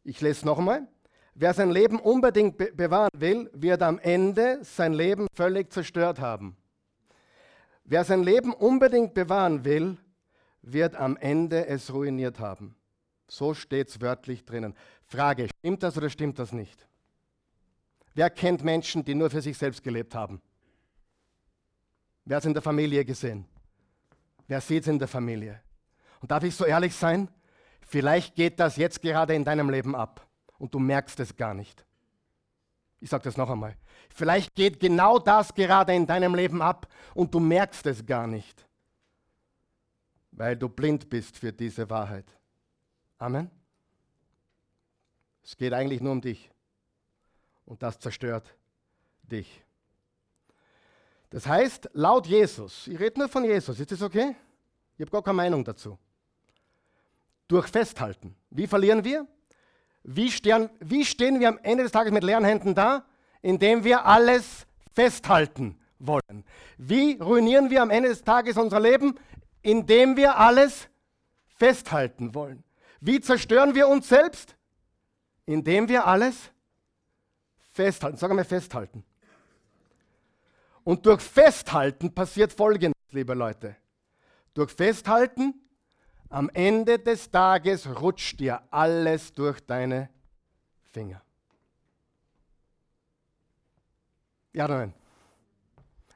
Ich 0.02 0.22
lese 0.22 0.46
nochmal. 0.46 0.88
Wer 1.38 1.52
sein 1.52 1.70
Leben 1.70 2.00
unbedingt 2.00 2.56
be 2.56 2.72
bewahren 2.72 3.10
will, 3.14 3.50
wird 3.52 3.82
am 3.82 3.98
Ende 3.98 4.58
sein 4.62 4.94
Leben 4.94 5.26
völlig 5.34 5.70
zerstört 5.70 6.18
haben. 6.18 6.56
Wer 7.84 8.04
sein 8.04 8.22
Leben 8.22 8.54
unbedingt 8.54 9.12
bewahren 9.12 9.62
will, 9.62 9.98
wird 10.62 10.96
am 10.96 11.18
Ende 11.18 11.66
es 11.66 11.92
ruiniert 11.92 12.40
haben. 12.40 12.74
So 13.28 13.52
steht 13.52 13.88
es 13.88 14.00
wörtlich 14.00 14.46
drinnen. 14.46 14.74
Frage, 15.04 15.48
stimmt 15.58 15.82
das 15.82 15.98
oder 15.98 16.08
stimmt 16.08 16.38
das 16.38 16.52
nicht? 16.52 16.88
Wer 18.14 18.30
kennt 18.30 18.64
Menschen, 18.64 19.04
die 19.04 19.14
nur 19.14 19.28
für 19.28 19.42
sich 19.42 19.58
selbst 19.58 19.84
gelebt 19.84 20.14
haben? 20.14 20.40
Wer 22.24 22.36
hat 22.36 22.44
es 22.44 22.46
in 22.46 22.54
der 22.54 22.62
Familie 22.62 23.04
gesehen? 23.04 23.44
Wer 24.48 24.62
sieht 24.62 24.84
es 24.84 24.88
in 24.88 24.98
der 24.98 25.08
Familie? 25.08 25.60
Und 26.22 26.30
darf 26.30 26.44
ich 26.44 26.54
so 26.54 26.64
ehrlich 26.64 26.94
sein? 26.96 27.28
Vielleicht 27.82 28.34
geht 28.36 28.58
das 28.58 28.76
jetzt 28.76 29.02
gerade 29.02 29.34
in 29.34 29.44
deinem 29.44 29.68
Leben 29.68 29.94
ab 29.94 30.25
und 30.58 30.74
du 30.74 30.78
merkst 30.78 31.18
es 31.20 31.36
gar 31.36 31.54
nicht. 31.54 31.84
Ich 33.00 33.10
sage 33.10 33.24
das 33.24 33.36
noch 33.36 33.50
einmal. 33.50 33.76
Vielleicht 34.08 34.54
geht 34.54 34.80
genau 34.80 35.18
das 35.18 35.54
gerade 35.54 35.94
in 35.94 36.06
deinem 36.06 36.34
Leben 36.34 36.62
ab 36.62 36.88
und 37.14 37.32
du 37.34 37.40
merkst 37.40 37.86
es 37.86 38.04
gar 38.04 38.26
nicht, 38.26 38.66
weil 40.32 40.56
du 40.56 40.68
blind 40.68 41.08
bist 41.08 41.36
für 41.36 41.52
diese 41.52 41.88
Wahrheit. 41.90 42.26
Amen. 43.18 43.50
Es 45.44 45.56
geht 45.56 45.72
eigentlich 45.72 46.00
nur 46.00 46.12
um 46.12 46.20
dich 46.20 46.50
und 47.66 47.82
das 47.82 47.98
zerstört 47.98 48.54
dich. 49.22 49.62
Das 51.30 51.46
heißt, 51.46 51.90
laut 51.92 52.26
Jesus, 52.26 52.86
ich 52.86 52.98
rede 52.98 53.18
nur 53.18 53.28
von 53.28 53.44
Jesus, 53.44 53.78
ist 53.78 53.92
das 53.92 54.02
okay? 54.02 54.34
Ich 54.96 55.02
habe 55.02 55.10
gar 55.10 55.22
keine 55.22 55.36
Meinung 55.36 55.64
dazu. 55.64 55.98
Durch 57.46 57.68
Festhalten. 57.68 58.34
Wie 58.50 58.66
verlieren 58.66 59.04
wir? 59.04 59.26
Wie, 60.08 60.30
stehen, 60.30 60.70
wie 60.78 61.04
stehen 61.04 61.40
wir 61.40 61.48
am 61.48 61.58
Ende 61.64 61.82
des 61.82 61.90
Tages 61.90 62.12
mit 62.12 62.22
leeren 62.22 62.44
Händen 62.44 62.76
da? 62.76 63.04
Indem 63.42 63.82
wir 63.82 64.06
alles 64.06 64.64
festhalten 64.94 65.76
wollen. 65.98 66.44
Wie 66.78 67.18
ruinieren 67.18 67.70
wir 67.70 67.82
am 67.82 67.90
Ende 67.90 68.10
des 68.10 68.22
Tages 68.22 68.56
unser 68.56 68.78
Leben? 68.78 69.18
Indem 69.62 70.16
wir 70.16 70.38
alles 70.38 70.88
festhalten 71.56 72.36
wollen. 72.36 72.62
Wie 73.00 73.20
zerstören 73.20 73.74
wir 73.74 73.88
uns 73.88 74.08
selbst? 74.08 74.54
Indem 75.44 75.88
wir 75.88 76.06
alles 76.06 76.52
festhalten. 77.72 78.16
Sag 78.16 78.32
mal 78.32 78.44
festhalten. 78.44 79.04
Und 80.84 81.04
durch 81.04 81.20
Festhalten 81.20 82.14
passiert 82.14 82.52
Folgendes, 82.52 82.94
liebe 83.10 83.34
Leute. 83.34 83.74
Durch 84.54 84.70
Festhalten, 84.70 85.65
am 86.28 86.50
Ende 86.50 86.98
des 86.98 87.30
Tages 87.30 88.00
rutscht 88.00 88.40
dir 88.40 88.62
alles 88.70 89.32
durch 89.32 89.60
deine 89.60 90.08
Finger. 90.90 91.22
Ja 94.52 94.66
nein? 94.66 94.94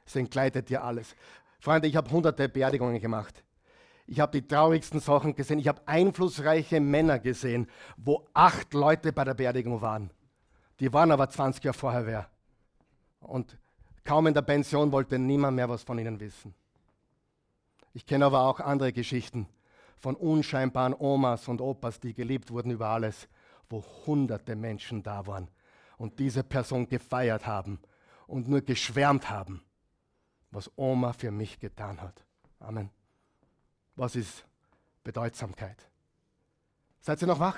Es 0.05 0.15
entgleitet 0.15 0.69
dir 0.69 0.83
alles. 0.83 1.15
Freunde, 1.59 1.87
ich 1.87 1.95
habe 1.95 2.09
hunderte 2.09 2.49
Beerdigungen 2.49 2.99
gemacht. 2.99 3.43
Ich 4.07 4.19
habe 4.19 4.41
die 4.41 4.47
traurigsten 4.47 4.99
Sachen 4.99 5.35
gesehen. 5.35 5.59
Ich 5.59 5.67
habe 5.67 5.81
einflussreiche 5.85 6.79
Männer 6.79 7.19
gesehen, 7.19 7.69
wo 7.97 8.27
acht 8.33 8.73
Leute 8.73 9.13
bei 9.13 9.23
der 9.23 9.35
Beerdigung 9.35 9.81
waren. 9.81 10.09
Die 10.79 10.91
waren 10.91 11.11
aber 11.11 11.29
20 11.29 11.63
Jahre 11.63 11.77
vorher 11.77 12.05
wer. 12.07 12.29
Und 13.21 13.57
Kaum 14.03 14.27
in 14.27 14.33
der 14.33 14.41
Pension 14.41 14.91
wollte 14.91 15.19
niemand 15.19 15.55
mehr 15.55 15.69
was 15.69 15.83
von 15.83 15.99
ihnen 15.99 16.19
wissen. 16.19 16.53
Ich 17.93 18.05
kenne 18.05 18.25
aber 18.25 18.41
auch 18.41 18.59
andere 18.59 18.91
Geschichten 18.93 19.47
von 20.01 20.15
unscheinbaren 20.15 20.93
Omas 20.93 21.47
und 21.47 21.61
Opas, 21.61 21.99
die 21.99 22.13
geliebt 22.13 22.51
wurden 22.51 22.71
über 22.71 22.87
alles, 22.87 23.27
wo 23.69 23.83
hunderte 24.05 24.55
Menschen 24.55 25.01
da 25.01 25.25
waren 25.27 25.47
und 25.97 26.19
diese 26.19 26.43
Person 26.43 26.87
gefeiert 26.89 27.47
haben 27.47 27.79
und 28.27 28.49
nur 28.49 28.61
geschwärmt 28.61 29.29
haben, 29.29 29.63
was 30.49 30.69
Oma 30.75 31.13
für 31.13 31.31
mich 31.31 31.59
getan 31.59 32.01
hat. 32.01 32.25
Amen. 32.59 32.89
Was 33.95 34.15
ist 34.15 34.43
Bedeutsamkeit? 35.03 35.77
Seid 36.99 37.21
ihr 37.21 37.27
noch 37.27 37.39
wach? 37.39 37.57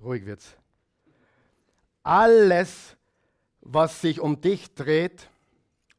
Ruhig 0.00 0.26
wird's. 0.26 0.54
Alles 2.02 2.96
was 3.72 4.00
sich 4.00 4.20
um 4.20 4.40
dich 4.40 4.74
dreht, 4.74 5.28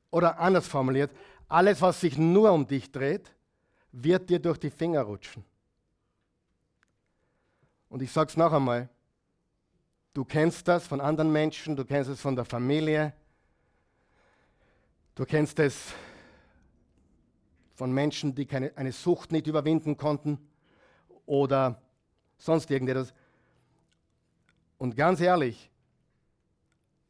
oder 0.09 0.39
anders 0.39 0.67
formuliert, 0.67 1.11
alles, 1.49 1.81
was 1.81 2.01
sich 2.01 2.17
nur 2.17 2.51
um 2.51 2.67
dich 2.67 2.91
dreht, 2.91 3.33
wird 4.03 4.29
dir 4.29 4.39
durch 4.39 4.59
die 4.59 4.69
Finger 4.69 5.01
rutschen. 5.01 5.43
Und 7.89 8.01
ich 8.01 8.11
sage 8.11 8.29
es 8.29 8.37
noch 8.37 8.51
einmal, 8.53 8.89
du 10.13 10.23
kennst 10.25 10.67
das 10.67 10.85
von 10.85 11.01
anderen 11.01 11.31
Menschen, 11.31 11.75
du 11.75 11.85
kennst 11.85 12.09
es 12.09 12.21
von 12.21 12.35
der 12.35 12.45
Familie, 12.45 13.13
du 15.15 15.25
kennst 15.25 15.59
es 15.59 15.93
von 17.75 17.91
Menschen, 17.91 18.35
die 18.35 18.45
keine, 18.45 18.71
eine 18.75 18.91
Sucht 18.91 19.31
nicht 19.31 19.47
überwinden 19.47 19.97
konnten 19.97 20.37
oder 21.25 21.81
sonst 22.37 22.69
irgendetwas. 22.69 23.13
Und 24.77 24.95
ganz 24.95 25.21
ehrlich, 25.21 25.71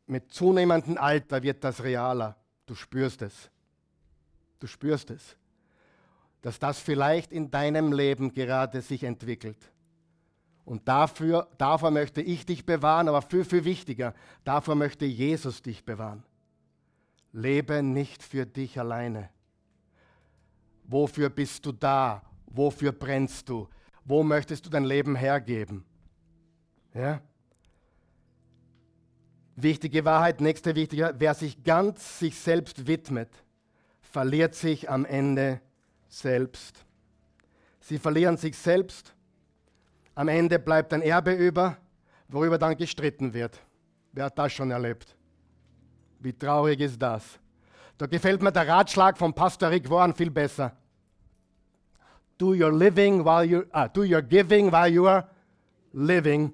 mit 0.06 0.32
zunehmendem 0.32 0.98
Alter 0.98 1.44
wird 1.44 1.64
das 1.64 1.84
realer. 1.84 2.36
Du 2.66 2.76
spürst 2.76 3.22
es. 3.22 3.50
Du 4.60 4.68
spürst 4.68 5.10
es. 5.10 5.36
Dass 6.48 6.60
das 6.60 6.80
vielleicht 6.80 7.34
in 7.34 7.52
deinem 7.52 7.92
Leben 7.92 8.34
gerade 8.34 8.82
sich 8.82 9.04
entwickelt. 9.04 9.58
Und 10.64 10.88
dafür, 10.88 11.50
davor 11.58 11.92
möchte 11.92 12.22
ich 12.22 12.46
dich 12.46 12.66
bewahren, 12.66 13.10
aber 13.10 13.22
viel, 13.22 13.44
viel 13.44 13.66
wichtiger, 13.66 14.14
davor 14.46 14.76
möchte 14.76 15.04
Jesus 15.04 15.62
dich 15.62 15.84
bewahren. 15.84 16.24
Lebe 17.34 17.84
nicht 17.84 18.24
für 18.24 18.46
dich 18.46 18.80
alleine. 18.80 19.30
Wofür 20.86 21.30
bist 21.30 21.66
du 21.66 21.74
da? 21.74 22.22
Wofür 22.46 22.94
brennst 22.94 23.50
du? 23.50 23.68
Wo 24.06 24.24
möchtest 24.24 24.66
du 24.66 24.70
dein 24.70 24.86
Leben 24.86 25.18
hergeben? 25.18 25.84
Ja? 26.94 27.20
Wichtige 29.58 30.06
Wahrheit, 30.06 30.40
nächste 30.40 30.76
wichtige, 30.76 31.14
wer 31.18 31.34
sich 31.34 31.62
ganz 31.66 32.20
sich 32.20 32.40
selbst 32.40 32.88
widmet, 32.88 33.44
verliert 34.00 34.56
sich 34.56 34.90
am 34.90 35.04
Ende 35.04 35.60
selbst. 36.10 36.86
Sie 37.80 37.98
verlieren 37.98 38.38
sich 38.38 38.58
selbst. 38.58 39.14
Am 40.16 40.28
Ende 40.28 40.60
bleibt 40.60 40.94
ein 40.94 41.02
Erbe 41.02 41.34
über, 41.34 41.78
worüber 42.28 42.58
dann 42.58 42.76
gestritten 42.76 43.34
wird. 43.34 43.60
Wer 44.12 44.26
hat 44.26 44.38
das 44.38 44.54
schon 44.54 44.72
erlebt? 44.72 45.16
Wie 46.20 46.34
traurig 46.34 46.80
ist 46.80 47.02
das? 47.02 47.40
Da 47.98 48.06
gefällt 48.06 48.42
mir 48.42 48.52
der 48.52 48.68
Ratschlag 48.68 49.18
von 49.18 49.34
Pastor 49.34 49.70
Rick 49.70 49.90
Warren 49.90 50.14
viel 50.14 50.32
besser. 50.32 50.76
Do 52.38 52.54
your 52.54 52.72
living 52.72 53.24
while 53.26 53.44
you 53.44 53.64
uh, 53.74 53.88
do 53.92 54.04
your 54.04 54.22
giving 54.22 54.72
while 54.72 54.92
you 54.92 55.08
are 55.08 55.28
living 55.94 56.54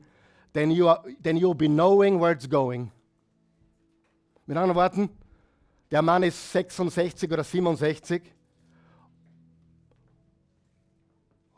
then, 0.54 0.70
you 0.70 0.88
are, 0.88 1.01
then 1.22 1.36
you'll 1.36 1.56
be 1.56 1.68
knowing 1.68 2.20
where 2.20 2.32
it's 2.32 2.47
going. 2.47 2.91
Mit 4.45 4.58
anderen 4.58 4.76
Worten, 4.76 5.10
der 5.91 6.01
Mann 6.01 6.24
ist 6.24 6.51
66 6.51 7.32
oder 7.32 7.43
67, 7.43 8.22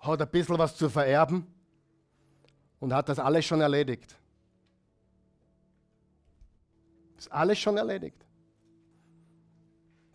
hat 0.05 0.21
ein 0.21 0.29
bisschen 0.29 0.57
was 0.57 0.75
zu 0.75 0.89
vererben 0.89 1.45
und 2.79 2.93
hat 2.93 3.09
das 3.09 3.19
alles 3.19 3.45
schon 3.45 3.61
erledigt. 3.61 4.15
Ist 7.17 7.31
alles 7.31 7.59
schon 7.59 7.77
erledigt. 7.77 8.25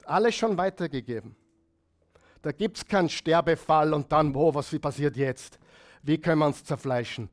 Alles 0.04 0.34
schon 0.34 0.56
weitergegeben. 0.56 1.36
Da 2.42 2.52
gibt 2.52 2.78
es 2.78 2.86
keinen 2.86 3.08
Sterbefall 3.08 3.92
und 3.92 4.10
dann, 4.10 4.34
wo, 4.34 4.54
was 4.54 4.76
passiert 4.78 5.16
jetzt? 5.16 5.58
Wie 6.02 6.18
können 6.18 6.38
wir 6.38 6.46
uns 6.46 6.64
zerfleischen? 6.64 7.28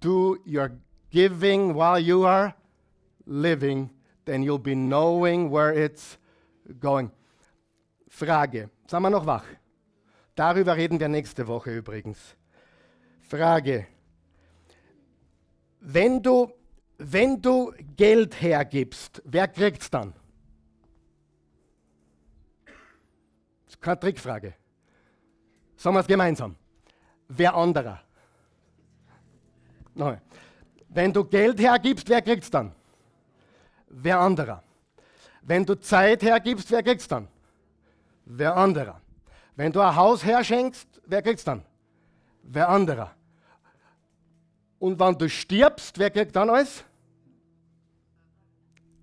do 0.00 0.38
your 0.44 0.72
giving 1.10 1.74
while 1.74 1.98
you 1.98 2.24
are 2.24 2.54
living, 3.26 3.90
then 4.24 4.42
you'll 4.42 4.58
be 4.58 4.74
knowing 4.74 5.50
where 5.50 5.72
it's 5.72 6.18
going. 6.78 7.10
Frage, 8.08 8.70
sind 8.86 9.02
wir 9.02 9.10
noch 9.10 9.26
wach? 9.26 9.44
Darüber 10.36 10.76
reden 10.76 11.00
wir 11.00 11.08
nächste 11.08 11.46
Woche 11.48 11.74
übrigens. 11.74 12.36
Frage, 13.22 13.86
wenn 15.80 16.22
du, 16.22 16.52
wenn 16.98 17.40
du 17.40 17.72
Geld 17.96 18.40
hergibst, 18.40 19.22
wer 19.24 19.48
kriegt 19.48 19.80
es 19.80 19.90
dann? 19.90 20.12
Das 23.64 23.74
ist 23.74 23.80
keine 23.80 23.98
Trickfrage. 23.98 24.54
Sagen 25.74 25.96
wir 25.96 26.00
es 26.00 26.06
gemeinsam. 26.06 26.54
Wer 27.28 27.54
anderer? 27.54 28.02
Nein. 29.94 30.20
Wenn 30.90 31.14
du 31.14 31.24
Geld 31.24 31.58
hergibst, 31.58 32.08
wer 32.10 32.20
kriegt 32.20 32.44
es 32.44 32.50
dann? 32.50 32.72
Wer 33.88 34.20
anderer. 34.20 34.62
Wenn 35.40 35.64
du 35.64 35.80
Zeit 35.80 36.22
hergibst, 36.22 36.70
wer 36.70 36.82
kriegt's 36.82 37.08
dann? 37.08 37.26
Wer 38.26 38.54
anderer. 38.54 39.00
Wenn 39.56 39.72
du 39.72 39.80
ein 39.80 39.96
Haus 39.96 40.24
herschenkst, 40.24 40.86
wer 41.06 41.22
kriegt's 41.22 41.44
dann? 41.44 41.64
Wer 42.42 42.68
anderer. 42.68 43.10
Und 44.78 45.00
wenn 45.00 45.16
du 45.16 45.28
stirbst, 45.28 45.98
wer 45.98 46.10
kriegt 46.10 46.36
dann 46.36 46.50
alles? 46.50 46.84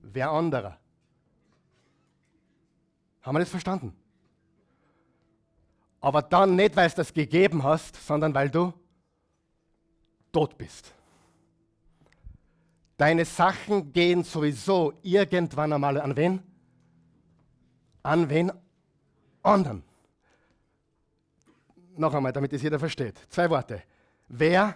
Wer 0.04 0.30
anderer. 0.30 0.78
Haben 3.24 3.36
wir 3.36 3.40
das 3.40 3.50
verstanden? 3.50 3.96
Aber 6.00 6.22
dann 6.22 6.56
nicht, 6.56 6.76
weil 6.76 6.90
du 6.90 6.96
das 6.98 7.14
gegeben 7.14 7.64
hast, 7.64 7.96
sondern 8.06 8.34
weil 8.36 8.50
du 8.50 8.74
tot 10.32 10.58
bist. 10.58 10.94
Deine 12.98 13.26
Sachen 13.26 13.92
gehen 13.92 14.24
sowieso 14.24 14.94
irgendwann 15.02 15.74
einmal 15.74 16.00
an 16.00 16.16
wen? 16.16 16.44
An 18.04 18.30
wen 18.30 18.52
anderen. 19.42 19.84
Noch 21.96 22.14
einmal, 22.14 22.34
damit 22.34 22.54
es 22.54 22.62
jeder 22.62 22.80
versteht. 22.80 23.20
Zwei 23.30 23.50
Worte. 23.50 23.84
Wer 24.28 24.76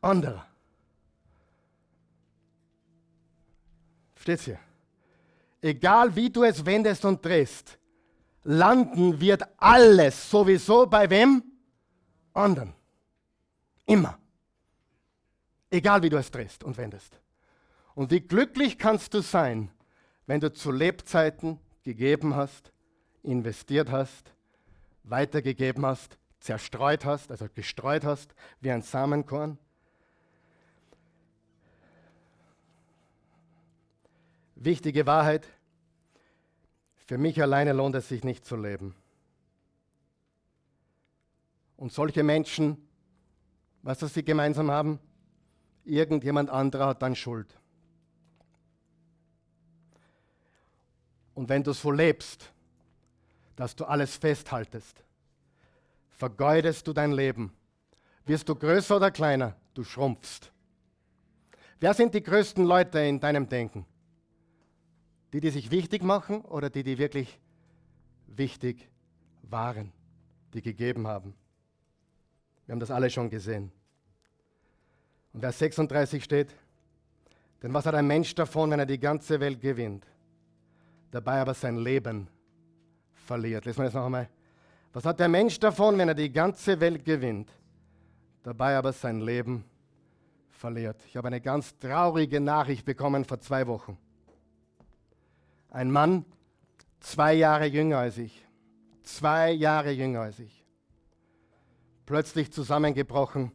anderer. 0.00 0.46
Steht's 4.16 4.44
hier? 4.44 4.58
Egal 5.60 6.14
wie 6.14 6.30
du 6.30 6.44
es 6.44 6.64
wendest 6.64 7.04
und 7.04 7.24
drehst, 7.24 7.78
landen 8.44 9.20
wird 9.20 9.42
alles 9.56 10.30
sowieso 10.30 10.86
bei 10.86 11.08
wem? 11.10 11.42
Anderen. 12.32 12.74
Immer. 13.86 14.18
Egal 15.70 16.02
wie 16.02 16.08
du 16.08 16.16
es 16.16 16.30
drehst 16.30 16.62
und 16.62 16.76
wendest. 16.76 17.18
Und 17.94 18.10
wie 18.10 18.20
glücklich 18.20 18.78
kannst 18.78 19.14
du 19.14 19.20
sein, 19.20 19.70
wenn 20.26 20.40
du 20.40 20.52
zu 20.52 20.70
Lebzeiten 20.70 21.58
gegeben 21.82 22.34
hast, 22.34 22.72
investiert 23.22 23.90
hast, 23.90 24.32
weitergegeben 25.04 25.86
hast, 25.86 26.18
zerstreut 26.46 27.04
hast, 27.04 27.30
also 27.30 27.48
gestreut 27.52 28.04
hast, 28.04 28.34
wie 28.60 28.70
ein 28.70 28.82
Samenkorn. 28.82 29.58
Wichtige 34.54 35.06
Wahrheit, 35.06 35.46
für 37.04 37.18
mich 37.18 37.42
alleine 37.42 37.72
lohnt 37.72 37.96
es 37.96 38.08
sich 38.08 38.24
nicht 38.24 38.44
zu 38.44 38.56
leben. 38.56 38.94
Und 41.76 41.92
solche 41.92 42.22
Menschen, 42.22 42.88
was 43.82 44.00
sie 44.00 44.24
gemeinsam 44.24 44.70
haben? 44.70 44.98
Irgendjemand 45.84 46.48
anderer 46.48 46.86
hat 46.86 47.02
dann 47.02 47.14
Schuld. 47.14 47.58
Und 51.34 51.48
wenn 51.48 51.62
du 51.62 51.72
so 51.72 51.90
lebst, 51.90 52.50
dass 53.56 53.76
du 53.76 53.84
alles 53.84 54.16
festhaltest, 54.16 55.05
vergeudest 56.16 56.86
du 56.86 56.92
dein 56.92 57.12
Leben. 57.12 57.52
Wirst 58.24 58.48
du 58.48 58.54
größer 58.54 58.96
oder 58.96 59.10
kleiner? 59.10 59.54
Du 59.74 59.84
schrumpfst. 59.84 60.50
Wer 61.78 61.94
sind 61.94 62.14
die 62.14 62.22
größten 62.22 62.64
Leute 62.64 62.98
in 63.00 63.20
deinem 63.20 63.48
Denken? 63.48 63.86
Die, 65.32 65.40
die 65.40 65.50
sich 65.50 65.70
wichtig 65.70 66.02
machen 66.02 66.40
oder 66.40 66.70
die, 66.70 66.82
die 66.82 66.98
wirklich 66.98 67.38
wichtig 68.26 68.88
waren, 69.42 69.92
die 70.54 70.62
gegeben 70.62 71.06
haben? 71.06 71.34
Wir 72.64 72.72
haben 72.72 72.80
das 72.80 72.90
alle 72.90 73.10
schon 73.10 73.28
gesehen. 73.28 73.70
Und 75.34 75.40
Vers 75.40 75.58
36 75.58 76.24
steht, 76.24 76.54
denn 77.62 77.74
was 77.74 77.84
hat 77.84 77.94
ein 77.94 78.06
Mensch 78.06 78.34
davon, 78.34 78.70
wenn 78.70 78.80
er 78.80 78.86
die 78.86 78.98
ganze 78.98 79.38
Welt 79.38 79.60
gewinnt, 79.60 80.06
dabei 81.10 81.40
aber 81.40 81.52
sein 81.52 81.76
Leben 81.76 82.28
verliert? 83.26 83.66
Lesen 83.66 83.78
wir 83.78 83.84
das 83.84 83.94
noch 83.94 84.06
einmal. 84.06 84.30
Was 84.92 85.04
hat 85.04 85.20
der 85.20 85.28
Mensch 85.28 85.58
davon, 85.58 85.98
wenn 85.98 86.08
er 86.08 86.14
die 86.14 86.32
ganze 86.32 86.80
Welt 86.80 87.04
gewinnt, 87.04 87.50
dabei 88.42 88.76
aber 88.76 88.92
sein 88.92 89.20
Leben 89.20 89.64
verliert? 90.50 90.96
Ich 91.06 91.16
habe 91.16 91.28
eine 91.28 91.40
ganz 91.40 91.76
traurige 91.78 92.40
Nachricht 92.40 92.84
bekommen 92.84 93.24
vor 93.24 93.40
zwei 93.40 93.66
Wochen. 93.66 93.98
Ein 95.70 95.90
Mann, 95.90 96.24
zwei 97.00 97.34
Jahre 97.34 97.66
jünger 97.66 97.98
als 97.98 98.18
ich, 98.18 98.46
zwei 99.02 99.50
Jahre 99.50 99.90
jünger 99.90 100.22
als 100.22 100.38
ich, 100.38 100.64
plötzlich 102.06 102.52
zusammengebrochen, 102.52 103.52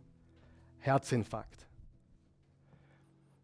Herzinfarkt. 0.79 1.67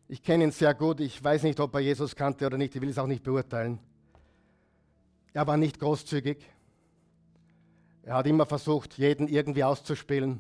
Ich 0.07 0.23
kenne 0.23 0.45
ihn 0.45 0.51
sehr 0.51 0.73
gut, 0.73 1.01
ich 1.01 1.21
weiß 1.21 1.43
nicht, 1.43 1.59
ob 1.59 1.73
er 1.75 1.81
Jesus 1.81 2.15
kannte 2.15 2.45
oder 2.45 2.57
nicht, 2.57 2.75
ich 2.75 2.81
will 2.81 2.89
es 2.89 2.97
auch 2.97 3.07
nicht 3.07 3.23
beurteilen. 3.23 3.79
Er 5.33 5.45
war 5.45 5.57
nicht 5.57 5.79
großzügig. 5.79 6.38
Er 8.08 8.14
hat 8.14 8.26
immer 8.26 8.45
versucht, 8.45 8.93
jeden 8.97 9.28
irgendwie 9.28 9.66
auszuspielen. 9.66 10.39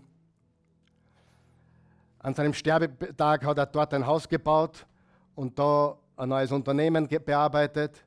An 2.19 2.33
seinem 2.33 2.53
Sterbetag 2.53 3.43
hat 3.43 3.57
er 3.57 3.65
dort 3.65 3.93
ein 3.93 4.07
Haus 4.07 4.29
gebaut 4.29 4.87
und 5.35 5.59
da 5.59 5.97
ein 6.15 6.29
neues 6.29 6.53
Unternehmen 6.53 7.09
bearbeitet. 7.09 8.05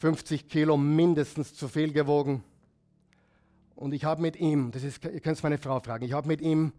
50 0.00 0.48
Kilo 0.48 0.76
mindestens 0.76 1.54
zu 1.54 1.68
viel 1.68 1.92
gewogen. 1.92 2.42
Und 3.76 3.94
ich 3.94 4.04
habe 4.04 4.20
mit 4.20 4.34
ihm, 4.34 4.72
das 4.72 4.82
ist, 4.82 5.04
ihr 5.04 5.20
könnt 5.20 5.36
es 5.36 5.44
meine 5.44 5.56
Frau 5.58 5.78
fragen, 5.78 6.04
ich 6.04 6.12
habe 6.12 6.26
mit 6.26 6.40
ihm, 6.40 6.72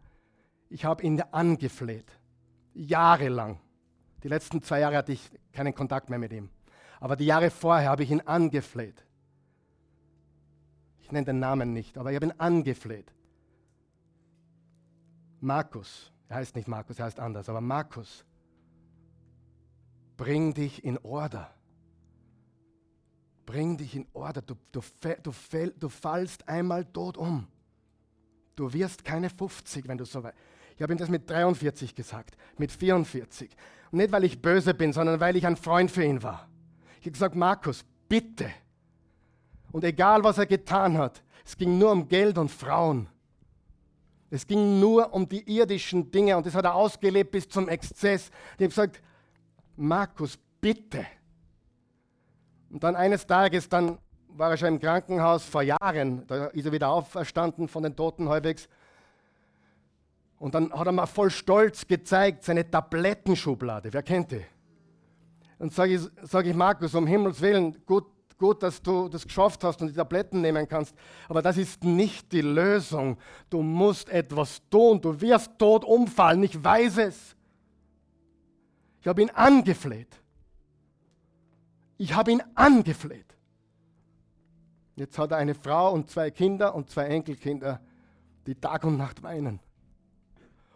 ich 0.69 0.83
habe 0.83 1.03
ihn 1.03 1.21
angefleht. 1.21 2.11
Jahrelang. 2.73 3.61
Die 4.23 4.27
letzten 4.27 4.61
zwei 4.61 4.81
Jahre 4.81 4.97
hatte 4.97 5.13
ich 5.13 5.31
keinen 5.53 5.73
Kontakt 5.73 6.09
mehr 6.09 6.19
mit 6.19 6.33
ihm. 6.33 6.49
Aber 6.99 7.15
die 7.15 7.27
Jahre 7.27 7.49
vorher 7.49 7.91
habe 7.91 8.03
ich 8.03 8.11
ihn 8.11 8.19
angefleht. 8.19 9.04
Ich 11.05 11.11
nenne 11.11 11.25
den 11.25 11.39
Namen 11.39 11.71
nicht, 11.71 11.99
aber 11.99 12.09
ich 12.09 12.15
habe 12.15 12.25
ihn 12.25 12.33
angefleht. 12.39 13.13
Markus, 15.39 16.11
er 16.27 16.37
heißt 16.37 16.55
nicht 16.55 16.67
Markus, 16.67 16.97
er 16.97 17.05
heißt 17.05 17.19
anders, 17.19 17.47
aber 17.47 17.61
Markus, 17.61 18.25
bring 20.17 20.55
dich 20.55 20.83
in 20.83 20.97
Order. 20.97 21.53
Bring 23.45 23.77
dich 23.77 23.95
in 23.95 24.07
Order. 24.13 24.41
Du, 24.41 24.55
du, 24.71 24.81
du, 25.21 25.31
du 25.77 25.89
fallst 25.89 26.49
einmal 26.49 26.85
tot 26.85 27.17
um. 27.17 27.45
Du 28.55 28.73
wirst 28.73 29.05
keine 29.05 29.29
50, 29.29 29.87
wenn 29.87 29.99
du 29.99 30.05
so 30.05 30.23
weit. 30.23 30.33
Ich 30.75 30.81
habe 30.81 30.91
ihm 30.91 30.97
das 30.97 31.09
mit 31.09 31.29
43 31.29 31.93
gesagt, 31.93 32.35
mit 32.57 32.71
44. 32.71 33.55
Und 33.91 33.99
nicht, 33.99 34.11
weil 34.11 34.23
ich 34.23 34.41
böse 34.41 34.73
bin, 34.73 34.91
sondern 34.91 35.19
weil 35.19 35.35
ich 35.35 35.45
ein 35.45 35.55
Freund 35.55 35.91
für 35.91 36.03
ihn 36.03 36.23
war. 36.23 36.49
Ich 36.99 37.05
habe 37.05 37.11
gesagt, 37.11 37.35
Markus, 37.35 37.85
bitte. 38.09 38.49
Und 39.75 39.83
egal, 39.83 40.23
was 40.23 40.37
er 40.37 40.45
getan 40.45 40.97
hat, 40.97 41.21
es 41.43 41.57
ging 41.57 41.77
nur 41.77 41.91
um 41.91 42.07
Geld 42.07 42.37
und 42.37 42.49
Frauen. 42.49 43.09
Es 44.29 44.47
ging 44.47 44.79
nur 44.79 45.13
um 45.13 45.27
die 45.27 45.43
irdischen 45.53 46.09
Dinge 46.09 46.37
und 46.37 46.45
das 46.45 46.55
hat 46.55 46.63
er 46.63 46.75
ausgelebt 46.75 47.31
bis 47.31 47.49
zum 47.49 47.67
Exzess. 47.67 48.29
Ich 48.53 48.63
habe 48.63 48.67
gesagt, 48.69 49.01
Markus, 49.75 50.39
bitte. 50.61 51.05
Und 52.69 52.85
dann 52.85 52.95
eines 52.95 53.27
Tages, 53.27 53.67
dann 53.67 53.97
war 54.29 54.51
er 54.51 54.55
schon 54.55 54.69
im 54.69 54.79
Krankenhaus 54.79 55.43
vor 55.43 55.61
Jahren, 55.61 56.25
da 56.25 56.45
ist 56.45 56.65
er 56.65 56.71
wieder 56.71 56.87
auferstanden 56.87 57.67
von 57.67 57.83
den 57.83 57.97
Toten 57.97 58.29
halbwegs. 58.29 58.69
Und 60.39 60.55
dann 60.55 60.71
hat 60.71 60.87
er 60.87 60.93
mir 60.93 61.05
voll 61.05 61.29
stolz 61.29 61.85
gezeigt, 61.85 62.45
seine 62.45 62.71
Tablettenschublade. 62.71 63.91
Wer 63.91 64.03
kennt 64.03 64.31
die? 64.31 64.45
Und 65.59 65.73
sage 65.73 65.95
ich, 65.95 66.01
sag 66.21 66.45
ich, 66.45 66.55
Markus, 66.55 66.95
um 66.95 67.05
Himmels 67.05 67.41
Willen, 67.41 67.75
gut, 67.85 68.14
gut, 68.37 68.63
dass 68.63 68.81
du 68.81 69.07
das 69.09 69.23
geschafft 69.23 69.63
hast 69.63 69.81
und 69.81 69.87
die 69.87 69.93
Tabletten 69.93 70.41
nehmen 70.41 70.67
kannst. 70.67 70.95
Aber 71.27 71.41
das 71.41 71.57
ist 71.57 71.83
nicht 71.83 72.31
die 72.31 72.41
Lösung. 72.41 73.17
Du 73.49 73.61
musst 73.61 74.09
etwas 74.09 74.61
tun. 74.69 75.01
Du 75.01 75.19
wirst 75.21 75.57
tot 75.57 75.83
umfallen. 75.83 76.43
Ich 76.43 76.63
weiß 76.63 76.97
es. 76.97 77.35
Ich 79.01 79.07
habe 79.07 79.21
ihn 79.21 79.29
angefleht. 79.29 80.21
Ich 81.97 82.13
habe 82.13 82.31
ihn 82.31 82.43
angefleht. 82.55 83.35
Jetzt 84.95 85.17
hat 85.17 85.31
er 85.31 85.37
eine 85.37 85.55
Frau 85.55 85.93
und 85.93 86.09
zwei 86.09 86.31
Kinder 86.31 86.73
und 86.73 86.89
zwei 86.89 87.05
Enkelkinder, 87.05 87.81
die 88.47 88.55
Tag 88.55 88.83
und 88.85 88.97
Nacht 88.97 89.21
weinen. 89.23 89.59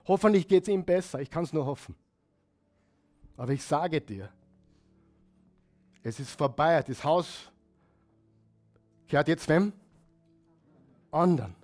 Hoffentlich 0.05 0.47
geht 0.47 0.64
es 0.64 0.70
ihm 0.70 0.84
besser, 0.84 1.22
ich 1.22 1.30
kann 1.30 1.43
es 1.43 1.53
nur 1.53 1.66
hoffen. 1.66 1.95
Aber 3.38 3.53
ich 3.53 3.64
sage 3.64 4.01
dir, 4.01 4.30
es 6.04 6.20
ist 6.20 6.38
vorbei, 6.38 6.84
das 6.86 7.04
Haus 7.04 7.52
gehört 9.08 9.28
jetzt 9.28 9.47
wem? 9.50 9.74
Anderen. 11.12 11.56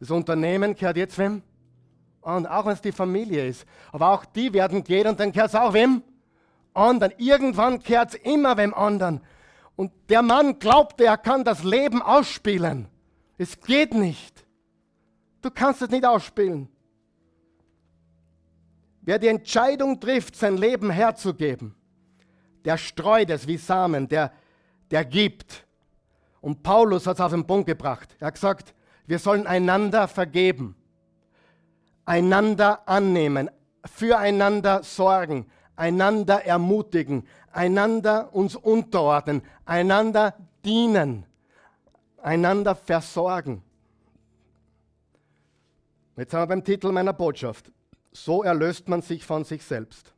Das 0.00 0.10
Unternehmen 0.10 0.74
gehört 0.74 0.96
jetzt 0.96 1.18
wem? 1.18 1.42
Und 2.20 2.46
auch 2.46 2.66
wenn 2.66 2.72
es 2.72 2.80
die 2.80 2.92
Familie 2.92 3.46
ist. 3.46 3.66
Aber 3.92 4.10
auch 4.10 4.24
die 4.24 4.52
werden 4.52 4.82
gehen 4.82 5.06
und 5.06 5.20
dann 5.20 5.32
gehört 5.32 5.50
es 5.50 5.54
auch 5.54 5.72
wem? 5.72 6.02
Anderen. 6.74 7.12
Irgendwann 7.18 7.80
gehört 7.80 8.14
es 8.14 8.20
immer 8.20 8.56
wem 8.56 8.74
anderen. 8.74 9.20
Und 9.76 9.92
der 10.08 10.22
Mann 10.22 10.58
glaubte, 10.58 11.04
er 11.04 11.18
kann 11.18 11.44
das 11.44 11.62
Leben 11.62 12.02
ausspielen. 12.02 12.88
Es 13.38 13.60
geht 13.60 13.94
nicht. 13.94 14.44
Du 15.42 15.50
kannst 15.50 15.82
es 15.82 15.90
nicht 15.90 16.04
ausspielen. 16.04 16.68
Wer 19.02 19.18
die 19.18 19.28
Entscheidung 19.28 20.00
trifft, 20.00 20.34
sein 20.34 20.56
Leben 20.56 20.90
herzugeben, 20.90 21.76
der 22.66 22.76
streut 22.76 23.30
es 23.30 23.46
wie 23.46 23.56
Samen, 23.56 24.08
der, 24.08 24.32
der 24.90 25.04
gibt. 25.04 25.64
Und 26.40 26.64
Paulus 26.64 27.06
hat 27.06 27.14
es 27.14 27.20
auf 27.20 27.30
den 27.30 27.46
Punkt 27.46 27.66
gebracht. 27.66 28.14
Er 28.18 28.26
hat 28.26 28.34
gesagt, 28.34 28.74
wir 29.06 29.20
sollen 29.20 29.46
einander 29.46 30.08
vergeben, 30.08 30.74
einander 32.04 32.86
annehmen, 32.88 33.50
füreinander 33.84 34.82
sorgen, 34.82 35.46
einander 35.76 36.44
ermutigen, 36.44 37.28
einander 37.52 38.34
uns 38.34 38.56
unterordnen, 38.56 39.42
einander 39.64 40.34
dienen, 40.64 41.24
einander 42.20 42.74
versorgen. 42.74 43.62
Jetzt 46.16 46.34
haben 46.34 46.42
wir 46.42 46.46
beim 46.48 46.64
Titel 46.64 46.90
meiner 46.90 47.12
Botschaft. 47.12 47.70
So 48.10 48.42
erlöst 48.42 48.88
man 48.88 49.02
sich 49.02 49.24
von 49.24 49.44
sich 49.44 49.62
selbst. 49.62 50.15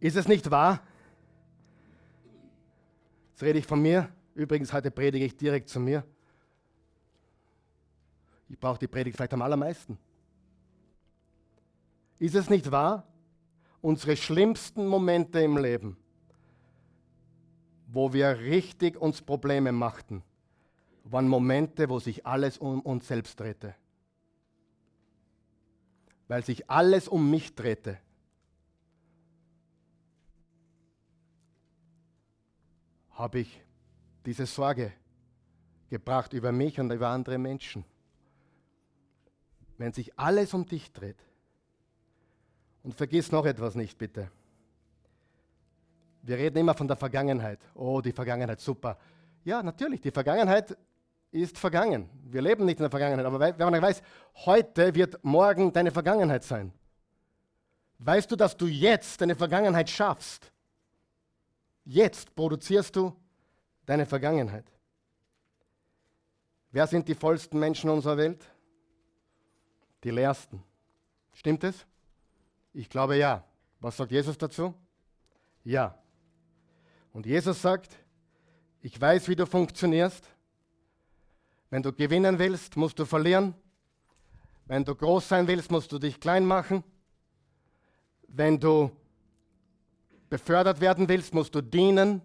Ist 0.00 0.16
es 0.16 0.26
nicht 0.26 0.50
wahr? 0.50 0.82
Jetzt 3.30 3.42
rede 3.42 3.58
ich 3.58 3.66
von 3.66 3.80
mir. 3.80 4.10
Übrigens, 4.34 4.72
heute 4.72 4.90
predige 4.90 5.26
ich 5.26 5.36
direkt 5.36 5.68
zu 5.68 5.78
mir. 5.78 6.04
Ich 8.48 8.58
brauche 8.58 8.78
die 8.78 8.88
Predigt 8.88 9.16
vielleicht 9.16 9.34
am 9.34 9.42
allermeisten. 9.42 9.98
Ist 12.18 12.34
es 12.34 12.50
nicht 12.50 12.70
wahr? 12.70 13.06
Unsere 13.82 14.16
schlimmsten 14.16 14.86
Momente 14.86 15.40
im 15.40 15.56
Leben, 15.56 15.96
wo 17.86 18.12
wir 18.12 18.38
richtig 18.40 18.96
uns 18.96 19.22
Probleme 19.22 19.72
machten, 19.72 20.22
waren 21.04 21.28
Momente, 21.28 21.88
wo 21.88 21.98
sich 21.98 22.26
alles 22.26 22.58
um 22.58 22.80
uns 22.80 23.08
selbst 23.08 23.38
drehte. 23.38 23.74
Weil 26.28 26.44
sich 26.44 26.68
alles 26.70 27.08
um 27.08 27.30
mich 27.30 27.54
drehte. 27.54 27.98
Habe 33.20 33.40
ich 33.40 33.62
diese 34.24 34.46
Sorge 34.46 34.92
gebracht 35.90 36.32
über 36.32 36.52
mich 36.52 36.80
und 36.80 36.90
über 36.90 37.08
andere 37.08 37.36
Menschen. 37.36 37.84
Wenn 39.76 39.92
sich 39.92 40.18
alles 40.18 40.54
um 40.54 40.64
dich 40.64 40.90
dreht. 40.90 41.18
Und 42.82 42.94
vergiss 42.94 43.30
noch 43.30 43.44
etwas 43.44 43.74
nicht, 43.74 43.98
bitte. 43.98 44.30
Wir 46.22 46.38
reden 46.38 46.56
immer 46.56 46.72
von 46.72 46.88
der 46.88 46.96
Vergangenheit. 46.96 47.60
Oh, 47.74 48.00
die 48.00 48.12
Vergangenheit, 48.12 48.58
super. 48.58 48.96
Ja, 49.44 49.62
natürlich, 49.62 50.00
die 50.00 50.12
Vergangenheit 50.12 50.74
ist 51.30 51.58
vergangen. 51.58 52.08
Wir 52.24 52.40
leben 52.40 52.64
nicht 52.64 52.78
in 52.78 52.84
der 52.84 52.90
Vergangenheit, 52.90 53.26
aber 53.26 53.38
wenn 53.38 53.70
man 53.70 53.82
weiß, 53.82 54.02
heute 54.46 54.94
wird 54.94 55.22
morgen 55.22 55.74
deine 55.74 55.90
Vergangenheit 55.90 56.42
sein. 56.42 56.72
Weißt 57.98 58.32
du, 58.32 58.36
dass 58.36 58.56
du 58.56 58.66
jetzt 58.66 59.20
deine 59.20 59.36
Vergangenheit 59.36 59.90
schaffst? 59.90 60.50
Jetzt 61.84 62.34
produzierst 62.34 62.94
du 62.96 63.14
deine 63.86 64.06
Vergangenheit. 64.06 64.70
Wer 66.72 66.86
sind 66.86 67.08
die 67.08 67.14
vollsten 67.14 67.58
Menschen 67.58 67.90
unserer 67.90 68.16
Welt? 68.16 68.44
Die 70.04 70.10
leersten. 70.10 70.62
Stimmt 71.32 71.64
es? 71.64 71.86
Ich 72.72 72.88
glaube 72.88 73.16
ja. 73.16 73.44
Was 73.80 73.96
sagt 73.96 74.12
Jesus 74.12 74.36
dazu? 74.38 74.74
Ja. 75.64 75.98
Und 77.12 77.26
Jesus 77.26 77.60
sagt, 77.60 77.96
ich 78.82 79.00
weiß, 79.00 79.28
wie 79.28 79.36
du 79.36 79.46
funktionierst. 79.46 80.28
Wenn 81.70 81.82
du 81.82 81.92
gewinnen 81.92 82.38
willst, 82.38 82.76
musst 82.76 82.98
du 82.98 83.04
verlieren. 83.04 83.54
Wenn 84.66 84.84
du 84.84 84.94
groß 84.94 85.28
sein 85.28 85.48
willst, 85.48 85.70
musst 85.70 85.90
du 85.90 85.98
dich 85.98 86.20
klein 86.20 86.44
machen. 86.44 86.84
Wenn 88.28 88.60
du 88.60 88.90
befördert 90.30 90.80
werden 90.80 91.08
willst, 91.08 91.34
musst 91.34 91.54
du 91.54 91.60
dienen. 91.60 92.22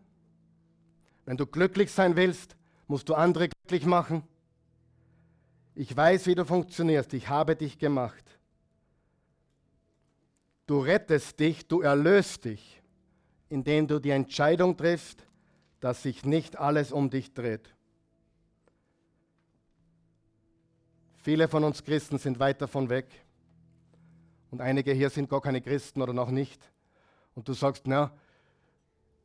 Wenn 1.26 1.38
du 1.38 1.45
glücklich 1.45 1.91
sein 1.91 2.16
willst, 2.16 2.56
musst 2.88 3.10
du 3.10 3.16
andere 3.16 3.49
glücklich 3.49 3.86
machen. 3.86 4.24
Ich 5.74 5.95
weiß, 5.95 6.28
wie 6.28 6.36
du 6.36 6.45
funktionierst. 6.45 7.14
Ich 7.14 7.28
habe 7.28 7.56
dich 7.56 7.78
gemacht. 7.78 8.24
Du 10.68 10.80
rettest 10.80 11.39
dich, 11.39 11.68
du 11.68 11.82
erlöst 11.82 12.45
dich, 12.45 12.82
indem 13.49 13.88
du 13.88 13.99
die 13.99 14.12
Entscheidung 14.12 14.78
triffst, 14.78 15.28
dass 15.80 16.03
sich 16.03 16.26
nicht 16.26 16.58
alles 16.58 16.91
um 16.91 17.10
dich 17.10 17.34
dreht. 17.34 17.76
Viele 21.18 21.47
von 21.47 21.64
uns 21.64 21.84
Christen 21.84 22.20
sind 22.20 22.39
weit 22.39 22.62
davon 22.62 22.89
weg. 22.89 23.08
Und 24.51 24.62
einige 24.62 24.93
hier 24.93 25.10
sind 25.10 25.30
gar 25.30 25.41
keine 25.41 25.60
Christen 25.60 26.01
oder 26.01 26.14
noch 26.14 26.30
nicht. 26.30 26.72
Und 27.36 27.48
du 27.48 27.54
sagst, 27.54 27.86
na, 27.86 28.12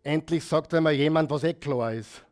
endlich 0.03 0.45
sagt 0.45 0.75
einmal 0.75 0.93
jemand, 0.93 1.31
was 1.31 1.45
eh 1.45 1.55
klar 1.55 1.95
ist. 1.95 2.25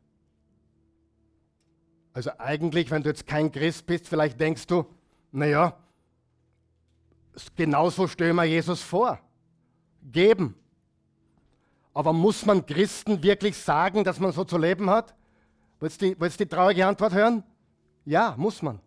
Also 2.13 2.31
eigentlich, 2.39 2.91
wenn 2.91 3.03
du 3.03 3.11
jetzt 3.11 3.27
kein 3.27 3.51
Christ 3.53 3.87
bist, 3.87 4.09
vielleicht 4.09 4.41
denkst 4.41 4.67
du, 4.67 4.85
naja, 5.31 5.77
genauso 7.55 8.09
stellen 8.09 8.37
wir 8.37 8.45
Jesus 8.45 8.83
vor. 8.83 9.21
Geben. 10.03 10.57
Aber 11.95 12.13
muss 12.13 12.45
man 12.45 12.65
Christen 12.67 13.23
wirklich 13.23 13.57
sagen, 13.57 14.05
dass 14.05 14.19
man 14.19 14.33
so 14.33 14.45
zu 14.45 14.59
leben 14.59 14.91
hat? 14.91 15.15
Willst 15.81 16.03
du 16.03 16.07
die, 16.07 16.21
willst 16.21 16.41
die 16.41 16.47
traurige 16.47 16.87
Antwort 16.87 17.13
hören? 17.13 17.45
Ja, 18.05 18.35
muss 18.37 18.63
man. 18.63 18.81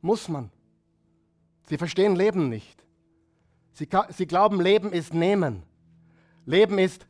Muss 0.00 0.28
man. 0.28 0.50
Sie 1.68 1.76
verstehen 1.76 2.16
Leben 2.16 2.48
nicht. 2.48 2.82
Sie, 3.72 3.88
sie 4.10 4.26
glauben, 4.26 4.60
Leben 4.60 4.92
ist 4.92 5.14
nehmen. 5.14 5.62
Leben 6.44 6.78
ist, 6.78 7.06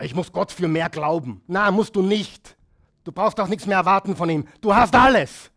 ich 0.00 0.14
muss 0.14 0.32
Gott 0.32 0.52
für 0.52 0.68
mehr 0.68 0.88
glauben. 0.88 1.42
Na, 1.46 1.70
musst 1.70 1.94
du 1.96 2.02
nicht. 2.02 2.56
Du 3.04 3.12
brauchst 3.12 3.38
auch 3.40 3.48
nichts 3.48 3.66
mehr 3.66 3.76
erwarten 3.76 4.16
von 4.16 4.30
ihm. 4.30 4.46
Du 4.60 4.74
hast 4.74 4.94
alles. 4.94 5.50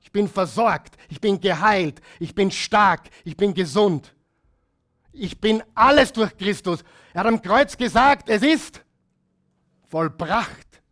Ich 0.00 0.12
bin 0.12 0.28
versorgt, 0.28 0.96
ich 1.08 1.20
bin 1.20 1.40
geheilt, 1.40 2.00
ich 2.18 2.34
bin 2.34 2.50
stark, 2.50 3.08
ich 3.24 3.36
bin 3.36 3.54
gesund. 3.54 4.14
Ich 5.12 5.40
bin 5.40 5.62
alles 5.74 6.12
durch 6.12 6.36
Christus. 6.36 6.84
Er 7.12 7.20
hat 7.20 7.26
am 7.26 7.40
Kreuz 7.40 7.76
gesagt, 7.76 8.28
es 8.28 8.42
ist 8.42 8.82
vollbracht. 9.88 10.82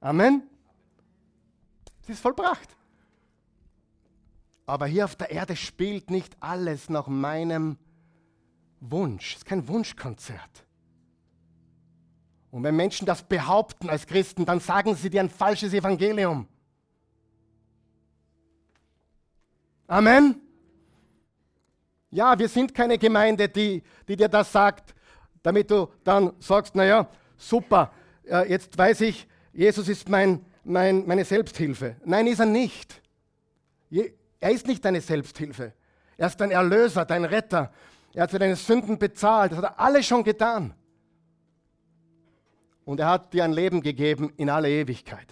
Amen. 0.00 0.42
Es 2.02 2.10
ist 2.10 2.20
vollbracht. 2.20 2.75
Aber 4.66 4.86
hier 4.86 5.04
auf 5.04 5.14
der 5.14 5.30
Erde 5.30 5.54
spielt 5.54 6.10
nicht 6.10 6.36
alles 6.40 6.88
nach 6.90 7.06
meinem 7.06 7.78
Wunsch. 8.80 9.32
Es 9.32 9.38
ist 9.38 9.46
kein 9.46 9.66
Wunschkonzert. 9.68 10.66
Und 12.50 12.64
wenn 12.64 12.74
Menschen 12.74 13.06
das 13.06 13.22
behaupten 13.22 13.88
als 13.88 14.06
Christen, 14.06 14.44
dann 14.44 14.60
sagen 14.60 14.94
sie 14.96 15.10
dir 15.10 15.20
ein 15.20 15.30
falsches 15.30 15.72
Evangelium. 15.72 16.48
Amen. 19.86 20.40
Ja, 22.10 22.38
wir 22.38 22.48
sind 22.48 22.74
keine 22.74 22.98
Gemeinde, 22.98 23.48
die, 23.48 23.82
die 24.08 24.16
dir 24.16 24.28
das 24.28 24.50
sagt, 24.50 24.94
damit 25.42 25.70
du 25.70 25.88
dann 26.02 26.32
sagst, 26.40 26.74
naja, 26.74 27.08
super, 27.36 27.92
äh, 28.24 28.48
jetzt 28.50 28.76
weiß 28.76 29.02
ich, 29.02 29.28
Jesus 29.52 29.88
ist 29.88 30.08
mein, 30.08 30.44
mein, 30.64 31.06
meine 31.06 31.24
Selbsthilfe. 31.24 31.96
Nein, 32.04 32.26
ist 32.26 32.40
er 32.40 32.46
nicht. 32.46 33.00
Er 34.40 34.50
ist 34.50 34.66
nicht 34.66 34.84
deine 34.84 35.00
Selbsthilfe. 35.00 35.72
Er 36.16 36.26
ist 36.26 36.40
dein 36.40 36.50
Erlöser, 36.50 37.04
dein 37.04 37.24
Retter. 37.24 37.70
Er 38.14 38.24
hat 38.24 38.30
für 38.30 38.38
deine 38.38 38.56
Sünden 38.56 38.98
bezahlt. 38.98 39.52
Das 39.52 39.58
hat 39.58 39.64
er 39.64 39.80
alles 39.80 40.06
schon 40.06 40.24
getan. 40.24 40.74
Und 42.84 43.00
er 43.00 43.08
hat 43.08 43.34
dir 43.34 43.44
ein 43.44 43.52
Leben 43.52 43.80
gegeben 43.82 44.32
in 44.36 44.48
alle 44.48 44.70
Ewigkeit. 44.70 45.26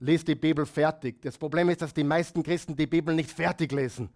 Lies 0.00 0.24
die 0.24 0.34
Bibel 0.34 0.66
fertig. 0.66 1.22
Das 1.22 1.38
Problem 1.38 1.70
ist, 1.70 1.80
dass 1.80 1.94
die 1.94 2.04
meisten 2.04 2.42
Christen 2.42 2.76
die 2.76 2.86
Bibel 2.86 3.14
nicht 3.14 3.30
fertig 3.30 3.72
lesen. 3.72 4.10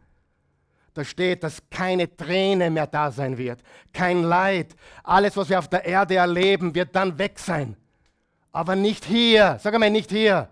Da 0.93 1.05
steht, 1.05 1.45
dass 1.45 1.62
keine 1.71 2.14
Träne 2.14 2.71
mehr 2.71 2.87
da 2.87 3.11
sein 3.11 3.39
wird, 3.39 3.62
kein 3.93 4.23
Leid. 4.23 4.75
Alles, 5.05 5.37
was 5.37 5.49
wir 5.49 5.59
auf 5.59 5.69
der 5.69 5.85
Erde 5.85 6.16
erleben, 6.16 6.75
wird 6.75 6.95
dann 6.95 7.19
weg 7.19 7.39
sein. 7.39 7.77
Aber 8.53 8.75
nicht 8.75 9.05
hier. 9.05 9.59
Sag 9.61 9.75
einmal, 9.75 9.91
nicht 9.91 10.11
hier. 10.11 10.49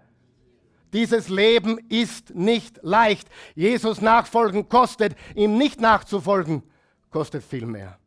Dieses 0.96 1.28
Leben 1.28 1.76
ist 1.90 2.34
nicht 2.34 2.78
leicht. 2.82 3.28
Jesus 3.54 4.00
nachfolgen 4.00 4.66
kostet, 4.66 5.14
ihm 5.34 5.58
nicht 5.58 5.78
nachzufolgen 5.78 6.62
kostet 7.10 7.44
viel 7.44 7.66
mehr. 7.66 7.98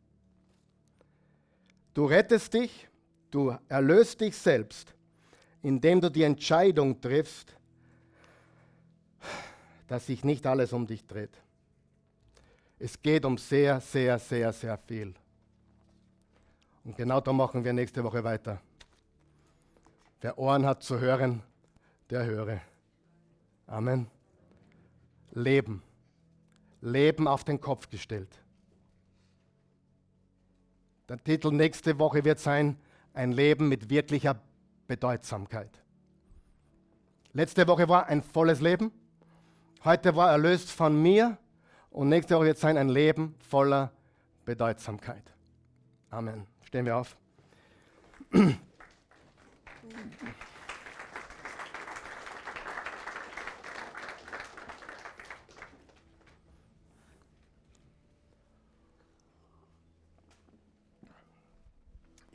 Du 1.94 2.06
rettest 2.06 2.52
dich, 2.52 2.88
du 3.30 3.56
erlöst 3.68 4.20
dich 4.20 4.36
selbst, 4.36 4.92
indem 5.62 6.00
du 6.00 6.10
die 6.10 6.24
Entscheidung 6.24 7.00
triffst, 7.00 7.54
dass 9.86 10.06
sich 10.06 10.24
nicht 10.24 10.44
alles 10.44 10.72
um 10.72 10.84
dich 10.84 11.06
dreht. 11.06 11.38
Es 12.80 13.00
geht 13.00 13.24
um 13.24 13.38
sehr, 13.38 13.80
sehr, 13.80 14.18
sehr, 14.18 14.52
sehr 14.52 14.76
viel. 14.78 15.14
Und 16.82 16.96
genau 16.96 17.20
da 17.20 17.32
machen 17.32 17.62
wir 17.62 17.72
nächste 17.72 18.02
Woche 18.02 18.24
weiter. 18.24 18.60
Wer 20.20 20.36
Ohren 20.36 20.66
hat 20.66 20.82
zu 20.82 20.98
hören, 20.98 21.40
der 22.10 22.24
höre. 22.24 22.60
Amen. 23.70 24.08
Leben. 25.30 25.82
Leben 26.80 27.28
auf 27.28 27.44
den 27.44 27.60
Kopf 27.60 27.88
gestellt. 27.88 28.42
Der 31.08 31.22
Titel 31.22 31.52
nächste 31.52 31.98
Woche 31.98 32.24
wird 32.24 32.40
sein, 32.40 32.76
ein 33.14 33.30
Leben 33.30 33.68
mit 33.68 33.88
wirklicher 33.88 34.40
Bedeutsamkeit. 34.88 35.70
Letzte 37.32 37.68
Woche 37.68 37.88
war 37.88 38.06
ein 38.06 38.22
volles 38.22 38.60
Leben. 38.60 38.90
Heute 39.84 40.16
war 40.16 40.32
erlöst 40.32 40.70
von 40.70 41.00
mir. 41.00 41.38
Und 41.90 42.08
nächste 42.08 42.34
Woche 42.36 42.46
wird 42.46 42.58
sein 42.58 42.76
ein 42.76 42.88
Leben 42.88 43.36
voller 43.38 43.92
Bedeutsamkeit. 44.44 45.32
Amen. 46.10 46.46
Stehen 46.64 46.86
wir 46.86 46.96
auf. 46.96 47.16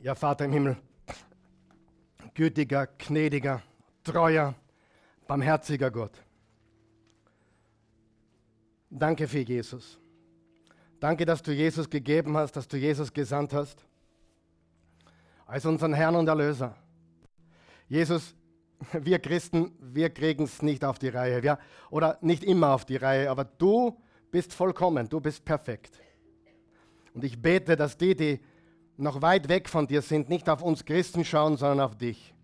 Ja, 0.06 0.14
Vater 0.14 0.44
im 0.44 0.52
Himmel, 0.52 0.76
gütiger, 2.32 2.86
gnädiger, 2.86 3.60
treuer, 4.04 4.54
barmherziger 5.26 5.90
Gott. 5.90 6.22
Danke 8.88 9.26
für 9.26 9.40
Jesus. 9.40 9.98
Danke, 11.00 11.26
dass 11.26 11.42
du 11.42 11.50
Jesus 11.52 11.90
gegeben 11.90 12.36
hast, 12.36 12.52
dass 12.52 12.68
du 12.68 12.76
Jesus 12.76 13.12
gesandt 13.12 13.52
hast 13.52 13.84
als 15.44 15.66
unseren 15.66 15.92
Herrn 15.92 16.14
und 16.14 16.28
Erlöser. 16.28 16.76
Jesus, 17.88 18.36
wir 18.92 19.18
Christen, 19.18 19.72
wir 19.80 20.10
kriegen 20.10 20.44
es 20.44 20.62
nicht 20.62 20.84
auf 20.84 21.00
die 21.00 21.08
Reihe. 21.08 21.42
Wir, 21.42 21.58
oder 21.90 22.16
nicht 22.20 22.44
immer 22.44 22.74
auf 22.74 22.84
die 22.84 22.94
Reihe, 22.94 23.28
aber 23.28 23.44
du 23.44 24.00
bist 24.30 24.54
vollkommen, 24.54 25.08
du 25.08 25.18
bist 25.20 25.44
perfekt. 25.44 26.00
Und 27.12 27.24
ich 27.24 27.42
bete, 27.42 27.74
dass 27.74 27.96
die, 27.96 28.14
die 28.14 28.40
noch 28.96 29.22
weit 29.22 29.48
weg 29.48 29.68
von 29.68 29.86
dir 29.86 30.02
sind, 30.02 30.28
nicht 30.28 30.48
auf 30.48 30.62
uns 30.62 30.84
Christen 30.84 31.24
schauen, 31.24 31.56
sondern 31.56 31.80
auf 31.80 31.96
dich. 31.96 32.34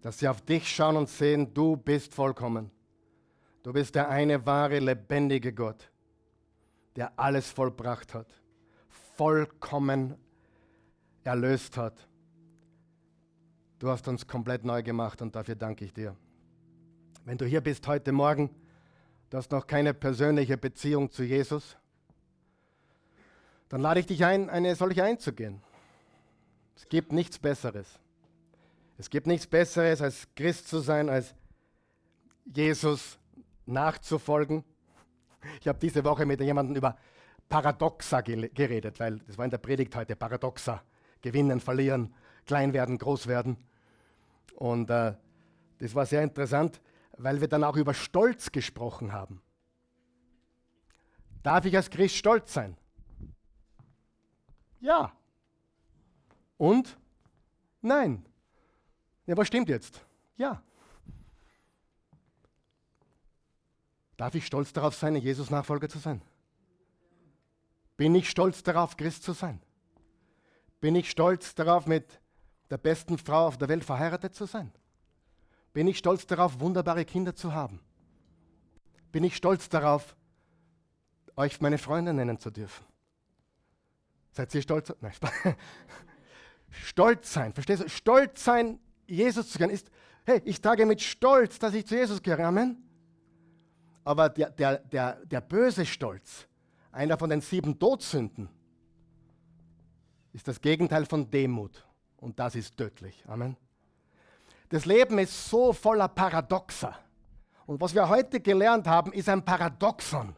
Dass 0.00 0.18
sie 0.18 0.28
auf 0.28 0.40
dich 0.42 0.68
schauen 0.68 0.96
und 0.96 1.08
sehen, 1.08 1.52
du 1.52 1.76
bist 1.76 2.14
vollkommen. 2.14 2.70
Du 3.62 3.72
bist 3.72 3.94
der 3.94 4.08
eine 4.08 4.46
wahre, 4.46 4.78
lebendige 4.78 5.52
Gott, 5.52 5.90
der 6.96 7.12
alles 7.18 7.50
vollbracht 7.50 8.14
hat, 8.14 8.28
vollkommen 9.16 10.14
erlöst 11.24 11.76
hat. 11.76 12.08
Du 13.78 13.88
hast 13.88 14.08
uns 14.08 14.26
komplett 14.26 14.64
neu 14.64 14.82
gemacht 14.82 15.20
und 15.20 15.34
dafür 15.34 15.54
danke 15.54 15.84
ich 15.84 15.92
dir. 15.92 16.16
Wenn 17.24 17.36
du 17.36 17.44
hier 17.44 17.60
bist 17.60 17.86
heute 17.86 18.12
Morgen, 18.12 18.50
du 19.30 19.36
hast 19.36 19.52
noch 19.52 19.66
keine 19.66 19.92
persönliche 19.92 20.56
Beziehung 20.56 21.10
zu 21.10 21.22
Jesus, 21.22 21.76
dann 23.68 23.80
lade 23.80 24.00
ich 24.00 24.06
dich 24.06 24.24
ein, 24.24 24.48
eine 24.50 24.74
solche 24.74 25.04
einzugehen. 25.04 25.60
Es 26.76 26.88
gibt 26.88 27.12
nichts 27.12 27.38
Besseres. 27.38 27.98
Es 28.96 29.10
gibt 29.10 29.26
nichts 29.26 29.46
Besseres, 29.46 30.00
als 30.00 30.26
Christ 30.34 30.68
zu 30.68 30.80
sein, 30.80 31.08
als 31.08 31.34
Jesus 32.44 33.18
nachzufolgen. 33.66 34.64
Ich 35.60 35.68
habe 35.68 35.78
diese 35.78 36.02
Woche 36.04 36.24
mit 36.24 36.40
jemandem 36.40 36.76
über 36.76 36.96
Paradoxa 37.48 38.20
geredet, 38.22 38.98
weil 39.00 39.18
das 39.20 39.38
war 39.38 39.44
in 39.44 39.50
der 39.50 39.58
Predigt 39.58 39.94
heute, 39.94 40.16
Paradoxa. 40.16 40.82
Gewinnen, 41.20 41.60
verlieren, 41.60 42.14
klein 42.46 42.72
werden, 42.72 42.96
groß 42.96 43.26
werden. 43.26 43.56
Und 44.54 44.88
äh, 44.90 45.14
das 45.78 45.94
war 45.94 46.06
sehr 46.06 46.22
interessant, 46.22 46.80
weil 47.16 47.40
wir 47.40 47.48
dann 47.48 47.64
auch 47.64 47.76
über 47.76 47.92
Stolz 47.92 48.52
gesprochen 48.52 49.12
haben. 49.12 49.42
Darf 51.42 51.64
ich 51.64 51.76
als 51.76 51.90
Christ 51.90 52.16
stolz 52.16 52.52
sein? 52.52 52.76
Ja. 54.80 55.12
Und? 56.56 56.96
Nein. 57.80 58.24
Ja, 59.26 59.36
was 59.36 59.46
stimmt 59.46 59.68
jetzt? 59.68 60.04
Ja. 60.36 60.62
Darf 64.16 64.34
ich 64.34 64.46
stolz 64.46 64.72
darauf 64.72 64.94
sein, 64.94 65.14
ein 65.14 65.22
Jesus-Nachfolger 65.22 65.88
zu 65.88 65.98
sein? 65.98 66.22
Bin 67.96 68.14
ich 68.14 68.30
stolz 68.30 68.62
darauf, 68.62 68.96
Christ 68.96 69.22
zu 69.22 69.32
sein? 69.32 69.60
Bin 70.80 70.94
ich 70.94 71.10
stolz 71.10 71.54
darauf, 71.54 71.86
mit 71.86 72.20
der 72.70 72.78
besten 72.78 73.18
Frau 73.18 73.46
auf 73.46 73.58
der 73.58 73.68
Welt 73.68 73.84
verheiratet 73.84 74.34
zu 74.34 74.46
sein? 74.46 74.72
Bin 75.72 75.86
ich 75.86 75.98
stolz 75.98 76.26
darauf, 76.26 76.60
wunderbare 76.60 77.04
Kinder 77.04 77.34
zu 77.34 77.52
haben? 77.52 77.80
Bin 79.12 79.24
ich 79.24 79.36
stolz 79.36 79.68
darauf, 79.68 80.16
euch 81.36 81.60
meine 81.60 81.78
Freunde 81.78 82.12
nennen 82.12 82.38
zu 82.38 82.50
dürfen? 82.50 82.84
Seid 84.32 84.54
ihr 84.54 84.62
stolz? 84.62 84.92
Nein, 85.00 85.12
stolz 86.70 87.32
sein, 87.32 87.52
verstehst 87.52 87.82
du? 87.82 87.88
Stolz 87.88 88.44
sein, 88.44 88.78
Jesus 89.06 89.50
zu 89.50 89.58
gehören, 89.58 89.74
ist, 89.74 89.90
hey, 90.24 90.42
ich 90.44 90.60
trage 90.60 90.86
mit 90.86 91.00
Stolz, 91.00 91.58
dass 91.58 91.74
ich 91.74 91.86
zu 91.86 91.96
Jesus 91.96 92.22
gehöre. 92.22 92.46
Amen. 92.46 92.76
Aber 94.04 94.28
der, 94.28 94.50
der, 94.50 94.78
der, 94.78 95.24
der 95.26 95.40
böse 95.40 95.84
Stolz, 95.84 96.46
einer 96.92 97.18
von 97.18 97.30
den 97.30 97.40
sieben 97.40 97.78
Todsünden, 97.78 98.48
ist 100.32 100.46
das 100.46 100.60
Gegenteil 100.60 101.06
von 101.06 101.30
Demut. 101.30 101.84
Und 102.16 102.38
das 102.38 102.54
ist 102.54 102.76
tödlich. 102.76 103.24
Amen. 103.26 103.56
Das 104.68 104.84
Leben 104.84 105.18
ist 105.18 105.48
so 105.48 105.72
voller 105.72 106.08
Paradoxer. 106.08 106.98
Und 107.66 107.80
was 107.80 107.94
wir 107.94 108.08
heute 108.08 108.40
gelernt 108.40 108.86
haben, 108.86 109.12
ist 109.12 109.28
ein 109.28 109.44
Paradoxon. 109.44 110.34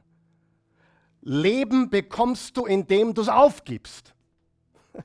Leben 1.22 1.90
bekommst 1.90 2.56
du, 2.56 2.66
indem 2.66 3.14
du 3.14 3.22
es 3.22 3.28
aufgibst. 3.28 4.14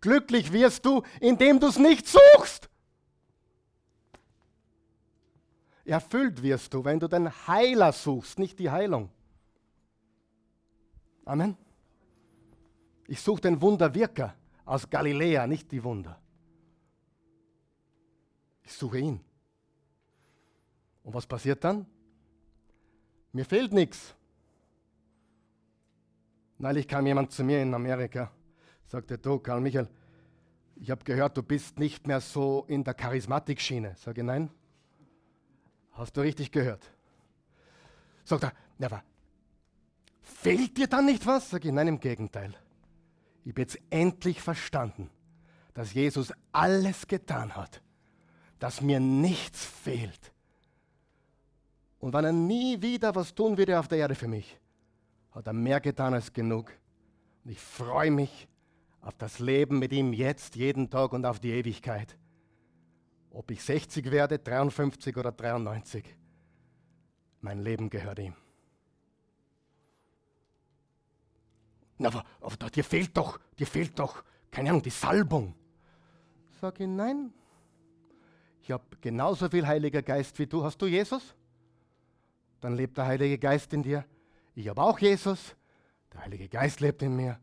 Glücklich 0.00 0.52
wirst 0.52 0.84
du, 0.84 1.02
indem 1.20 1.60
du 1.60 1.68
es 1.68 1.78
nicht 1.78 2.06
suchst. 2.06 2.68
Erfüllt 5.84 6.42
wirst 6.42 6.74
du, 6.74 6.84
wenn 6.84 6.98
du 6.98 7.08
den 7.08 7.30
Heiler 7.46 7.92
suchst, 7.92 8.38
nicht 8.38 8.58
die 8.58 8.70
Heilung. 8.70 9.08
Amen. 11.24 11.56
Ich 13.06 13.20
suche 13.20 13.40
den 13.40 13.60
Wunderwirker 13.62 14.34
aus 14.64 14.90
Galiläa, 14.90 15.46
nicht 15.46 15.70
die 15.70 15.82
Wunder. 15.82 16.20
Ich 18.64 18.72
suche 18.72 18.98
ihn. 18.98 19.20
Und 21.04 21.14
was 21.14 21.24
passiert 21.24 21.62
dann? 21.62 21.86
Mir 23.32 23.44
fehlt 23.44 23.72
nichts. 23.72 24.14
Neulich 26.58 26.88
kam 26.88 27.06
jemand 27.06 27.32
zu 27.32 27.44
mir 27.44 27.60
in 27.60 27.74
Amerika, 27.74 28.30
sagte, 28.86 29.18
du, 29.18 29.38
Karl 29.38 29.60
Michael, 29.60 29.88
ich 30.76 30.90
habe 30.90 31.04
gehört, 31.04 31.36
du 31.36 31.42
bist 31.42 31.78
nicht 31.78 32.06
mehr 32.06 32.20
so 32.20 32.64
in 32.68 32.84
der 32.84 32.94
Charismatik-Schiene. 32.94 33.94
Sage 33.96 34.22
nein. 34.22 34.50
Hast 35.92 36.16
du 36.16 36.20
richtig 36.20 36.50
gehört? 36.52 36.90
Sagt 38.24 38.44
er, 38.44 38.52
aber 38.84 39.02
fehlt 40.20 40.76
dir 40.76 40.86
dann 40.86 41.06
nicht 41.06 41.26
was? 41.26 41.50
Sage 41.50 41.68
ich, 41.68 41.74
nein, 41.74 41.88
im 41.88 42.00
Gegenteil. 42.00 42.54
Ich 43.44 43.52
habe 43.52 43.62
jetzt 43.62 43.78
endlich 43.90 44.42
verstanden, 44.42 45.10
dass 45.72 45.94
Jesus 45.94 46.32
alles 46.52 47.06
getan 47.06 47.54
hat, 47.54 47.82
dass 48.58 48.80
mir 48.80 49.00
nichts 49.00 49.64
fehlt. 49.64 50.32
Und 52.06 52.12
wenn 52.12 52.24
er 52.24 52.32
nie 52.32 52.80
wieder 52.80 53.12
was 53.16 53.34
tun 53.34 53.58
würde 53.58 53.80
auf 53.80 53.88
der 53.88 53.98
Erde 53.98 54.14
für 54.14 54.28
mich, 54.28 54.60
hat 55.32 55.48
er 55.48 55.52
mehr 55.52 55.80
getan 55.80 56.14
als 56.14 56.32
genug. 56.32 56.70
Und 57.42 57.50
ich 57.50 57.58
freue 57.58 58.12
mich 58.12 58.46
auf 59.00 59.14
das 59.16 59.40
Leben 59.40 59.80
mit 59.80 59.92
ihm 59.92 60.12
jetzt, 60.12 60.54
jeden 60.54 60.88
Tag 60.88 61.12
und 61.12 61.26
auf 61.26 61.40
die 61.40 61.50
Ewigkeit. 61.50 62.16
Ob 63.32 63.50
ich 63.50 63.60
60 63.60 64.08
werde, 64.12 64.38
53 64.38 65.16
oder 65.16 65.32
93, 65.32 66.16
mein 67.40 67.58
Leben 67.58 67.90
gehört 67.90 68.20
ihm. 68.20 68.36
Na, 71.98 72.10
aber, 72.10 72.24
aber 72.40 72.70
dir 72.70 72.84
fehlt 72.84 73.16
doch, 73.16 73.40
dir 73.58 73.66
fehlt 73.66 73.98
doch, 73.98 74.22
keine 74.52 74.70
Ahnung, 74.70 74.82
die 74.84 74.90
Salbung. 74.90 75.56
Sag 76.60 76.78
ich, 76.78 76.86
nein. 76.86 77.32
Ich 78.62 78.70
habe 78.70 78.84
genauso 79.00 79.48
viel 79.48 79.66
Heiliger 79.66 80.02
Geist 80.02 80.38
wie 80.38 80.46
du. 80.46 80.62
Hast 80.62 80.80
du 80.80 80.86
Jesus? 80.86 81.34
Dann 82.60 82.74
lebt 82.74 82.96
der 82.96 83.06
Heilige 83.06 83.38
Geist 83.38 83.72
in 83.72 83.82
dir. 83.82 84.04
Ich 84.54 84.68
habe 84.68 84.82
auch 84.82 84.98
Jesus, 84.98 85.56
der 86.12 86.22
Heilige 86.22 86.48
Geist 86.48 86.80
lebt 86.80 87.02
in 87.02 87.14
mir. 87.14 87.38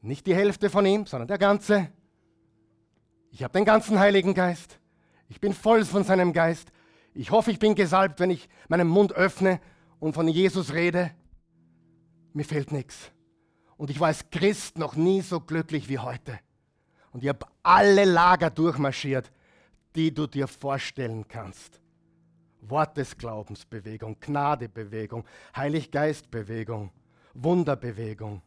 Nicht 0.00 0.26
die 0.26 0.34
Hälfte 0.34 0.70
von 0.70 0.86
ihm, 0.86 1.06
sondern 1.06 1.28
der 1.28 1.38
ganze. 1.38 1.90
Ich 3.30 3.42
habe 3.42 3.52
den 3.52 3.64
ganzen 3.64 3.98
Heiligen 3.98 4.34
Geist. 4.34 4.78
Ich 5.28 5.40
bin 5.40 5.52
voll 5.52 5.84
von 5.84 6.04
seinem 6.04 6.32
Geist. 6.32 6.70
Ich 7.14 7.30
hoffe, 7.30 7.50
ich 7.50 7.58
bin 7.58 7.74
gesalbt, 7.74 8.20
wenn 8.20 8.30
ich 8.30 8.48
meinen 8.68 8.88
Mund 8.88 9.12
öffne 9.12 9.60
und 9.98 10.14
von 10.14 10.28
Jesus 10.28 10.72
rede. 10.72 11.10
Mir 12.32 12.44
fehlt 12.44 12.70
nichts. 12.70 13.10
Und 13.76 13.90
ich 13.90 14.00
war 14.00 14.08
als 14.08 14.30
Christ 14.30 14.78
noch 14.78 14.94
nie 14.94 15.20
so 15.20 15.40
glücklich 15.40 15.88
wie 15.88 15.98
heute. 15.98 16.38
Und 17.10 17.22
ich 17.22 17.28
habe 17.28 17.46
alle 17.62 18.04
Lager 18.04 18.50
durchmarschiert, 18.50 19.32
die 19.94 20.12
du 20.12 20.26
dir 20.26 20.46
vorstellen 20.46 21.26
kannst. 21.26 21.80
Wort 22.70 22.96
des 22.96 23.16
Glaubens 23.16 23.64
Bewegung, 23.64 24.18
Gnadebewegung, 24.20 25.24
Heiliggeistbewegung, 25.54 26.90
Wunderbewegung. 27.34 28.42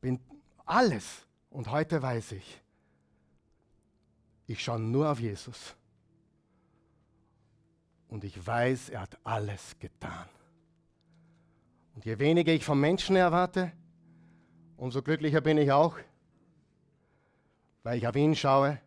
Bin 0.00 0.20
alles. 0.64 1.26
Und 1.50 1.70
heute 1.70 2.02
weiß 2.02 2.32
ich, 2.32 2.60
ich 4.46 4.62
schaue 4.62 4.78
nur 4.78 5.10
auf 5.10 5.20
Jesus. 5.20 5.74
Und 8.08 8.24
ich 8.24 8.46
weiß, 8.46 8.90
er 8.90 9.00
hat 9.02 9.18
alles 9.24 9.78
getan. 9.78 10.28
Und 11.94 12.04
je 12.04 12.18
weniger 12.18 12.52
ich 12.52 12.64
vom 12.64 12.80
Menschen 12.80 13.16
erwarte, 13.16 13.72
umso 14.76 15.02
glücklicher 15.02 15.40
bin 15.40 15.58
ich 15.58 15.72
auch, 15.72 15.96
weil 17.82 17.98
ich 17.98 18.06
auf 18.06 18.14
ihn 18.16 18.36
schaue. 18.36 18.78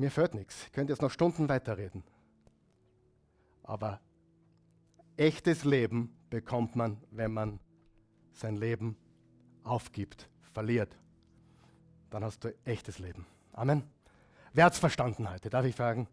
Mir 0.00 0.10
fehlt 0.10 0.32
nichts. 0.32 0.64
Ich 0.64 0.72
könnte 0.72 0.94
jetzt 0.94 1.02
noch 1.02 1.10
Stunden 1.10 1.46
weiterreden. 1.50 2.02
Aber 3.62 4.00
echtes 5.18 5.64
Leben 5.64 6.16
bekommt 6.30 6.74
man, 6.74 6.96
wenn 7.10 7.34
man 7.34 7.60
sein 8.32 8.56
Leben 8.56 8.96
aufgibt, 9.62 10.30
verliert. 10.54 10.96
Dann 12.08 12.24
hast 12.24 12.44
du 12.44 12.54
echtes 12.64 12.98
Leben. 12.98 13.26
Amen. 13.52 13.82
Wer 14.54 14.64
hat 14.64 14.72
es 14.72 14.78
verstanden 14.78 15.30
heute? 15.30 15.50
Darf 15.50 15.66
ich 15.66 15.76
fragen? 15.76 16.08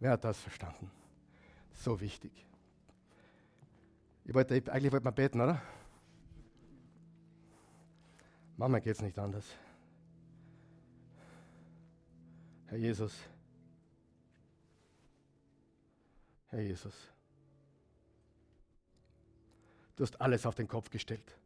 Wer 0.00 0.10
hat 0.10 0.24
das 0.24 0.40
verstanden? 0.40 0.90
So 1.74 2.00
wichtig. 2.00 2.44
Ich 4.24 4.34
wollte, 4.34 4.54
eigentlich 4.72 4.90
wollte 4.90 5.04
man 5.04 5.14
beten, 5.14 5.40
oder? 5.40 5.62
Manchmal 8.56 8.80
geht 8.80 8.96
es 8.96 9.00
nicht 9.00 9.16
anders. 9.16 9.46
Herr 12.68 12.78
Jesus. 12.78 13.14
Herr 16.48 16.60
Jesus. 16.60 16.94
Du 19.96 20.04
hast 20.04 20.20
alles 20.20 20.46
auf 20.46 20.54
den 20.54 20.68
Kopf 20.68 20.90
gestellt. 20.90 21.36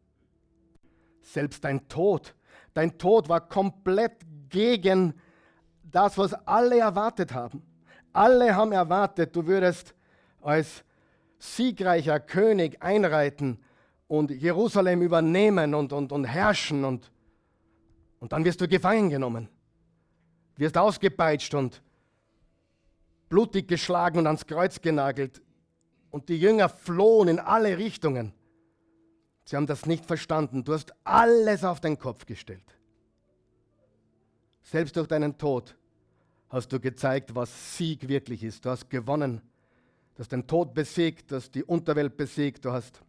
Selbst 1.23 1.65
dein 1.65 1.89
Tod, 1.89 2.35
dein 2.75 2.99
Tod 2.99 3.29
war 3.29 3.41
komplett 3.49 4.21
gegen 4.49 5.15
das, 5.85 6.19
was 6.19 6.35
alle 6.47 6.81
erwartet 6.81 7.33
haben. 7.33 7.63
Alle 8.13 8.55
haben 8.55 8.73
erwartet, 8.73 9.35
du 9.35 9.47
würdest 9.47 9.95
als 10.43 10.85
siegreicher 11.39 12.21
König 12.21 12.83
einreiten 12.83 13.63
und 14.09 14.31
Jerusalem 14.31 15.03
übernehmen 15.03 15.75
und, 15.75 15.93
und, 15.93 16.13
und 16.13 16.25
herrschen 16.25 16.85
und, 16.85 17.11
und 18.21 18.33
dann 18.33 18.45
wirst 18.45 18.61
du 18.61 18.69
gefangen 18.69 19.09
genommen, 19.09 19.49
wirst 20.57 20.77
ausgepeitscht 20.77 21.55
und 21.55 21.83
blutig 23.29 23.69
geschlagen 23.69 24.19
und 24.19 24.27
ans 24.27 24.47
Kreuz 24.47 24.81
genagelt. 24.81 25.43
Und 26.11 26.29
die 26.29 26.39
Jünger 26.39 26.69
flohen 26.69 27.29
in 27.29 27.39
alle 27.39 27.79
Richtungen. 27.79 28.35
Sie 29.45 29.57
haben 29.57 29.67
das 29.67 29.87
nicht 29.87 30.05
verstanden. 30.05 30.65
Du 30.65 30.75
hast 30.75 30.93
alles 31.05 31.65
auf 31.65 31.81
den 31.81 31.99
Kopf 31.99 32.27
gestellt. 32.27 32.79
Selbst 34.63 34.97
durch 34.97 35.09
deinen 35.09 35.37
Tod 35.39 35.77
hast 36.49 36.73
du 36.73 36.79
gezeigt, 36.79 37.35
was 37.35 37.77
Sieg 37.77 38.09
wirklich 38.09 38.45
ist. 38.45 38.65
Du 38.65 38.71
hast 38.71 38.89
gewonnen. 38.91 39.41
Du 40.15 40.21
hast 40.21 40.33
den 40.33 40.47
Tod 40.47 40.75
besiegt, 40.75 41.31
du 41.31 41.37
hast 41.37 41.55
die 41.55 41.65
Unterwelt 41.65 42.17
besiegt, 42.17 42.65
du 42.65 42.73
hast 42.73 43.01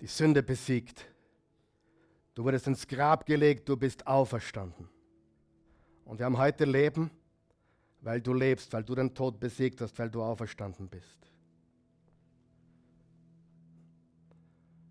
die 0.00 0.06
Sünde 0.06 0.42
besiegt. 0.42 1.04
Du 2.34 2.42
wurdest 2.42 2.66
ins 2.66 2.86
Grab 2.86 3.26
gelegt, 3.26 3.68
du 3.68 3.76
bist 3.76 4.06
auferstanden. 4.06 4.88
Und 6.04 6.18
wir 6.18 6.26
haben 6.26 6.36
heute 6.36 6.64
Leben, 6.64 7.10
weil 8.00 8.20
du 8.20 8.34
lebst, 8.34 8.72
weil 8.72 8.82
du 8.82 8.94
den 8.94 9.14
Tod 9.14 9.38
besiegt 9.38 9.80
hast, 9.80 9.98
weil 9.98 10.10
du 10.10 10.22
auferstanden 10.22 10.88
bist. 10.88 11.30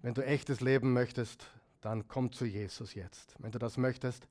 Wenn 0.02 0.14
du 0.14 0.26
echtes 0.26 0.62
Leben 0.62 0.94
möchtest, 0.94 1.46
dann 1.82 2.08
komm 2.08 2.32
zu 2.32 2.46
Jesus 2.46 2.94
jetzt. 2.94 3.36
Wenn 3.40 3.52
du 3.52 3.60
das 3.60 3.78
möchtest, 3.78 4.28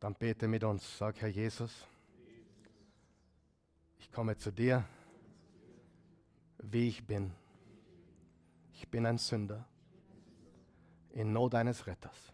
dann 0.00 0.14
bete 0.14 0.48
mit 0.48 0.64
uns. 0.64 0.98
Sag, 0.98 1.20
Herr 1.20 1.28
Jesus, 1.28 1.86
ich 3.98 4.12
komme 4.12 4.36
zu 4.36 4.52
dir, 4.52 4.84
wie 6.58 6.88
ich 6.88 7.06
bin. 7.06 7.32
Ich 8.72 8.88
bin 8.88 9.04
ein 9.06 9.18
Sünder 9.18 9.66
in 11.12 11.32
Not 11.32 11.52
deines 11.54 11.86
Retters. 11.86 12.32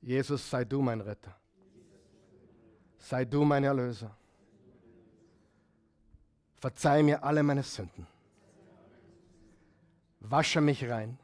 Jesus, 0.00 0.48
sei 0.48 0.64
du 0.64 0.82
mein 0.82 1.00
Retter. 1.00 1.34
Sei 2.98 3.24
du 3.24 3.44
mein 3.44 3.64
Erlöser. 3.64 4.16
Verzeih 6.54 7.02
mir 7.02 7.22
alle 7.22 7.42
meine 7.42 7.62
Sünden. 7.62 8.06
Wasche 10.20 10.60
mich 10.60 10.88
rein 10.88 11.18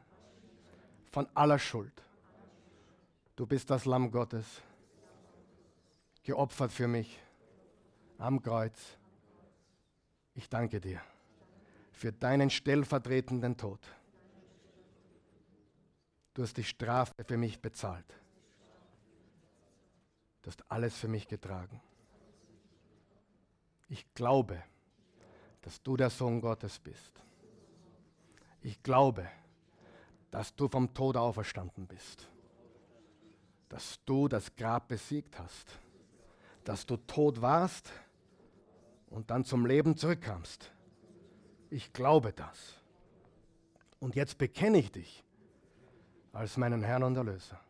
von 1.11 1.29
aller 1.35 1.59
Schuld. 1.59 1.93
Du 3.35 3.47
bist 3.47 3.71
das 3.71 3.85
Lamm 3.85 4.11
Gottes, 4.11 4.47
geopfert 6.23 6.73
für 6.73 6.87
mich 6.87 7.19
am 8.19 8.41
Kreuz. 8.43 8.79
Ich 10.35 10.49
danke 10.49 10.81
dir 10.81 11.01
für 11.91 12.13
deinen 12.13 12.51
stellvertretenden 12.51 13.57
Tod. 13.57 13.81
Du 16.35 16.43
hast 16.43 16.57
die 16.57 16.65
Strafe 16.65 17.13
für 17.27 17.37
mich 17.37 17.61
bezahlt. 17.61 18.07
Du 20.43 20.49
hast 20.49 20.71
alles 20.71 20.97
für 20.97 21.09
mich 21.09 21.29
getragen. 21.29 21.81
Ich 23.89 24.13
glaube, 24.15 24.63
dass 25.61 25.83
du 25.83 25.97
der 25.97 26.11
Sohn 26.11 26.41
Gottes 26.41 26.79
bist. 26.79 27.13
Ich 28.63 28.83
glaube, 28.83 29.29
dass 30.31 30.55
du 30.55 30.69
vom 30.69 30.95
Tod 30.95 31.17
auferstanden 31.17 31.87
bist 31.87 32.29
dass 33.73 33.99
du 34.05 34.29
das 34.29 34.55
Grab 34.55 34.89
besiegt 34.89 35.39
hast, 35.39 35.67
dass 36.63 36.85
du 36.85 36.99
tot 36.99 37.41
warst 37.41 37.91
und 39.09 39.31
dann 39.31 39.47
zum 39.47 39.65
Leben 39.65 39.97
zurückkamst. 39.97 40.71
Ich 41.71 41.95
glaube 41.95 42.35
das. 42.35 42.77
Und 43.99 44.15
jetzt 44.15 44.37
bekenne 44.37 44.77
ich 44.77 44.93
dich 44.93 45.25
als 46.33 46.57
meinen 46.57 46.83
Herrn 46.83 47.03
und 47.03 47.17
Erlöser. 47.17 47.61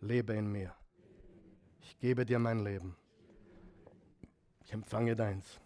Lebe 0.00 0.34
in 0.34 0.50
mir. 0.50 0.72
Ich 1.80 1.98
gebe 1.98 2.24
dir 2.24 2.38
mein 2.38 2.62
Leben. 2.62 2.96
Ich 4.64 4.72
empfange 4.72 5.16
deins. 5.16 5.60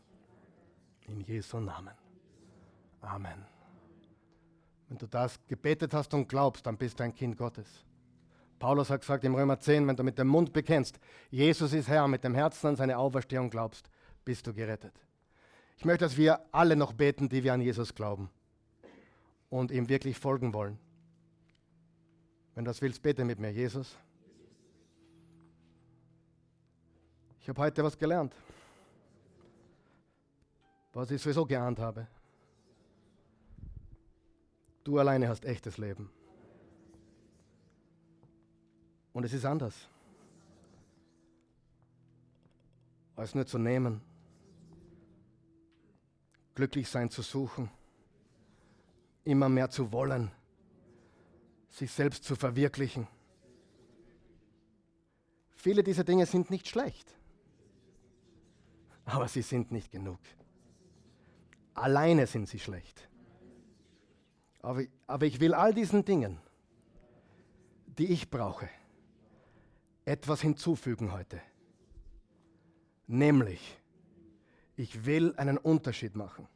In 1.07 1.21
Jesu 1.21 1.59
Namen. 1.59 1.95
Amen. 3.01 3.45
Wenn 4.89 4.99
du 4.99 5.07
das 5.07 5.39
gebetet 5.47 5.93
hast 5.93 6.15
und 6.15 6.29
glaubst, 6.29 6.67
dann 6.67 6.77
bist 6.77 6.99
du 6.99 7.05
ein 7.05 7.15
Kind 7.15 7.37
Gottes. 7.37 7.85
Paulus 8.59 8.91
hat 8.91 9.03
gesagt 9.03 9.25
im 9.25 9.35
Römer 9.35 9.61
10, 9.61 9.87
wenn 9.87 9.97
du 9.97 10.03
mit 10.03 10.19
dem 10.19 10.29
Mund 10.29 10.53
bekennst, 10.53 10.99
Jesus 11.31 11.73
ist 11.73 11.89
Herr, 11.89 12.09
mit 12.09 12.25
dem 12.25 12.35
Herzen 12.35 12.69
an 12.69 12.77
seine 12.77 12.99
Auferstehung 12.99 13.51
glaubst, 13.51 13.91
bist 14.25 14.47
du 14.47 14.53
gerettet. 14.53 14.95
Ich 15.77 15.85
möchte, 15.85 16.05
dass 16.05 16.17
wir 16.17 16.41
alle 16.51 16.75
noch 16.75 16.93
beten, 16.93 17.29
die 17.29 17.45
wir 17.45 17.53
an 17.53 17.61
Jesus 17.61 17.95
glauben 17.95 18.31
und 19.51 19.71
ihm 19.71 19.89
wirklich 19.89 20.19
folgen 20.19 20.53
wollen. 20.53 20.79
Wenn 22.55 22.65
du 22.65 22.71
das 22.71 22.83
willst, 22.83 23.03
bete 23.03 23.25
mit 23.25 23.39
mir, 23.39 23.53
Jesus. 23.53 23.97
Ich 27.41 27.49
habe 27.49 27.63
heute 27.63 27.83
was 27.83 27.97
gelernt, 27.97 28.35
was 30.93 31.11
ich 31.11 31.23
sowieso 31.23 31.47
geahnt 31.47 31.79
habe. 31.79 32.07
Du 34.85 34.99
alleine 34.99 35.29
hast 35.29 35.45
echtes 35.45 35.79
Leben. 35.79 36.11
Und 39.13 39.25
es 39.25 39.33
ist 39.33 39.45
anders, 39.45 39.89
als 43.17 43.35
nur 43.35 43.47
zu 43.47 43.59
nehmen, 43.59 44.01
glücklich 46.55 46.89
sein 46.89 47.11
zu 47.11 47.23
suchen, 47.23 47.71
immer 49.29 49.49
mehr 49.49 49.69
zu 49.69 49.93
wollen, 49.93 50.31
sich 51.71 51.91
selbst 51.93 52.25
zu 52.25 52.35
verwirklichen. 52.35 53.07
Viele 55.51 55.83
dieser 55.83 56.05
Dinge 56.05 56.25
sind 56.25 56.51
nicht 56.51 56.67
schlecht, 56.67 57.15
aber 59.05 59.29
sie 59.29 59.43
sind 59.43 59.71
nicht 59.71 59.93
genug. 59.93 60.19
Alleine 61.75 62.27
sind 62.27 62.49
sie 62.49 62.59
schlecht. 62.59 63.09
Aber, 64.63 64.83
aber 65.07 65.27
ich 65.27 65.41
will 65.41 65.55
all 65.55 65.75
diesen 65.75 66.05
Dingen, 66.05 66.41
die 67.87 68.07
ich 68.07 68.31
brauche, 68.31 68.69
etwas 70.05 70.41
hinzufügen 70.41 71.13
heute. 71.13 71.41
Nämlich, 73.07 73.79
ich 74.77 75.05
will 75.05 75.35
einen 75.37 75.59
Unterschied 75.59 76.17
machen 76.17 76.49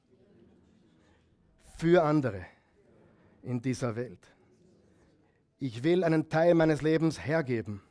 für 1.82 2.04
andere 2.04 2.46
in 3.42 3.60
dieser 3.60 3.96
Welt. 3.96 4.20
Ich 5.58 5.82
will 5.82 6.04
einen 6.04 6.28
Teil 6.28 6.54
meines 6.54 6.82
Lebens 6.82 7.24
hergeben, 7.24 7.82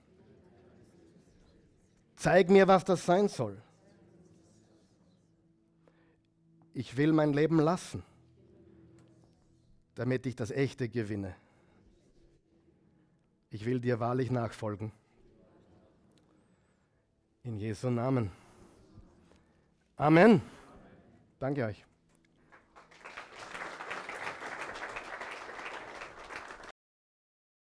Zeig 2.21 2.51
mir, 2.51 2.67
was 2.67 2.85
das 2.85 3.03
sein 3.03 3.29
soll. 3.29 3.59
Ich 6.75 6.95
will 6.95 7.13
mein 7.13 7.33
Leben 7.33 7.59
lassen, 7.59 8.03
damit 9.95 10.27
ich 10.27 10.35
das 10.35 10.51
Echte 10.51 10.87
gewinne. 10.87 11.35
Ich 13.49 13.65
will 13.65 13.79
dir 13.79 13.99
wahrlich 13.99 14.29
nachfolgen. 14.29 14.91
In 17.43 17.57
Jesu 17.57 17.89
Namen. 17.89 18.29
Amen. 19.97 20.43
Danke 21.39 21.65
euch. 21.65 21.90